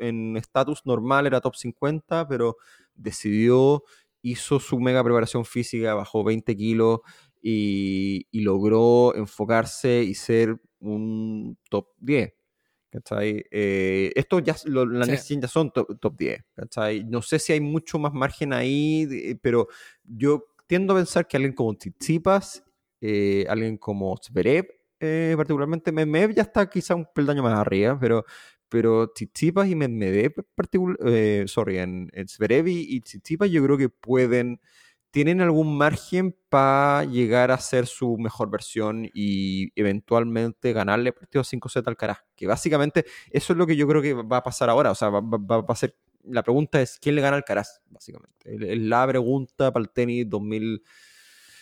[0.00, 2.56] en estatus normal era top 50, pero
[2.94, 3.82] decidió,
[4.22, 7.00] hizo su mega preparación física, bajó 20 kilos
[7.42, 12.32] y, y logró enfocarse y ser un top 10.
[12.90, 13.44] ¿Cachai?
[13.50, 15.10] Eh, estos ya, lo- Sí.
[15.10, 17.04] Next Gen ya son top, top 10, ¿cachai?
[17.04, 19.68] No sé si hay mucho más margen ahí, de- pero
[20.04, 22.64] yo tiendo a pensar que alguien como Tsitsipas,
[23.00, 24.66] eh, alguien como Zverev,
[25.00, 28.24] eh, particularmente Medvedev ya está quizá un peldaño más arriba, pero,
[28.68, 30.34] pero Tsitsipas y Medvedev,
[31.46, 34.60] sorry, en, en Zverev y, y Tsitsipas yo creo que pueden,
[35.10, 41.88] tienen algún margen para llegar a ser su mejor versión y eventualmente ganarle partido 5-7
[41.88, 44.90] al Alcaraz, que básicamente eso es lo que yo creo que va a pasar ahora,
[44.90, 47.80] o sea, va, va- va a ser, la pregunta es, ¿quién le gana al Alcaraz?
[47.88, 50.82] Básicamente, es- la pregunta para el tenis 2000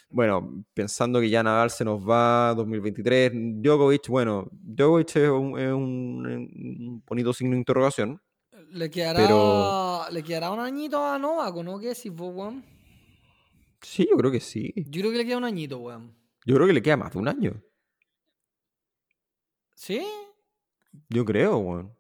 [0.09, 5.73] bueno, pensando que ya Nadal se nos va 2023, Djokovic, bueno, Djokovic es un, es
[5.73, 8.20] un- un bonito signo de interrogación.
[8.70, 11.78] Le quedará, Pero- le quedará un añito a Novak, ¿o ¿no?
[11.81, 12.64] ¿Qué decís vos, weón?
[13.82, 14.73] Sí, yo creo que sí.
[14.77, 16.15] Yo creo que le queda un añito, weón.
[16.44, 17.62] Yo creo que le queda más de un año.
[19.74, 20.07] ¿Sí?
[21.09, 21.93] Yo creo, weón.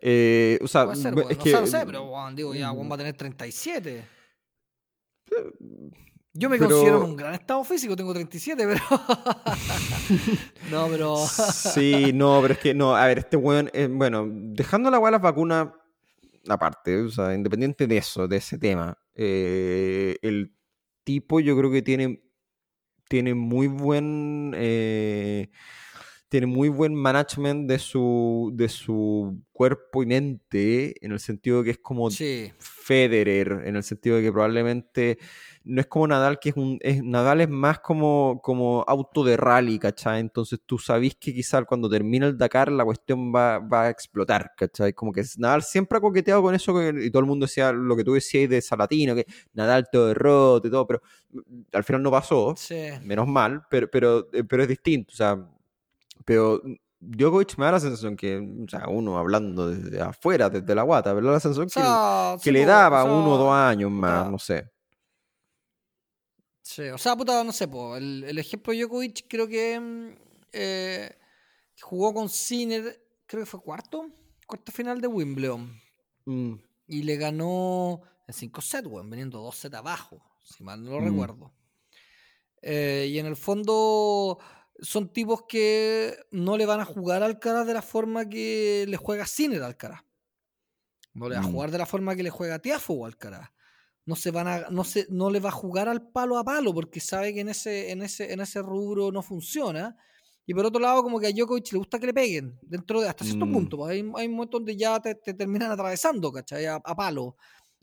[0.00, 2.90] Eh, o sea, ser, es no que sé, no sé, pero weón, digo, ya, weón
[2.90, 4.04] va a tener 37.
[6.38, 8.82] Yo me Pero- considero en un gran estado físico, tengo 37, pero.
[10.70, 11.16] no, pero.
[11.26, 15.12] Sí, no, pero es que no, a ver, este weón, eh, bueno, dejando la weá
[15.12, 15.68] las vacunas
[16.48, 20.54] aparte, o sea, independiente de eso, de ese tema, eh, el
[21.06, 22.22] tipo yo creo que tiene,
[23.08, 25.50] tiene muy buen, eh,
[26.28, 31.70] tiene muy buen management de su, de su cuerpo y mente, en el sentido que
[31.72, 32.52] es como Sí.
[32.58, 35.18] Federer, en el sentido de que probablemente
[35.68, 36.78] no es como Nadal, que es un.
[36.80, 40.20] Es, Nadal es más como, como auto de rally, ¿cachai?
[40.20, 44.52] Entonces tú sabís que quizás cuando termine el Dakar la cuestión va, va a explotar,
[44.56, 44.92] ¿cachai?
[44.92, 48.04] Como que Nadal siempre ha coqueteado con eso y todo el mundo decía lo que
[48.04, 51.02] tú decías de Salatino, que Nadal todo derrote y todo, pero
[51.32, 52.88] mm, al final no pasó, Sí.
[53.02, 55.36] menos mal, pero, pero, eh, pero es distinto, o sea,
[56.24, 56.62] pero
[57.00, 61.14] Djokovic me da la sensación que, o sea, uno hablando desde afuera, desde la guata,
[61.14, 61.68] pero la sensación
[62.42, 64.70] que le daba uno o dos años más, no sé.
[66.68, 70.08] Sí, o sea, puta, no sé, po, el, el ejemplo de Djokovic creo que mm,
[70.52, 71.16] eh,
[71.80, 72.82] jugó con Sinner,
[73.24, 74.10] creo que fue cuarto,
[74.48, 75.80] cuarto final de Wimbledon.
[76.24, 76.54] Mm,
[76.88, 81.00] Y le ganó en 5 sets, weón, veniendo 2 sets abajo, si mal no lo
[81.02, 81.04] Mm.
[81.10, 81.52] recuerdo.
[82.62, 84.38] Eh, y en el fondo
[84.80, 88.96] son tipos que no le van a jugar al Alcaraz de la forma que le
[88.96, 90.02] juega Sinner al Alcaraz.
[91.14, 93.50] No le va a jugar de la forma que le juega Tiafo al Alcaraz.
[94.06, 96.72] No se van a, no se, no le va a jugar al palo a palo
[96.72, 99.96] porque sabe que en ese, en ese, en ese rubro no funciona.
[100.46, 103.08] Y por otro lado, como que a Djokovic le gusta que le peguen, dentro de
[103.08, 103.52] hasta cierto Mm.
[103.52, 103.76] punto.
[103.78, 106.66] pues, Hay, hay momentos donde ya te, te terminan atravesando, ¿cachai?
[106.66, 107.36] A, a palo.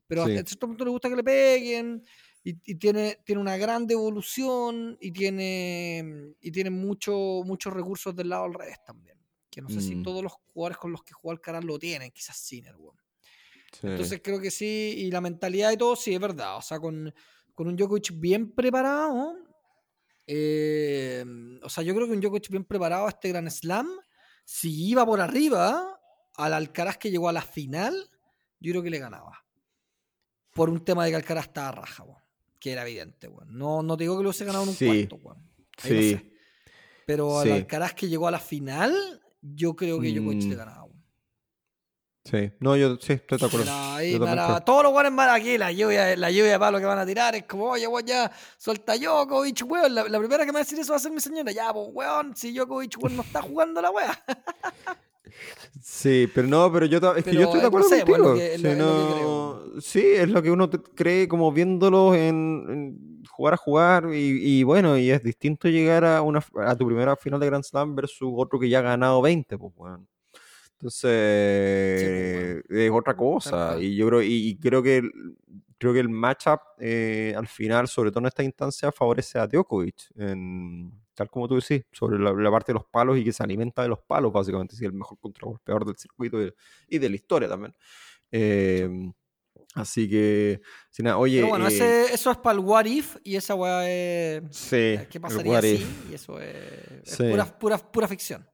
[0.08, 0.32] Pero Sí.
[0.38, 2.04] hasta cierto punto le gusta que le peguen.
[2.46, 8.30] Y, y tiene, tiene una gran devolución y tiene, y tiene mucho, muchos recursos del
[8.30, 9.18] lado al revés también.
[9.50, 10.04] Que no sé si Mm.
[10.04, 12.98] todos los jugadores con los que juega Alcaraz lo tienen, quizás Sinner, weón.
[13.74, 13.88] Sí.
[13.88, 16.58] Entonces creo que sí, y la mentalidad y todo, sí, es verdad.
[16.58, 17.14] O sea, con,
[17.54, 19.36] con un Djokovic bien preparado,
[20.28, 21.26] eh,
[21.62, 23.88] o sea, yo creo que un Djokovic bien preparado a este Grand Slam,
[24.46, 26.00] si iba por arriba
[26.36, 27.94] al Alcaraz que llegó a la final,
[28.60, 29.44] yo creo que le ganaba.
[30.54, 32.06] Por un tema de que Alcaraz estaba raja,
[32.60, 33.30] que era evidente.
[33.48, 35.38] No, no te digo que lo hubiese ganado en un Sí, cuarto.
[35.84, 36.10] Ahí no sí.
[36.12, 36.32] sé.
[37.06, 37.52] Pero al Sí.
[37.52, 40.58] Alcaraz que llegó a la final, yo creo que Djokovic le Mm.
[40.58, 40.83] ganaba, weón.
[42.26, 42.52] Sí.
[42.62, 43.70] No, yo sí, estoy de acuerdo.
[43.72, 47.00] Ahí para- todos los guanes van aquí, la lluvia, la lluvia de palo que van
[47.00, 49.94] a tirar es como, oye, weón, ya, suelta Djokovic, weón.
[49.94, 51.52] La, la primera que me va a decir eso va a ser mi señora.
[51.52, 54.24] Ya, pues, weón, si Djokovic, weón, no está jugando la weá.
[55.82, 58.06] Sí, pero no, pero yo, es que Pero, yo estoy de no acuerdo sé, lo
[58.06, 58.36] contigo.
[58.36, 59.22] que- es Sí, lo- es lo que
[59.76, 64.60] no- sí, es lo que uno cree como viéndolos en, en jugar a jugar y,
[64.60, 67.96] y bueno, y es distinto llegar a una a tu primera final de Grand Slam
[67.96, 70.06] versus otro que ya ha ganado 20, pues bueno.
[70.84, 73.78] Entonces, es otra cosa.
[73.80, 75.02] Y yo creo, y, y creo que
[75.78, 80.12] creo que el matchup eh, al final, sobre todo en esta instancia, favorece a Djokovic.
[80.16, 83.44] en- tal como tú decís, sobre la, la parte de los palos y que se
[83.44, 86.52] alimenta de los palos, básicamente, sí, el mejor contragolpeador del circuito y,
[86.88, 87.76] y de la historia también.
[88.32, 89.12] Eh,
[89.76, 91.38] así que, si nada, oye.
[91.38, 94.44] Pero bueno, eh, ese- eso es para el what if y esa weá es.
[94.52, 95.76] sí, ¿Qué el pasaría what si?
[95.76, 96.10] if.
[96.12, 96.56] Y eso es,
[97.04, 97.24] es Sí.
[97.30, 98.48] pura, pura, pura ficción.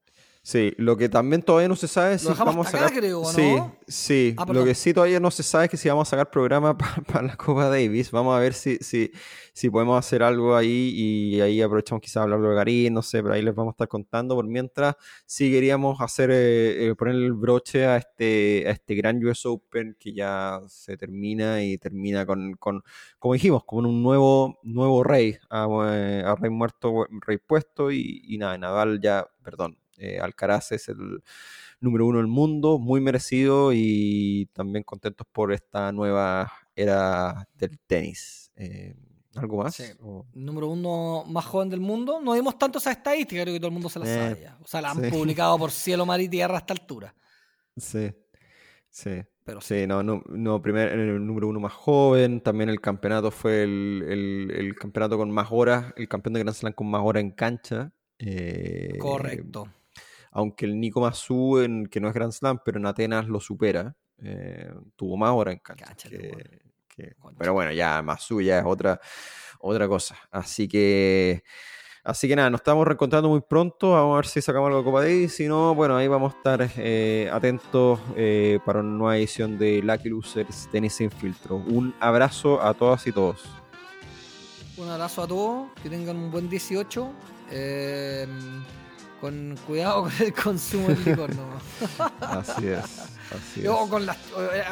[0.49, 2.87] Sí, lo que también todavía no se sabe es si Lo vamos a sacar.
[2.87, 3.57] acá, creo, ¿o sí,
[3.87, 4.33] sí.
[4.35, 6.75] Ah, lo que sí todavía no se sabe es que si vamos a sacar programa
[7.07, 8.09] para la Copa Davis.
[8.09, 9.11] Vamos a ver si, si,
[9.53, 13.35] si podemos hacer algo ahí y ahí aprovechamos quizás hablar de Garín, no sé, pero
[13.35, 14.33] ahí les vamos a estar contando.
[14.33, 14.95] Por mientras,
[15.27, 19.97] sí queríamos hacer, eh, eh, poner el broche a este, a este gran US Open
[19.99, 22.81] que ya se termina y termina con, con
[23.19, 28.23] como dijimos, con un nuevo, nuevo rey, a, eh, a rey muerto, rey puesto y,
[28.23, 31.21] y nada, Nadal ya, perdón, eh, Alcaraz es el
[31.79, 38.51] número uno del mundo, muy merecido y también contentos por esta nueva era del tenis.
[38.55, 38.95] Eh,
[39.35, 39.75] ¿Algo más?
[39.75, 39.83] Sí.
[40.01, 42.19] O- Número uno más joven del mundo.
[42.19, 44.57] No dimos tanto esa estadística, creo que todo el mundo se la Eh, sabe ya.
[44.61, 45.09] O sea, la han sí.
[45.09, 47.13] publicado por cielo, mar y tierra a esta altura.
[47.77, 48.11] Sí,
[48.89, 49.21] sí.
[49.45, 49.87] Pero sí.
[49.87, 54.51] No, no, no, primer, el número uno más joven, también el campeonato fue el, el-
[54.55, 57.91] el campeonato con más horas, el campeón de Grand Slam con más horas en cancha.
[58.19, 59.67] eh, Correcto.
[60.31, 63.95] Aunque el Nico Masu, en, que no es Grand Slam, pero en Atenas lo supera,
[64.21, 65.85] eh, tuvo más horas en cancha.
[65.85, 68.99] Cáchate, que- que- pero bueno, ya Masu ya es otra,
[69.59, 70.17] otra cosa.
[70.31, 71.43] Así que,
[72.03, 73.91] así que nada, nos estamos reencontrando muy pronto.
[73.91, 75.33] Vamos a ver si sacamos algo de Copa Davis.
[75.35, 79.81] Si no, bueno, ahí vamos a estar eh, atentos eh, para una nueva edición de
[79.81, 81.55] Lucky Losers Tenis Sin Filtro.
[81.55, 83.47] Un abrazo a todas y todos.
[84.77, 87.11] Un abrazo a todos, que tengan un buen 18.
[87.51, 88.27] eh,
[89.19, 91.47] con cuidado con el consumo del licor, ¿no?
[92.21, 92.83] Así es.
[93.31, 93.89] Así Yo es.
[93.89, 94.17] con las,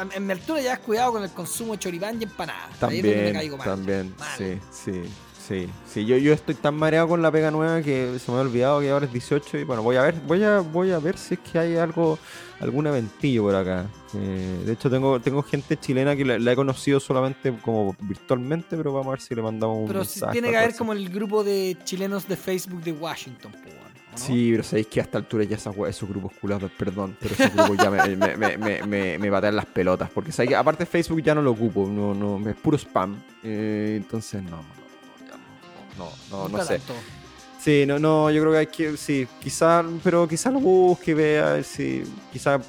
[0.02, 2.70] en- en mi altura ya es cuidado con el consumo de choripán y empanadas.
[2.82, 3.66] Ahí es donde me También, caigo mal.
[3.66, 4.38] también, Mal.
[4.38, 5.02] sí, sí,
[5.46, 6.04] sí, sí.
[6.06, 8.90] Yo, yo estoy tan mareado con la pega nueva que se me ha olvidado que
[8.90, 11.40] ahora es 18 y bueno, voy a ver, voy a, voy a ver si es
[11.40, 12.18] que hay algo,
[12.60, 13.86] algún eventillo por acá.
[14.14, 18.76] Eh, de hecho tengo, tengo gente chilena que la, la he conocido solamente como virtualmente,
[18.76, 20.92] pero vamos a ver si le mandamos un Pero mensaje tiene o que haber como
[20.94, 23.87] el grupo de chilenos de Facebook de Washington, ¿o
[24.18, 24.26] no?
[24.26, 27.52] Sí, pero sabéis que a esta altura ya esas esos grupos culados, perdón, pero esos
[27.54, 30.10] grupos ya me, me, me, me, me, patean las pelotas.
[30.10, 33.16] Porque sabéis que aparte Facebook ya no lo ocupo, no, no, es puro spam.
[33.42, 34.62] eh, entonces no,
[35.98, 36.80] no, no, no, no, sé.
[37.58, 41.62] Sí, no, no, yo creo que hay que, sí, quizá, pero quizá lo busque, vea,
[41.64, 42.60] sí, quizá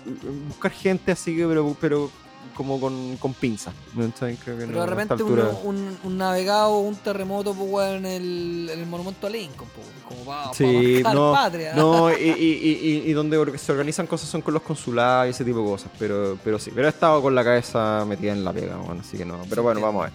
[0.47, 2.11] buscar gente así que, pero, pero
[2.59, 3.71] como con, con pinza.
[3.95, 4.11] ¿no?
[4.11, 8.69] Creo que Pero de repente uno- un, un navegado o un terremoto pues, en, el,
[8.69, 11.73] en el monumento a Lincoln, pues, como para Sí, no, patria.
[11.73, 15.45] no, y, y, y, y- donde se organizan cosas son con los consulados y ese
[15.45, 18.51] tipo de cosas, pero, pero sí, pero he estado con la cabeza metida en la
[18.51, 20.13] pega, bueno, así que no, pero bueno, vamos a ver.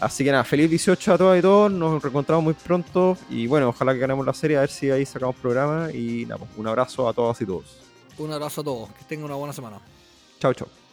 [0.00, 3.68] Así que nada, feliz 18 a todas y todos, nos reencontramos muy pronto y bueno,
[3.68, 6.66] ojalá que ganemos la serie, a ver si ahí sacamos programa y nada, pues, un
[6.66, 7.76] abrazo a todas y todos.
[8.18, 9.78] Un abrazo a todos, que tengan una buena semana.
[10.40, 10.83] Chao, chao.